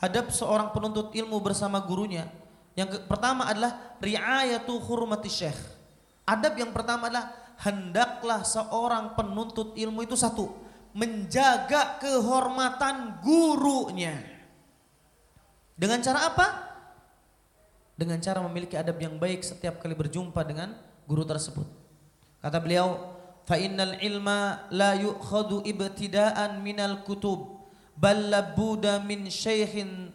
Adab 0.02 0.34
seorang 0.34 0.74
penuntut 0.74 1.14
ilmu 1.14 1.38
bersama 1.42 1.78
gurunya. 1.82 2.26
Yang 2.74 2.98
ke, 2.98 2.98
pertama 3.06 3.46
adalah 3.46 3.98
riayatu 4.02 4.82
hurmati 4.82 5.30
syekh. 5.30 5.58
Adab 6.26 6.58
yang 6.58 6.74
pertama 6.74 7.06
adalah 7.06 7.30
hendaklah 7.62 8.42
seorang 8.42 9.14
penuntut 9.14 9.78
ilmu 9.78 10.02
itu 10.02 10.18
satu, 10.18 10.50
menjaga 10.98 12.02
kehormatan 12.02 13.22
gurunya. 13.22 14.18
Dengan 15.78 16.02
cara 16.02 16.34
apa? 16.34 16.71
Dengan 17.96 18.18
cara 18.18 18.40
memiliki 18.42 18.74
adab 18.80 18.98
yang 18.98 19.20
baik 19.20 19.46
setiap 19.46 19.78
kali 19.84 19.94
berjumpa 19.94 20.42
dengan 20.48 20.74
guru 21.06 21.28
tersebut. 21.28 21.68
Kata 22.42 22.58
beliau, 22.58 22.98
fa 23.46 23.60
innal 23.60 24.00
ilma 24.02 24.66
la 24.74 24.98
yu'khadu 24.98 25.62
ibtida'an 25.68 26.64
minal 26.64 27.04
kutub 27.06 27.68
bal 27.94 28.18
labuda 28.18 29.04
min 29.04 29.30
shaykhin 29.30 30.10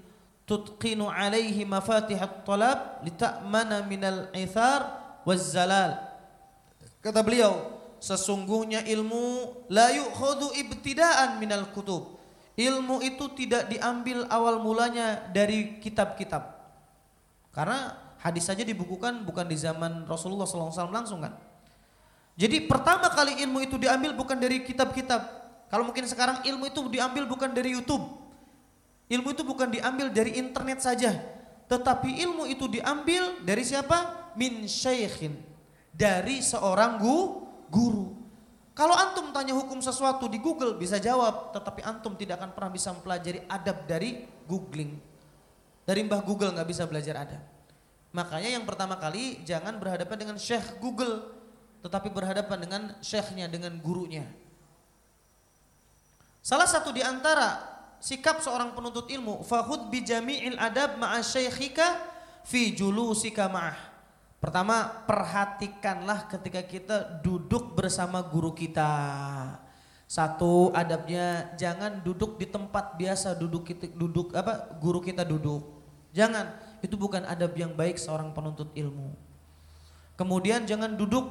tutqinu 0.48 1.06
alaihi 1.06 1.62
mafatih 1.68 2.18
at-talab 2.18 3.04
lita'mana 3.06 3.84
minal 3.86 4.30
ithar 4.34 4.88
waz 5.22 5.54
zalal. 5.54 6.00
Kata 7.04 7.22
beliau 7.22 7.76
sesungguhnya 8.02 8.82
ilmu 8.88 9.52
la 9.70 9.94
yu'khadu 9.94 10.56
ibtida'an 10.56 11.38
minal 11.38 11.70
kutub. 11.70 12.18
Ilmu 12.56 13.04
itu 13.04 13.28
tidak 13.36 13.68
diambil 13.68 14.24
awal 14.32 14.64
mulanya 14.64 15.28
dari 15.28 15.76
kitab-kitab 15.76 16.55
karena 17.56 17.96
hadis 18.20 18.44
saja 18.44 18.60
dibukukan 18.60 19.24
bukan 19.24 19.48
di 19.48 19.56
zaman 19.56 20.04
Rasulullah 20.04 20.44
SAW 20.44 20.92
langsung 20.92 21.24
kan 21.24 21.32
jadi 22.36 22.68
pertama 22.68 23.08
kali 23.08 23.40
ilmu 23.48 23.64
itu 23.64 23.80
diambil 23.80 24.12
bukan 24.12 24.36
dari 24.36 24.60
kitab-kitab. 24.60 25.24
Kalau 25.72 25.88
mungkin 25.88 26.04
sekarang 26.04 26.44
ilmu 26.44 26.68
itu 26.68 26.84
diambil 26.92 27.24
bukan 27.24 27.50
dari 27.56 27.72
YouTube. 27.72 28.04
Ilmu 29.08 29.32
itu 29.32 29.42
bukan 29.42 29.72
diambil 29.72 30.12
dari 30.12 30.36
internet 30.36 30.84
saja. 30.84 31.16
Tetapi 31.66 32.20
ilmu 32.28 32.44
itu 32.44 32.68
diambil 32.68 33.40
dari 33.40 33.64
siapa? 33.64 34.30
Min 34.36 34.68
syaikhin. 34.68 35.32
Dari 35.96 36.44
seorang 36.44 37.00
gu, 37.00 37.18
guru. 37.72 38.12
Kalau 38.76 38.92
antum 38.92 39.32
tanya 39.32 39.56
hukum 39.56 39.80
sesuatu 39.80 40.28
di 40.28 40.36
Google 40.36 40.76
bisa 40.76 41.00
jawab. 41.00 41.56
Tetapi 41.56 41.80
antum 41.88 42.20
tidak 42.20 42.36
akan 42.44 42.52
pernah 42.52 42.70
bisa 42.76 42.92
mempelajari 42.92 43.48
adab 43.48 43.88
dari 43.88 44.28
googling. 44.44 45.00
Dari 45.86 46.02
mbah 46.02 46.20
Google 46.26 46.50
nggak 46.50 46.66
bisa 46.66 46.82
belajar 46.84 47.22
adab. 47.22 47.42
Makanya 48.10 48.58
yang 48.58 48.66
pertama 48.66 48.98
kali 48.98 49.40
jangan 49.46 49.78
berhadapan 49.78 50.18
dengan 50.18 50.36
syekh 50.36 50.82
Google 50.82 51.36
tetapi 51.86 52.10
berhadapan 52.10 52.58
dengan 52.58 52.82
syekhnya, 52.98 53.46
dengan 53.46 53.78
gurunya. 53.78 54.26
Salah 56.42 56.66
satu 56.66 56.90
di 56.90 56.98
antara 56.98 57.62
sikap 58.02 58.42
seorang 58.42 58.74
penuntut 58.74 59.06
ilmu, 59.06 59.46
fahud 59.46 59.86
bi 59.86 60.02
jami'il 60.02 60.58
adab 60.58 60.98
ma'a 60.98 61.22
syaikhika 61.22 62.02
fi 62.42 62.74
julusika 62.74 63.46
ma'ah. 63.46 63.78
Pertama, 64.42 65.06
perhatikanlah 65.06 66.26
ketika 66.26 66.62
kita 66.66 66.96
duduk 67.22 67.78
bersama 67.78 68.18
guru 68.22 68.50
kita. 68.50 68.90
Satu 70.06 70.70
adabnya 70.70 71.50
jangan 71.58 72.02
duduk 72.02 72.38
di 72.38 72.46
tempat 72.46 72.94
biasa 72.94 73.34
duduk 73.34 73.66
kita 73.66 73.90
duduk 73.90 74.34
apa 74.38 74.74
guru 74.78 75.02
kita 75.02 75.26
duduk. 75.26 75.75
Jangan, 76.16 76.56
itu 76.80 76.96
bukan 76.96 77.28
adab 77.28 77.52
yang 77.52 77.76
baik 77.76 78.00
seorang 78.00 78.32
penuntut 78.32 78.72
ilmu. 78.72 79.12
Kemudian 80.16 80.64
jangan 80.64 80.96
duduk 80.96 81.28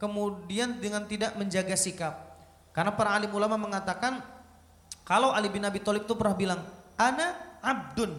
kemudian 0.00 0.80
dengan 0.80 1.04
tidak 1.04 1.36
menjaga 1.36 1.76
sikap. 1.76 2.14
Karena 2.72 2.96
para 2.96 3.12
alim 3.12 3.28
ulama 3.30 3.60
mengatakan 3.60 4.24
kalau 5.04 5.30
Ali 5.30 5.52
bin 5.52 5.62
Abi 5.62 5.78
Thalib 5.84 6.08
itu 6.08 6.16
pernah 6.16 6.32
bilang, 6.32 6.60
"Ana 6.96 7.60
abdun 7.60 8.16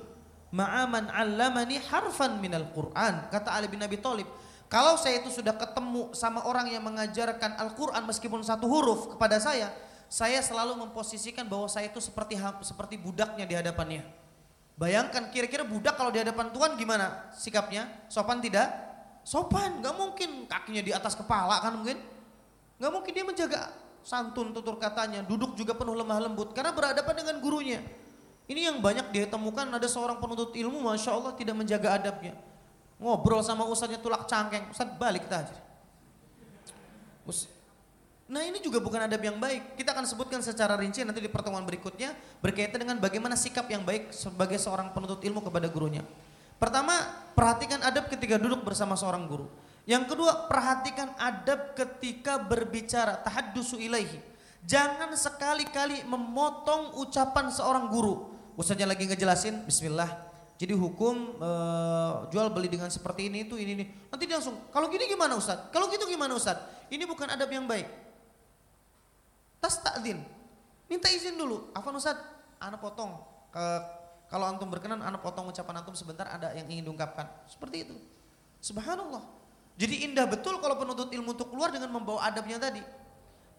ma'aman 0.54 1.10
'allamani 1.10 1.82
harfan 1.82 2.38
minal 2.38 2.70
Qur'an." 2.72 3.28
Kata 3.34 3.58
Ali 3.58 3.66
bin 3.68 3.82
Abi 3.82 3.98
Thalib, 3.98 4.30
kalau 4.70 4.96
saya 5.02 5.20
itu 5.20 5.34
sudah 5.34 5.58
ketemu 5.58 6.14
sama 6.14 6.46
orang 6.46 6.70
yang 6.70 6.86
mengajarkan 6.86 7.58
Al-Qur'an 7.58 8.06
meskipun 8.06 8.46
satu 8.46 8.70
huruf 8.70 9.18
kepada 9.18 9.42
saya, 9.42 9.74
saya 10.08 10.40
selalu 10.46 10.78
memposisikan 10.78 11.50
bahwa 11.50 11.66
saya 11.66 11.90
itu 11.90 11.98
seperti 11.98 12.38
seperti 12.62 13.02
budaknya 13.02 13.50
di 13.50 13.58
hadapannya. 13.58 14.23
Bayangkan 14.74 15.30
kira-kira 15.30 15.62
budak 15.62 15.94
kalau 15.94 16.10
di 16.10 16.18
hadapan 16.18 16.50
Tuhan 16.50 16.74
gimana 16.76 17.30
sikapnya? 17.38 18.10
Sopan 18.10 18.42
tidak? 18.42 18.74
Sopan, 19.22 19.80
nggak 19.80 19.96
mungkin 19.96 20.30
kakinya 20.50 20.82
di 20.84 20.92
atas 20.92 21.14
kepala 21.14 21.62
kan 21.62 21.78
mungkin? 21.78 22.02
Nggak 22.82 22.92
mungkin 22.92 23.12
dia 23.14 23.26
menjaga 23.26 23.62
santun 24.04 24.52
tutur 24.52 24.76
katanya, 24.82 25.24
duduk 25.24 25.56
juga 25.56 25.72
penuh 25.78 25.96
lemah 25.96 26.20
lembut 26.28 26.52
karena 26.52 26.76
berhadapan 26.76 27.24
dengan 27.24 27.36
gurunya. 27.40 27.80
Ini 28.44 28.74
yang 28.74 28.78
banyak 28.84 29.16
ditemukan 29.16 29.72
ada 29.72 29.88
seorang 29.88 30.20
penuntut 30.20 30.52
ilmu 30.52 30.84
Masya 30.84 31.16
Allah 31.16 31.32
tidak 31.40 31.56
menjaga 31.56 31.96
adabnya. 31.96 32.36
Ngobrol 33.00 33.40
sama 33.40 33.64
ustadznya 33.64 34.04
tulak 34.04 34.28
cangkeng, 34.28 34.68
ustadz 34.68 35.00
balik 35.00 35.32
aja. 35.32 35.56
Nah 38.34 38.42
ini 38.42 38.58
juga 38.66 38.82
bukan 38.82 39.06
adab 39.06 39.22
yang 39.22 39.38
baik. 39.38 39.78
Kita 39.78 39.94
akan 39.94 40.10
sebutkan 40.10 40.42
secara 40.42 40.74
rinci 40.74 41.06
nanti 41.06 41.22
di 41.22 41.30
pertemuan 41.30 41.62
berikutnya 41.70 42.18
berkaitan 42.42 42.82
dengan 42.82 42.98
bagaimana 42.98 43.38
sikap 43.38 43.70
yang 43.70 43.86
baik 43.86 44.10
sebagai 44.10 44.58
seorang 44.58 44.90
penuntut 44.90 45.22
ilmu 45.22 45.46
kepada 45.46 45.70
gurunya. 45.70 46.02
Pertama, 46.58 46.98
perhatikan 47.38 47.86
adab 47.86 48.10
ketika 48.10 48.42
duduk 48.42 48.66
bersama 48.66 48.98
seorang 48.98 49.30
guru. 49.30 49.46
Yang 49.86 50.16
kedua, 50.16 50.50
perhatikan 50.50 51.14
adab 51.22 51.78
ketika 51.78 52.42
berbicara, 52.42 53.22
tahaddusu 53.22 53.78
ilaihi. 53.78 54.18
Jangan 54.66 55.14
sekali-kali 55.14 56.02
memotong 56.10 56.98
ucapan 57.06 57.54
seorang 57.54 57.86
guru. 57.94 58.34
Ustaznya 58.58 58.90
lagi 58.90 59.06
ngejelasin, 59.06 59.62
bismillah. 59.68 60.10
Jadi 60.58 60.74
hukum 60.74 61.36
e, 61.36 61.52
jual 62.32 62.48
beli 62.50 62.72
dengan 62.72 62.88
seperti 62.88 63.28
ini 63.28 63.46
itu 63.46 63.60
ini 63.60 63.72
ini. 63.78 63.86
Nanti 64.08 64.24
dia 64.26 64.40
langsung, 64.40 64.58
kalau 64.72 64.88
gini 64.88 65.06
gimana 65.06 65.36
Ustaz? 65.36 65.68
Kalau 65.70 65.92
gitu 65.92 66.08
gimana 66.08 66.34
Ustaz? 66.34 66.58
Ini 66.88 67.04
bukan 67.04 67.28
adab 67.28 67.52
yang 67.52 67.68
baik. 67.68 68.03
Tas 69.64 69.80
takzin. 69.80 70.20
Minta 70.92 71.08
izin 71.08 71.40
dulu. 71.40 71.72
Apa 71.72 71.88
Ustaz? 71.96 72.20
Anak 72.60 72.84
potong. 72.84 73.16
Ke, 73.48 73.64
kalau 74.28 74.52
antum 74.52 74.68
berkenan, 74.68 75.00
anak 75.00 75.24
potong 75.24 75.48
ucapan 75.48 75.80
antum 75.80 75.96
sebentar 75.96 76.28
ada 76.28 76.52
yang 76.52 76.68
ingin 76.68 76.92
diungkapkan. 76.92 77.32
Seperti 77.48 77.88
itu. 77.88 77.96
Subhanallah. 78.60 79.24
Jadi 79.80 80.04
indah 80.04 80.28
betul 80.28 80.60
kalau 80.60 80.76
penuntut 80.76 81.08
ilmu 81.16 81.32
untuk 81.32 81.48
keluar 81.48 81.72
dengan 81.72 81.96
membawa 81.96 82.28
adabnya 82.28 82.60
tadi. 82.60 82.84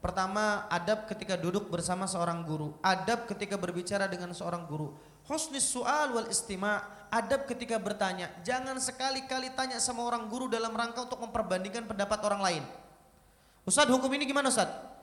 Pertama, 0.04 0.68
adab 0.68 1.08
ketika 1.08 1.40
duduk 1.40 1.72
bersama 1.72 2.04
seorang 2.04 2.44
guru. 2.44 2.76
Adab 2.84 3.24
ketika 3.24 3.56
berbicara 3.56 4.04
dengan 4.04 4.28
seorang 4.36 4.68
guru. 4.68 4.92
Husnis 5.24 5.64
su'al 5.64 6.12
wal 6.12 6.28
istima' 6.28 7.08
adab 7.08 7.48
ketika 7.48 7.80
bertanya. 7.80 8.28
Jangan 8.44 8.76
sekali-kali 8.76 9.56
tanya 9.56 9.80
sama 9.80 10.04
orang 10.04 10.28
guru 10.28 10.52
dalam 10.52 10.76
rangka 10.76 11.08
untuk 11.08 11.24
memperbandingkan 11.24 11.88
pendapat 11.88 12.20
orang 12.20 12.44
lain. 12.44 12.64
Ustadz 13.64 13.88
hukum 13.88 14.12
ini 14.12 14.28
gimana 14.28 14.52
Ustadz? 14.52 14.93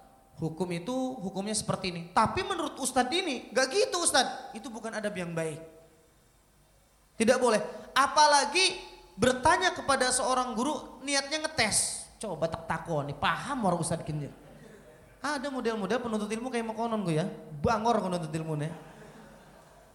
Hukum 0.42 0.66
itu 0.74 0.96
hukumnya 1.22 1.54
seperti 1.54 1.94
ini. 1.94 2.02
Tapi 2.10 2.42
menurut 2.42 2.82
Ustadz 2.82 3.14
ini, 3.14 3.54
gak 3.54 3.70
gitu 3.70 4.02
Ustadz. 4.02 4.58
Itu 4.58 4.74
bukan 4.74 4.90
adab 4.90 5.14
yang 5.14 5.38
baik. 5.38 5.62
Tidak 7.14 7.38
boleh. 7.38 7.62
Apalagi 7.94 8.82
bertanya 9.14 9.70
kepada 9.70 10.10
seorang 10.10 10.58
guru 10.58 10.98
niatnya 11.06 11.46
ngetes. 11.46 12.10
Coba 12.18 12.50
tak 12.50 12.66
takon 12.66 13.14
nih, 13.14 13.18
paham 13.22 13.70
orang 13.70 13.86
Ustadz 13.86 14.02
kini. 14.02 14.34
Ada 15.22 15.54
model-model 15.54 16.02
penuntut 16.02 16.26
ilmu 16.34 16.50
kayak 16.50 16.74
konon 16.74 17.06
gue 17.06 17.22
ya, 17.22 17.30
bangor 17.62 18.02
penuntut 18.02 18.34
ilmu 18.34 18.58
nih. 18.58 18.74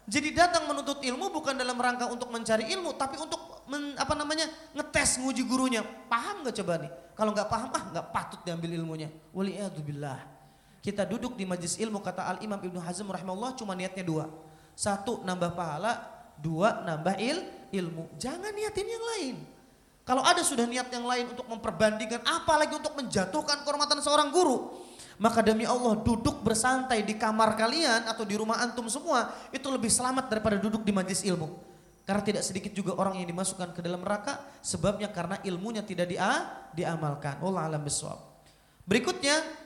Jadi 0.07 0.31
datang 0.31 0.71
menuntut 0.71 1.03
ilmu 1.03 1.35
bukan 1.35 1.59
dalam 1.59 1.75
rangka 1.75 2.07
untuk 2.07 2.31
mencari 2.31 2.71
ilmu, 2.71 2.95
tapi 2.95 3.19
untuk 3.19 3.67
men, 3.67 3.99
apa 3.99 4.15
namanya 4.15 4.47
ngetes 4.79 5.19
nguji 5.19 5.43
gurunya. 5.43 5.83
Paham 5.83 6.47
nggak 6.47 6.55
coba 6.63 6.87
nih? 6.87 6.91
Kalau 7.19 7.35
nggak 7.35 7.51
paham, 7.51 7.69
ah 7.75 7.85
nggak 7.91 8.07
patut 8.15 8.41
diambil 8.47 8.71
ilmunya. 8.79 9.11
Waliyadzubillah. 9.35 10.36
Kita 10.87 11.03
duduk 11.03 11.35
di 11.35 11.43
majlis 11.43 11.83
ilmu 11.83 11.99
kata 11.99 12.31
Al 12.31 12.39
Imam 12.47 12.63
Ibnu 12.63 12.79
Hazm 12.79 13.11
rahimahullah 13.11 13.59
cuma 13.59 13.75
niatnya 13.75 14.07
dua. 14.07 14.31
Satu 14.79 15.19
nambah 15.27 15.59
pahala, 15.59 15.99
dua 16.39 16.87
nambah 16.87 17.19
il, 17.19 17.43
ilmu. 17.75 18.15
Jangan 18.15 18.55
niatin 18.55 18.87
yang 18.87 19.03
lain. 19.03 19.37
Kalau 20.07 20.23
ada 20.23 20.47
sudah 20.47 20.63
niat 20.63 20.87
yang 20.95 21.03
lain 21.03 21.35
untuk 21.35 21.43
memperbandingkan, 21.51 22.23
apalagi 22.23 22.79
untuk 22.79 22.95
menjatuhkan 22.95 23.67
kehormatan 23.67 23.99
seorang 23.99 24.31
guru, 24.31 24.79
maka 25.19 25.43
demi 25.43 25.67
Allah 25.67 25.99
duduk 25.99 26.47
bersantai 26.47 27.03
di 27.03 27.19
kamar 27.19 27.59
kalian 27.59 28.07
atau 28.07 28.23
di 28.23 28.39
rumah 28.39 28.63
antum 28.63 28.87
semua 28.87 29.35
itu 29.51 29.67
lebih 29.67 29.91
selamat 29.91 30.31
daripada 30.31 30.55
duduk 30.55 30.87
di 30.87 30.95
majlis 30.95 31.27
ilmu. 31.27 31.51
Karena 32.07 32.23
tidak 32.23 32.47
sedikit 32.47 32.71
juga 32.71 32.95
orang 32.95 33.19
yang 33.19 33.27
dimasukkan 33.27 33.75
ke 33.75 33.83
dalam 33.83 34.07
neraka 34.07 34.39
sebabnya 34.63 35.11
karena 35.11 35.43
ilmunya 35.43 35.83
tidak 35.83 36.07
dia, 36.15 36.47
diamalkan. 36.71 37.43
Allah 37.43 37.67
alam 37.67 37.83
biswab. 37.83 38.23
Berikutnya 38.87 39.66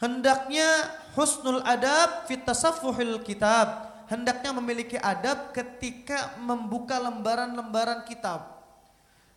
hendaknya 0.00 0.66
husnul 1.14 1.62
adab 1.62 2.26
fit 2.26 2.42
tasaffuhil 2.42 3.22
kitab 3.22 3.90
hendaknya 4.10 4.50
memiliki 4.50 4.98
adab 4.98 5.54
ketika 5.54 6.34
membuka 6.42 6.98
lembaran-lembaran 6.98 8.02
kitab. 8.02 8.58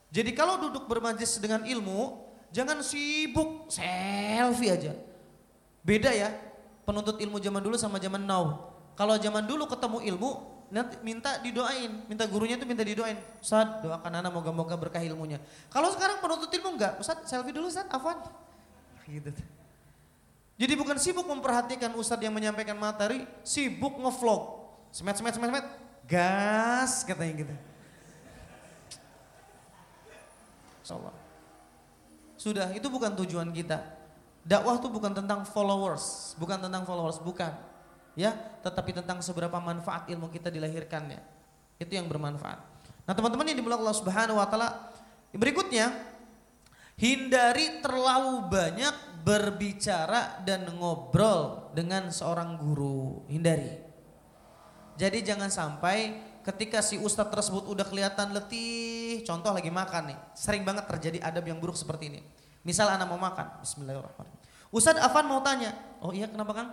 Jadi 0.09 0.33
kalau 0.33 0.57
duduk 0.57 0.89
bermajlis 0.89 1.37
dengan 1.37 1.61
ilmu, 1.61 2.25
jangan 2.49 2.81
sibuk 2.81 3.69
selfie 3.69 4.73
aja. 4.73 4.93
Beda 5.85 6.09
ya, 6.09 6.33
penuntut 6.89 7.21
ilmu 7.21 7.37
zaman 7.37 7.61
dulu 7.61 7.77
sama 7.77 8.01
zaman 8.01 8.25
now. 8.25 8.73
Kalau 8.97 9.13
zaman 9.17 9.45
dulu 9.45 9.65
ketemu 9.69 10.05
ilmu, 10.13 10.29
nanti 10.73 10.97
minta 11.05 11.37
didoain, 11.41 12.05
minta 12.09 12.25
gurunya 12.25 12.57
itu 12.57 12.65
minta 12.65 12.85
didoain. 12.85 13.17
Ustaz, 13.41 13.81
doakan 13.81 14.21
anak 14.21 14.33
moga-moga 14.33 14.73
berkah 14.77 15.01
ilmunya. 15.01 15.37
Kalau 15.69 15.93
sekarang 15.93 16.21
penuntut 16.21 16.49
ilmu 16.49 16.77
enggak, 16.77 16.97
Ustaz 16.97 17.25
selfie 17.25 17.53
dulu 17.53 17.69
Ustaz, 17.69 17.89
afwan. 17.89 18.21
Gitu. 19.05 19.33
Jadi 20.53 20.73
bukan 20.77 20.97
sibuk 21.01 21.25
memperhatikan 21.25 21.89
Ustadz 21.97 22.21
yang 22.21 22.33
menyampaikan 22.33 22.77
materi, 22.77 23.25
sibuk 23.41 23.97
ngevlog. 23.97 24.69
Semet, 24.93 25.17
semet, 25.17 25.33
semet, 25.33 25.49
semet. 25.49 25.65
Gas 26.05 27.01
katanya 27.01 27.33
gitu. 27.41 27.55
Insyaallah. 30.83 31.15
Sudah, 32.37 32.67
itu 32.75 32.85
bukan 32.91 33.15
tujuan 33.23 33.49
kita. 33.55 33.81
Dakwah 34.43 34.75
itu 34.75 34.91
bukan 34.91 35.15
tentang 35.15 35.47
followers, 35.47 36.35
bukan 36.35 36.59
tentang 36.59 36.83
followers, 36.83 37.17
bukan. 37.23 37.55
Ya, 38.13 38.35
tetapi 38.61 38.93
tentang 38.93 39.23
seberapa 39.23 39.57
manfaat 39.57 40.05
ilmu 40.11 40.27
kita 40.29 40.51
dilahirkannya. 40.51 41.23
Itu 41.79 41.95
yang 41.95 42.05
bermanfaat. 42.11 42.59
Nah, 43.07 43.13
teman-teman 43.15 43.47
yang 43.49 43.57
dimulai 43.57 43.79
Allah 43.79 43.95
Subhanahu 43.95 44.37
wa 44.37 44.45
taala, 44.45 44.91
berikutnya 45.33 46.12
hindari 46.97 47.81
terlalu 47.81 48.47
banyak 48.49 48.95
berbicara 49.23 50.43
dan 50.43 50.67
ngobrol 50.75 51.71
dengan 51.71 52.11
seorang 52.11 52.59
guru. 52.59 53.23
Hindari. 53.31 53.79
Jadi 54.99 55.25
jangan 55.25 55.49
sampai 55.49 56.21
ketika 56.43 56.83
si 56.83 56.99
ustadz 56.99 57.31
tersebut 57.31 57.65
udah 57.65 57.87
kelihatan 57.87 58.35
letih, 58.35 59.23
contoh 59.25 59.49
lagi 59.49 59.71
makan 59.71 60.13
nih, 60.13 60.19
sering 60.37 60.61
banget 60.67 60.85
terjadi 60.85 61.23
adab 61.23 61.47
yang 61.47 61.57
buruk 61.57 61.73
seperti 61.73 62.13
ini. 62.13 62.21
Misal 62.61 62.91
anak 62.91 63.09
mau 63.09 63.17
makan, 63.17 63.63
Bismillahirrahmanirrahim. 63.63 64.39
Ustadz 64.69 65.01
Afan 65.01 65.25
mau 65.25 65.41
tanya, 65.41 65.73
oh 66.03 66.13
iya 66.13 66.29
kenapa 66.29 66.51
Kang? 66.53 66.69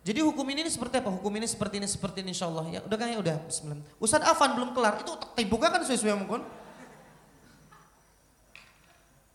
Jadi 0.00 0.24
hukum 0.24 0.48
ini, 0.48 0.64
ini 0.64 0.70
seperti 0.72 0.96
apa? 1.00 1.12
Hukum 1.12 1.28
ini 1.36 1.44
seperti 1.44 1.76
ini, 1.76 1.84
seperti 1.84 2.24
ini 2.24 2.32
insya 2.32 2.48
Allah. 2.48 2.64
Ya 2.72 2.80
udah 2.80 2.96
kan 2.96 3.08
ya 3.12 3.18
udah, 3.20 3.36
Bismillah. 3.44 3.84
Ustadz 4.00 4.28
Afan 4.28 4.56
belum 4.56 4.72
kelar, 4.72 5.00
itu 5.00 5.12
tibuka 5.36 5.68
kan 5.68 5.84
sesuai 5.84 6.16
mungkin. 6.16 6.44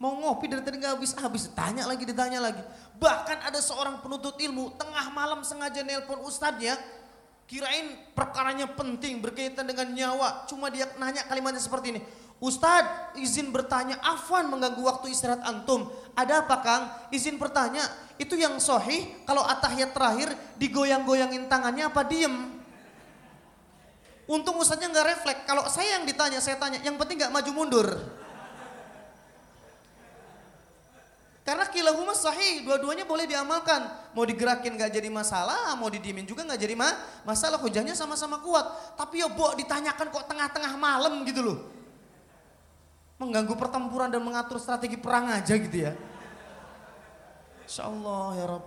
Mau 0.05 0.21
ngopi 0.21 0.45
dari 0.45 0.61
tadi 0.61 0.77
nggak 0.77 1.01
habis 1.01 1.17
habis, 1.17 1.49
tanya 1.57 1.89
lagi, 1.89 2.05
ditanya 2.05 2.37
lagi. 2.37 2.61
Bahkan 3.01 3.41
ada 3.41 3.57
seorang 3.57 4.05
penuntut 4.05 4.37
ilmu 4.37 4.77
tengah 4.77 5.09
malam 5.09 5.41
sengaja 5.41 5.81
nelpon 5.81 6.21
ustadznya, 6.21 6.77
Kirain 7.49 7.97
perkaranya 8.13 8.69
penting 8.69 9.17
berkaitan 9.17 9.65
dengan 9.65 9.89
nyawa. 9.89 10.45
Cuma 10.45 10.69
dia 10.69 10.85
nanya 11.01 11.25
kalimatnya 11.25 11.57
seperti 11.57 11.97
ini. 11.97 12.01
Ustadz 12.37 13.17
izin 13.17 13.49
bertanya 13.49 13.97
Afwan 14.01 14.45
mengganggu 14.45 14.85
waktu 14.85 15.09
istirahat 15.09 15.41
antum. 15.41 15.89
Ada 16.13 16.45
apa 16.45 16.57
Kang? 16.61 16.83
Izin 17.09 17.41
bertanya 17.41 17.81
itu 18.21 18.37
yang 18.37 18.61
sohih 18.61 19.25
kalau 19.25 19.41
atahiyat 19.41 19.89
terakhir 19.89 20.37
digoyang-goyangin 20.61 21.49
tangannya 21.49 21.89
apa 21.89 22.05
diem? 22.05 22.61
Untung 24.29 24.61
ustadznya 24.61 24.93
nggak 24.93 25.07
refleks. 25.17 25.41
Kalau 25.49 25.65
saya 25.65 25.97
yang 25.97 26.05
ditanya, 26.05 26.41
saya 26.41 26.61
tanya. 26.61 26.77
Yang 26.85 26.97
penting 27.01 27.25
nggak 27.25 27.33
maju 27.33 27.51
mundur. 27.57 27.87
Mah 31.45 32.17
sahih, 32.17 32.65
dua-duanya 32.65 33.05
boleh 33.05 33.29
diamalkan. 33.29 33.85
Mau 34.17 34.25
digerakin 34.25 34.73
nggak 34.73 34.89
jadi 34.89 35.09
masalah, 35.13 35.77
mau 35.77 35.93
didiemin 35.93 36.25
juga 36.25 36.41
nggak 36.41 36.57
jadi 36.57 36.73
ma 36.73 36.89
masalah. 37.21 37.61
Hujahnya 37.61 37.93
sama-sama 37.93 38.41
kuat. 38.41 38.97
Tapi 38.97 39.21
ya 39.21 39.29
Bo 39.29 39.53
ditanyakan 39.53 40.09
kok 40.09 40.25
tengah-tengah 40.25 40.73
malam 40.73 41.21
gitu 41.21 41.45
loh. 41.45 41.57
Mengganggu 43.21 43.53
pertempuran 43.53 44.09
dan 44.09 44.25
mengatur 44.25 44.57
strategi 44.57 44.97
perang 44.97 45.29
aja 45.29 45.53
gitu 45.53 45.77
ya. 45.85 45.93
Insya 47.61 47.85
Allah 47.85 48.25
ya 48.41 48.45
Rob. 48.49 48.63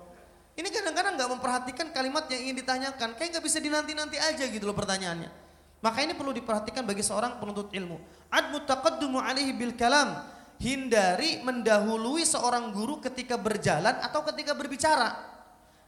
Ini 0.54 0.68
kadang-kadang 0.70 1.18
nggak 1.18 1.30
memperhatikan 1.34 1.86
kalimat 1.90 2.30
yang 2.30 2.46
ingin 2.46 2.56
ditanyakan. 2.62 3.18
Kayak 3.18 3.28
nggak 3.38 3.44
bisa 3.44 3.58
dinanti-nanti 3.58 4.16
aja 4.22 4.46
gitu 4.46 4.64
loh 4.70 4.78
pertanyaannya. 4.78 5.30
Maka 5.78 5.98
ini 6.02 6.14
perlu 6.14 6.34
diperhatikan 6.34 6.82
bagi 6.86 7.02
seorang 7.02 7.38
penuntut 7.38 7.70
ilmu. 7.74 7.98
Ad 8.30 8.50
mutaqaddumu 8.54 9.18
alaihi 9.22 9.54
bil 9.54 9.74
kalam 9.74 10.37
hindari 10.58 11.38
mendahului 11.42 12.26
seorang 12.26 12.74
guru 12.74 12.98
ketika 12.98 13.38
berjalan 13.38 13.94
atau 14.02 14.26
ketika 14.30 14.54
berbicara. 14.54 15.14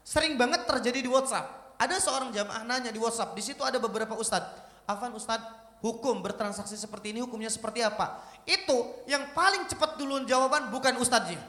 Sering 0.01 0.39
banget 0.39 0.65
terjadi 0.65 1.03
di 1.03 1.09
WhatsApp. 1.11 1.77
Ada 1.77 1.97
seorang 1.99 2.31
jamaah 2.31 2.63
nanya 2.65 2.89
di 2.93 2.97
WhatsApp, 3.01 3.33
di 3.35 3.43
situ 3.43 3.61
ada 3.61 3.77
beberapa 3.77 4.15
ustadz. 4.15 4.63
Afan 4.85 5.13
ustadz, 5.13 5.77
hukum 5.81 6.21
bertransaksi 6.21 6.77
seperti 6.77 7.13
ini 7.13 7.19
hukumnya 7.21 7.49
seperti 7.49 7.81
apa? 7.85 8.21
Itu 8.45 9.05
yang 9.05 9.33
paling 9.33 9.69
cepat 9.69 9.97
duluan 9.97 10.25
jawaban 10.25 10.69
bukan 10.73 10.97
ustadznya. 10.97 11.41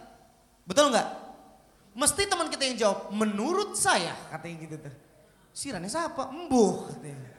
Betul 0.65 0.93
nggak? 0.93 1.09
Mesti 1.93 2.25
teman 2.25 2.49
kita 2.49 2.65
yang 2.65 2.77
jawab, 2.81 2.99
menurut 3.13 3.77
saya 3.77 4.17
katanya 4.33 4.57
gitu 4.65 4.77
tuh. 4.81 4.95
Sirane 5.53 5.89
siapa? 5.93 6.33
Embuh 6.33 6.89
katanya. 6.89 7.32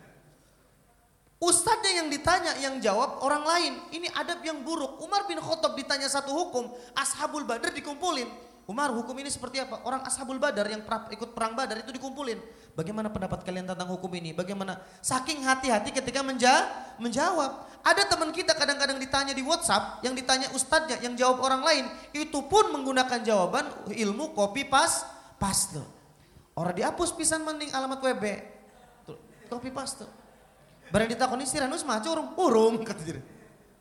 Ustadznya 1.44 1.92
yang 2.00 2.08
ditanya, 2.08 2.56
yang 2.64 2.80
jawab 2.80 3.20
orang 3.20 3.44
lain. 3.44 3.74
Ini 3.92 4.08
adab 4.16 4.40
yang 4.48 4.64
buruk. 4.64 5.04
Umar 5.04 5.28
bin 5.28 5.36
Khattab 5.44 5.76
ditanya 5.76 6.08
satu 6.08 6.32
hukum, 6.32 6.72
Ashabul 6.96 7.44
Badar 7.44 7.76
dikumpulin. 7.76 8.32
Umar 8.64 8.96
hukum 8.96 9.12
ini 9.20 9.28
seperti 9.28 9.60
apa? 9.60 9.84
Orang 9.84 10.08
Ashabul 10.08 10.40
Badar 10.40 10.64
yang 10.72 10.88
ikut 10.88 11.30
perang 11.36 11.52
Badar 11.52 11.84
itu 11.84 11.92
dikumpulin. 11.92 12.40
Bagaimana 12.80 13.12
pendapat 13.12 13.44
kalian 13.44 13.68
tentang 13.68 13.92
hukum 13.92 14.08
ini? 14.16 14.32
Bagaimana? 14.32 14.80
Saking 15.04 15.44
hati-hati 15.44 15.92
ketika 15.92 16.24
menja 16.24 16.64
menjawab. 16.96 17.76
Ada 17.84 18.08
teman 18.08 18.32
kita 18.32 18.56
kadang-kadang 18.56 18.96
ditanya 18.96 19.36
di 19.36 19.44
WhatsApp, 19.44 20.00
yang 20.00 20.16
ditanya 20.16 20.48
ustadznya, 20.56 21.04
yang 21.04 21.20
jawab 21.20 21.44
orang 21.44 21.60
lain. 21.60 21.86
Itu 22.16 22.48
pun 22.48 22.72
menggunakan 22.72 23.20
jawaban 23.20 23.92
ilmu 23.92 24.32
copy 24.32 24.64
pas 24.72 25.04
paste. 25.36 25.84
Orang 26.56 26.72
dihapus 26.72 27.12
pisan 27.12 27.44
mending 27.44 27.76
alamat 27.76 28.00
WB. 28.00 28.24
Copy 29.52 29.76
paste. 29.76 30.23
Barang 30.94 31.10
ditakoni 31.10 31.50
siranus 31.50 31.82
mah 31.82 31.98
curung, 32.06 32.38
urung 32.38 32.76
kata 32.88 33.02
dia. 33.02 33.18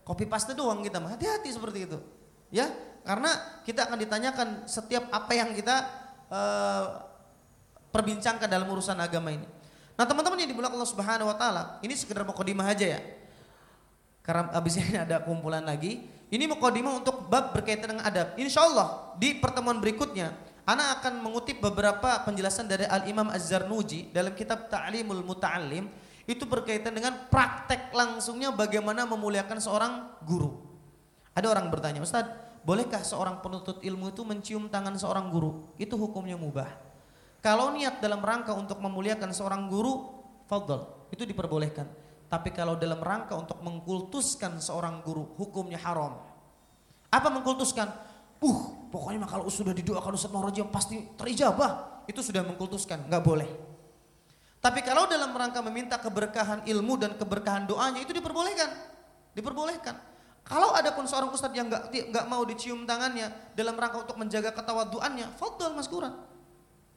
Kopi 0.01 0.25
paste 0.25 0.57
doang 0.57 0.81
kita 0.81 0.97
mah. 0.97 1.13
Hati-hati 1.13 1.53
seperti 1.53 1.85
itu. 1.85 2.01
Ya, 2.49 2.73
karena 3.05 3.61
kita 3.69 3.85
akan 3.85 4.01
ditanyakan 4.01 4.49
setiap 4.65 5.13
apa 5.13 5.33
yang 5.37 5.53
kita 5.53 5.77
uh, 6.33 6.85
perbincangkan 7.93 8.49
dalam 8.49 8.65
urusan 8.73 8.97
agama 8.97 9.29
ini. 9.29 9.45
Nah, 9.93 10.09
teman-teman 10.09 10.41
yang 10.41 10.57
dimulai 10.57 10.73
Allah 10.73 10.89
Subhanahu 10.89 11.29
wa 11.29 11.37
taala, 11.37 11.63
ini 11.85 11.93
sekedar 11.93 12.25
mukadimah 12.25 12.65
aja 12.73 12.97
ya. 12.97 13.01
Karena 14.25 14.49
abis 14.57 14.81
ini 14.81 14.97
ada 14.97 15.21
kumpulan 15.21 15.61
lagi. 15.61 16.09
Ini 16.33 16.49
mukadimah 16.49 17.05
untuk 17.05 17.29
bab 17.29 17.53
berkaitan 17.53 17.93
dengan 17.93 18.09
adab. 18.09 18.33
Insya 18.41 18.65
Allah 18.65 19.13
di 19.21 19.37
pertemuan 19.37 19.77
berikutnya 19.85 20.33
Ana 20.63 20.95
akan 20.95 21.27
mengutip 21.27 21.59
beberapa 21.59 22.23
penjelasan 22.23 22.71
dari 22.71 22.87
Al 22.87 23.11
Imam 23.11 23.27
Az-Zarnuji 23.35 24.15
dalam 24.15 24.31
kitab 24.31 24.71
Ta'limul 24.71 25.27
Muta'allim 25.27 25.91
itu 26.27 26.47
berkaitan 26.47 26.95
dengan 26.95 27.27
praktek 27.27 27.91
langsungnya 27.91 28.55
bagaimana 28.55 29.03
memuliakan 29.09 29.59
seorang 29.59 29.93
guru. 30.23 30.63
Ada 31.35 31.51
orang 31.51 31.73
bertanya, 31.73 32.05
Ustaz, 32.05 32.29
bolehkah 32.63 33.03
seorang 33.03 33.43
penuntut 33.43 33.83
ilmu 33.83 34.13
itu 34.15 34.23
mencium 34.23 34.71
tangan 34.71 34.95
seorang 34.95 35.33
guru? 35.33 35.75
Itu 35.81 35.99
hukumnya 35.99 36.39
mubah. 36.39 36.69
Kalau 37.43 37.75
niat 37.75 37.99
dalam 37.99 38.23
rangka 38.23 38.55
untuk 38.55 38.79
memuliakan 38.79 39.35
seorang 39.35 39.67
guru, 39.67 40.23
fadl, 40.47 41.11
itu 41.11 41.27
diperbolehkan. 41.27 41.91
Tapi 42.31 42.55
kalau 42.55 42.79
dalam 42.79 43.03
rangka 43.03 43.35
untuk 43.35 43.59
mengkultuskan 43.61 44.63
seorang 44.63 45.03
guru, 45.03 45.35
hukumnya 45.37 45.77
haram. 45.83 46.23
Apa 47.13 47.29
mengkultuskan? 47.29 47.91
Uh, 48.43 48.89
pokoknya 48.89 49.27
kalau 49.27 49.51
sudah 49.51 49.75
didoakan 49.75 50.17
Ustaz 50.17 50.31
Maharaji 50.31 50.65
pasti 50.71 50.97
terijabah. 51.19 52.05
Itu 52.07 52.23
sudah 52.23 52.47
mengkultuskan, 52.47 53.11
nggak 53.11 53.23
boleh. 53.23 53.72
Tapi 54.63 54.79
kalau 54.87 55.11
dalam 55.11 55.35
rangka 55.35 55.59
meminta 55.59 55.99
keberkahan 55.99 56.63
ilmu 56.71 56.95
dan 56.95 57.19
keberkahan 57.19 57.67
doanya 57.67 57.99
itu 57.99 58.15
diperbolehkan. 58.15 58.71
Diperbolehkan. 59.35 59.99
Kalau 60.47 60.71
ada 60.71 60.95
pun 60.95 61.03
seorang 61.03 61.35
ustadz 61.35 61.59
yang 61.59 61.67
nggak 61.67 61.91
nggak 61.91 62.25
mau 62.31 62.47
dicium 62.47 62.87
tangannya 62.87 63.31
dalam 63.59 63.75
rangka 63.75 64.07
untuk 64.07 64.17
menjaga 64.23 64.55
ketawaduannya, 64.55 65.35
mas 65.75 65.91
Quran. 65.91 66.15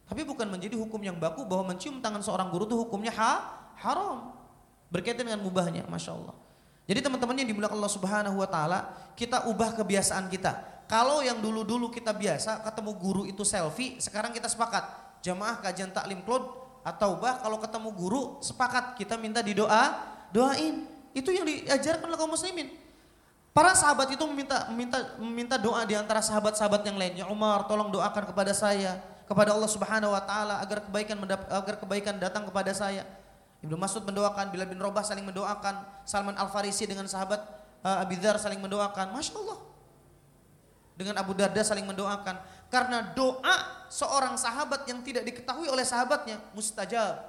Tapi 0.06 0.22
bukan 0.22 0.46
menjadi 0.46 0.78
hukum 0.78 1.02
yang 1.02 1.18
baku 1.18 1.42
bahwa 1.42 1.74
mencium 1.74 1.98
tangan 1.98 2.22
seorang 2.22 2.54
guru 2.54 2.70
itu 2.70 2.78
hukumnya 2.78 3.10
ha, 3.18 3.66
haram. 3.82 4.30
Berkaitan 4.86 5.26
dengan 5.26 5.42
mubahnya, 5.42 5.82
masya 5.90 6.14
Allah. 6.14 6.38
Jadi 6.86 7.02
teman-teman 7.02 7.34
yang 7.34 7.50
dimulakan 7.50 7.82
Allah 7.82 7.90
Subhanahu 7.90 8.36
Wa 8.38 8.46
Taala, 8.46 8.78
kita 9.18 9.50
ubah 9.50 9.74
kebiasaan 9.74 10.30
kita. 10.30 10.86
Kalau 10.86 11.18
yang 11.26 11.42
dulu-dulu 11.42 11.90
kita 11.90 12.14
biasa 12.14 12.62
ketemu 12.62 12.94
guru 12.94 13.22
itu 13.26 13.42
selfie, 13.42 13.98
sekarang 13.98 14.30
kita 14.30 14.46
sepakat 14.46 14.86
jamaah 15.26 15.58
kajian 15.58 15.90
taklim 15.90 16.22
cloud 16.22 16.65
atau 16.86 17.18
bah 17.18 17.42
kalau 17.42 17.58
ketemu 17.58 17.90
guru 17.90 18.22
sepakat 18.38 18.94
kita 18.94 19.18
minta 19.18 19.42
didoa 19.42 19.98
doain. 20.30 20.86
Itu 21.10 21.34
yang 21.34 21.42
diajarkan 21.42 22.06
oleh 22.06 22.14
kaum 22.14 22.30
muslimin. 22.30 22.70
Para 23.50 23.74
sahabat 23.74 24.14
itu 24.14 24.22
meminta 24.28 24.70
meminta 24.70 24.98
meminta 25.18 25.56
doa 25.58 25.82
di 25.82 25.98
antara 25.98 26.22
sahabat-sahabat 26.22 26.86
yang 26.86 26.94
lainnya. 26.94 27.24
Umar 27.26 27.66
tolong 27.66 27.90
doakan 27.90 28.30
kepada 28.30 28.54
saya 28.54 29.02
kepada 29.26 29.50
Allah 29.50 29.66
Subhanahu 29.66 30.14
wa 30.14 30.22
taala 30.22 30.62
agar 30.62 30.86
kebaikan 30.86 31.18
agar 31.50 31.74
kebaikan 31.82 32.14
datang 32.22 32.46
kepada 32.46 32.70
saya. 32.70 33.02
Ibnu 33.64 33.74
Mas'ud 33.74 34.06
mendoakan 34.06 34.54
Bilal 34.54 34.70
bin 34.70 34.78
Rabah 34.78 35.02
saling 35.02 35.26
mendoakan 35.26 36.06
Salman 36.06 36.38
Al 36.38 36.52
Farisi 36.52 36.86
dengan 36.86 37.10
sahabat 37.10 37.42
uh, 37.82 38.38
saling 38.38 38.60
mendoakan. 38.62 39.10
Masya 39.16 39.34
Allah 39.34 39.58
dengan 40.96 41.20
Abu 41.20 41.36
Darda 41.36 41.60
saling 41.60 41.84
mendoakan 41.84 42.40
karena 42.72 43.12
doa 43.12 43.86
seorang 43.92 44.34
sahabat 44.40 44.88
yang 44.88 45.04
tidak 45.04 45.22
diketahui 45.28 45.68
oleh 45.68 45.84
sahabatnya 45.84 46.40
mustajab. 46.56 47.20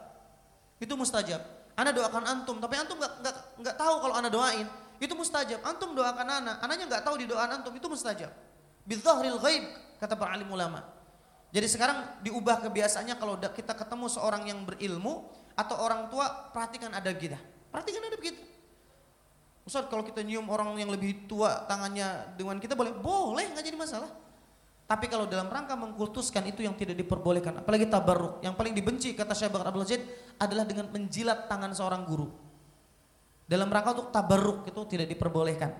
Itu 0.79 0.95
mustajab. 0.95 1.43
Anda 1.77 1.93
doakan 1.93 2.25
antum, 2.25 2.57
tapi 2.57 2.73
antum 2.79 2.97
nggak 2.97 3.13
nggak 3.21 3.35
nggak 3.61 3.75
tahu 3.77 3.95
kalau 4.01 4.15
anda 4.17 4.33
doain, 4.33 4.65
itu 4.97 5.13
mustajab. 5.13 5.61
Antum 5.61 5.93
doakan 5.93 6.25
anak, 6.25 6.57
anaknya 6.63 6.85
nggak 6.89 7.03
tahu 7.05 7.21
di 7.21 7.29
doa 7.29 7.45
antum, 7.45 7.69
itu 7.75 7.85
mustajab. 7.85 8.33
Bidzahril 8.87 9.37
ghaib 9.37 9.63
kata 10.01 10.17
para 10.17 10.33
alim 10.33 10.49
ulama. 10.49 10.81
Jadi 11.53 11.67
sekarang 11.69 12.23
diubah 12.25 12.65
kebiasaannya 12.65 13.15
kalau 13.19 13.37
kita 13.37 13.77
ketemu 13.77 14.05
seorang 14.09 14.49
yang 14.49 14.65
berilmu 14.65 15.27
atau 15.53 15.75
orang 15.77 16.09
tua, 16.09 16.49
perhatikan 16.49 16.89
ada 16.93 17.13
kita. 17.13 17.37
Perhatikan 17.69 18.01
ada 18.09 18.17
kita. 18.17 18.41
Ustaz 19.67 19.91
kalau 19.91 19.99
kita 19.99 20.23
nyium 20.23 20.47
orang 20.47 20.71
yang 20.79 20.87
lebih 20.87 21.27
tua 21.27 21.67
tangannya 21.67 22.39
dengan 22.39 22.55
kita 22.55 22.71
boleh? 22.71 22.95
Boleh, 22.95 23.51
nggak 23.51 23.67
jadi 23.67 23.75
masalah. 23.75 24.07
Tapi 24.87 25.11
kalau 25.11 25.27
dalam 25.27 25.51
rangka 25.51 25.75
mengkultuskan 25.75 26.47
itu 26.47 26.63
yang 26.63 26.71
tidak 26.79 26.95
diperbolehkan, 26.95 27.59
apalagi 27.59 27.91
tabarruk. 27.91 28.39
Yang 28.39 28.55
paling 28.55 28.71
dibenci 28.71 29.11
kata 29.11 29.35
Syekh 29.35 29.51
Bakar 29.51 29.75
Abdul 29.75 29.83
Zaid 29.83 30.07
adalah 30.39 30.63
dengan 30.63 30.87
menjilat 30.87 31.51
tangan 31.51 31.75
seorang 31.75 32.07
guru. 32.07 32.31
Dalam 33.43 33.67
rangka 33.67 33.99
untuk 33.99 34.09
tabarruk 34.15 34.63
itu 34.63 34.81
tidak 34.87 35.11
diperbolehkan. 35.11 35.75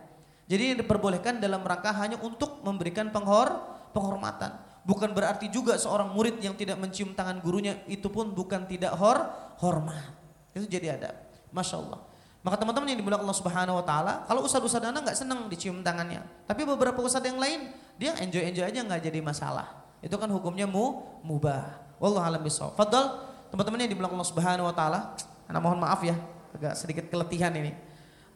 Jadi 0.52 0.76
yang 0.76 0.78
diperbolehkan 0.84 1.40
dalam 1.40 1.64
rangka 1.64 1.96
hanya 1.96 2.20
untuk 2.20 2.60
memberikan 2.68 3.08
penghor 3.08 3.56
penghormatan. 3.96 4.52
Bukan 4.84 5.16
berarti 5.16 5.48
juga 5.48 5.80
seorang 5.80 6.12
murid 6.12 6.44
yang 6.44 6.60
tidak 6.60 6.76
mencium 6.76 7.16
tangan 7.16 7.40
gurunya 7.40 7.80
itu 7.88 8.12
pun 8.12 8.36
bukan 8.36 8.68
tidak 8.68 8.96
hor 9.00 9.32
hormat. 9.64 10.12
Itu 10.52 10.68
jadi 10.68 11.00
ada. 11.00 11.16
Masya 11.52 11.76
Allah. 11.80 12.07
Maka 12.48 12.64
teman-teman 12.64 12.88
yang 12.88 13.04
dimuliakan 13.04 13.28
Allah 13.28 13.39
Subhanahu 13.43 13.76
wa 13.76 13.84
taala, 13.84 14.24
kalau 14.24 14.48
ustaz-ustaz 14.48 14.80
Anda 14.80 15.04
nggak 15.04 15.20
senang 15.20 15.52
dicium 15.52 15.84
tangannya. 15.84 16.24
Tapi 16.48 16.64
beberapa 16.64 16.95
ustaz 17.04 17.20
yang 17.28 17.36
lain 17.36 17.76
dia 18.00 18.16
enjoy-enjoy 18.16 18.64
aja 18.64 18.88
nggak 18.88 19.04
jadi 19.04 19.20
masalah. 19.20 19.68
Itu 20.00 20.16
kan 20.16 20.32
hukumnya 20.32 20.64
mu 20.64 21.04
mubah. 21.28 21.76
Wallahu 22.00 22.24
alam 22.24 22.39
bisawab. 22.39 22.80
Fadal, 22.80 23.20
teman-teman 23.52 23.84
yang 23.84 23.91
dimuliakan 23.91 24.16
Allah 24.16 24.32
Subhanahu 24.32 24.64
wa 24.64 24.72
taala, 24.72 25.12
Anda 25.43 25.60
mohon 25.60 25.76
maaf 25.76 26.00
ya, 26.08 26.16
agak 26.56 26.80
sedikit 26.80 27.12
keletihan 27.12 27.52
ini 27.52 27.76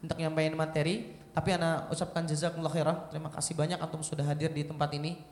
untuk 0.03 0.19
nyampaikan 0.19 0.59
materi, 0.59 1.15
tapi 1.31 1.55
Anda 1.55 1.87
ucapkan 1.87 2.27
jazakumullah 2.27 2.75
khairan. 2.75 2.97
Terima 3.15 3.31
kasih 3.31 3.55
banyak 3.55 3.79
antum 3.79 4.03
sudah 4.03 4.27
hadir 4.27 4.51
di 4.51 4.67
tempat 4.67 4.91
ini. 4.91 5.23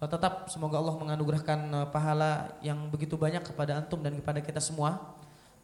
Tetap 0.00 0.48
semoga 0.48 0.80
Allah 0.80 0.96
menganugerahkan 0.96 1.60
eh, 1.60 1.86
pahala 1.92 2.56
yang 2.64 2.88
begitu 2.88 3.20
banyak 3.20 3.44
kepada 3.44 3.84
antum 3.84 4.00
dan 4.00 4.16
kepada 4.16 4.40
kita 4.40 4.64
semua 4.64 5.12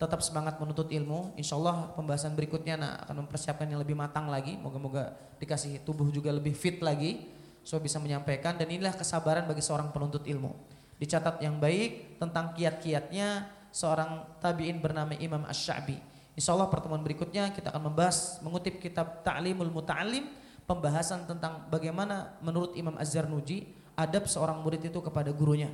tetap 0.01 0.25
semangat 0.25 0.57
menuntut 0.57 0.89
ilmu. 0.89 1.37
Insya 1.37 1.61
Allah 1.61 1.93
pembahasan 1.93 2.33
berikutnya 2.33 2.81
nah, 2.81 2.97
akan 3.05 3.29
mempersiapkan 3.29 3.69
yang 3.69 3.85
lebih 3.85 3.93
matang 3.93 4.33
lagi. 4.33 4.57
Moga-moga 4.57 5.13
dikasih 5.37 5.85
tubuh 5.85 6.09
juga 6.09 6.33
lebih 6.33 6.57
fit 6.57 6.81
lagi. 6.81 7.29
So 7.61 7.77
bisa 7.77 8.01
menyampaikan 8.01 8.57
dan 8.57 8.73
inilah 8.73 8.97
kesabaran 8.97 9.45
bagi 9.45 9.61
seorang 9.61 9.93
penuntut 9.93 10.25
ilmu. 10.25 10.57
Dicatat 10.97 11.45
yang 11.45 11.61
baik 11.61 12.17
tentang 12.17 12.57
kiat-kiatnya 12.57 13.45
seorang 13.69 14.41
tabi'in 14.41 14.81
bernama 14.81 15.13
Imam 15.21 15.45
Ash-Sha'bi. 15.45 16.01
Insya 16.33 16.57
Allah 16.57 16.73
pertemuan 16.73 17.05
berikutnya 17.05 17.53
kita 17.53 17.69
akan 17.69 17.93
membahas 17.93 18.41
mengutip 18.41 18.81
kitab 18.81 19.21
Ta'limul 19.21 19.69
Muta'alim 19.69 20.25
pembahasan 20.65 21.29
tentang 21.29 21.69
bagaimana 21.69 22.41
menurut 22.41 22.73
Imam 22.73 22.97
Az-Zarnuji 22.97 23.69
adab 24.01 24.25
seorang 24.25 24.65
murid 24.65 24.81
itu 24.81 25.05
kepada 25.05 25.29
gurunya. 25.29 25.69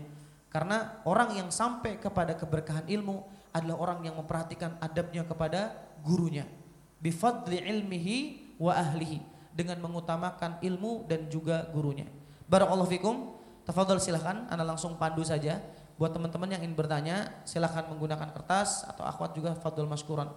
Karena 0.50 0.98
orang 1.06 1.38
yang 1.38 1.48
sampai 1.54 2.02
kepada 2.02 2.34
keberkahan 2.34 2.90
ilmu 2.90 3.35
adalah 3.56 3.80
orang 3.80 4.04
yang 4.04 4.20
memperhatikan 4.20 4.76
adabnya 4.84 5.24
kepada 5.24 5.72
gurunya. 6.04 6.44
Bifadli 7.00 7.64
ilmihi 7.64 8.16
wa 8.60 8.76
ahlihi 8.76 9.24
dengan 9.56 9.80
mengutamakan 9.80 10.60
ilmu 10.60 11.08
dan 11.08 11.32
juga 11.32 11.64
gurunya. 11.72 12.04
Barakallahu 12.44 12.92
fikum. 12.92 13.16
Tafadhol 13.66 13.98
silahkan, 13.98 14.46
Anda 14.46 14.62
langsung 14.62 14.94
pandu 15.00 15.26
saja. 15.26 15.58
Buat 15.96 16.12
teman-teman 16.12 16.52
yang 16.52 16.62
ingin 16.62 16.76
bertanya, 16.76 17.42
silahkan 17.48 17.88
menggunakan 17.88 18.30
kertas 18.30 18.84
atau 18.84 19.02
akhwat 19.02 19.32
juga 19.32 19.56
fadul 19.56 19.88
maskuran. 19.88 20.28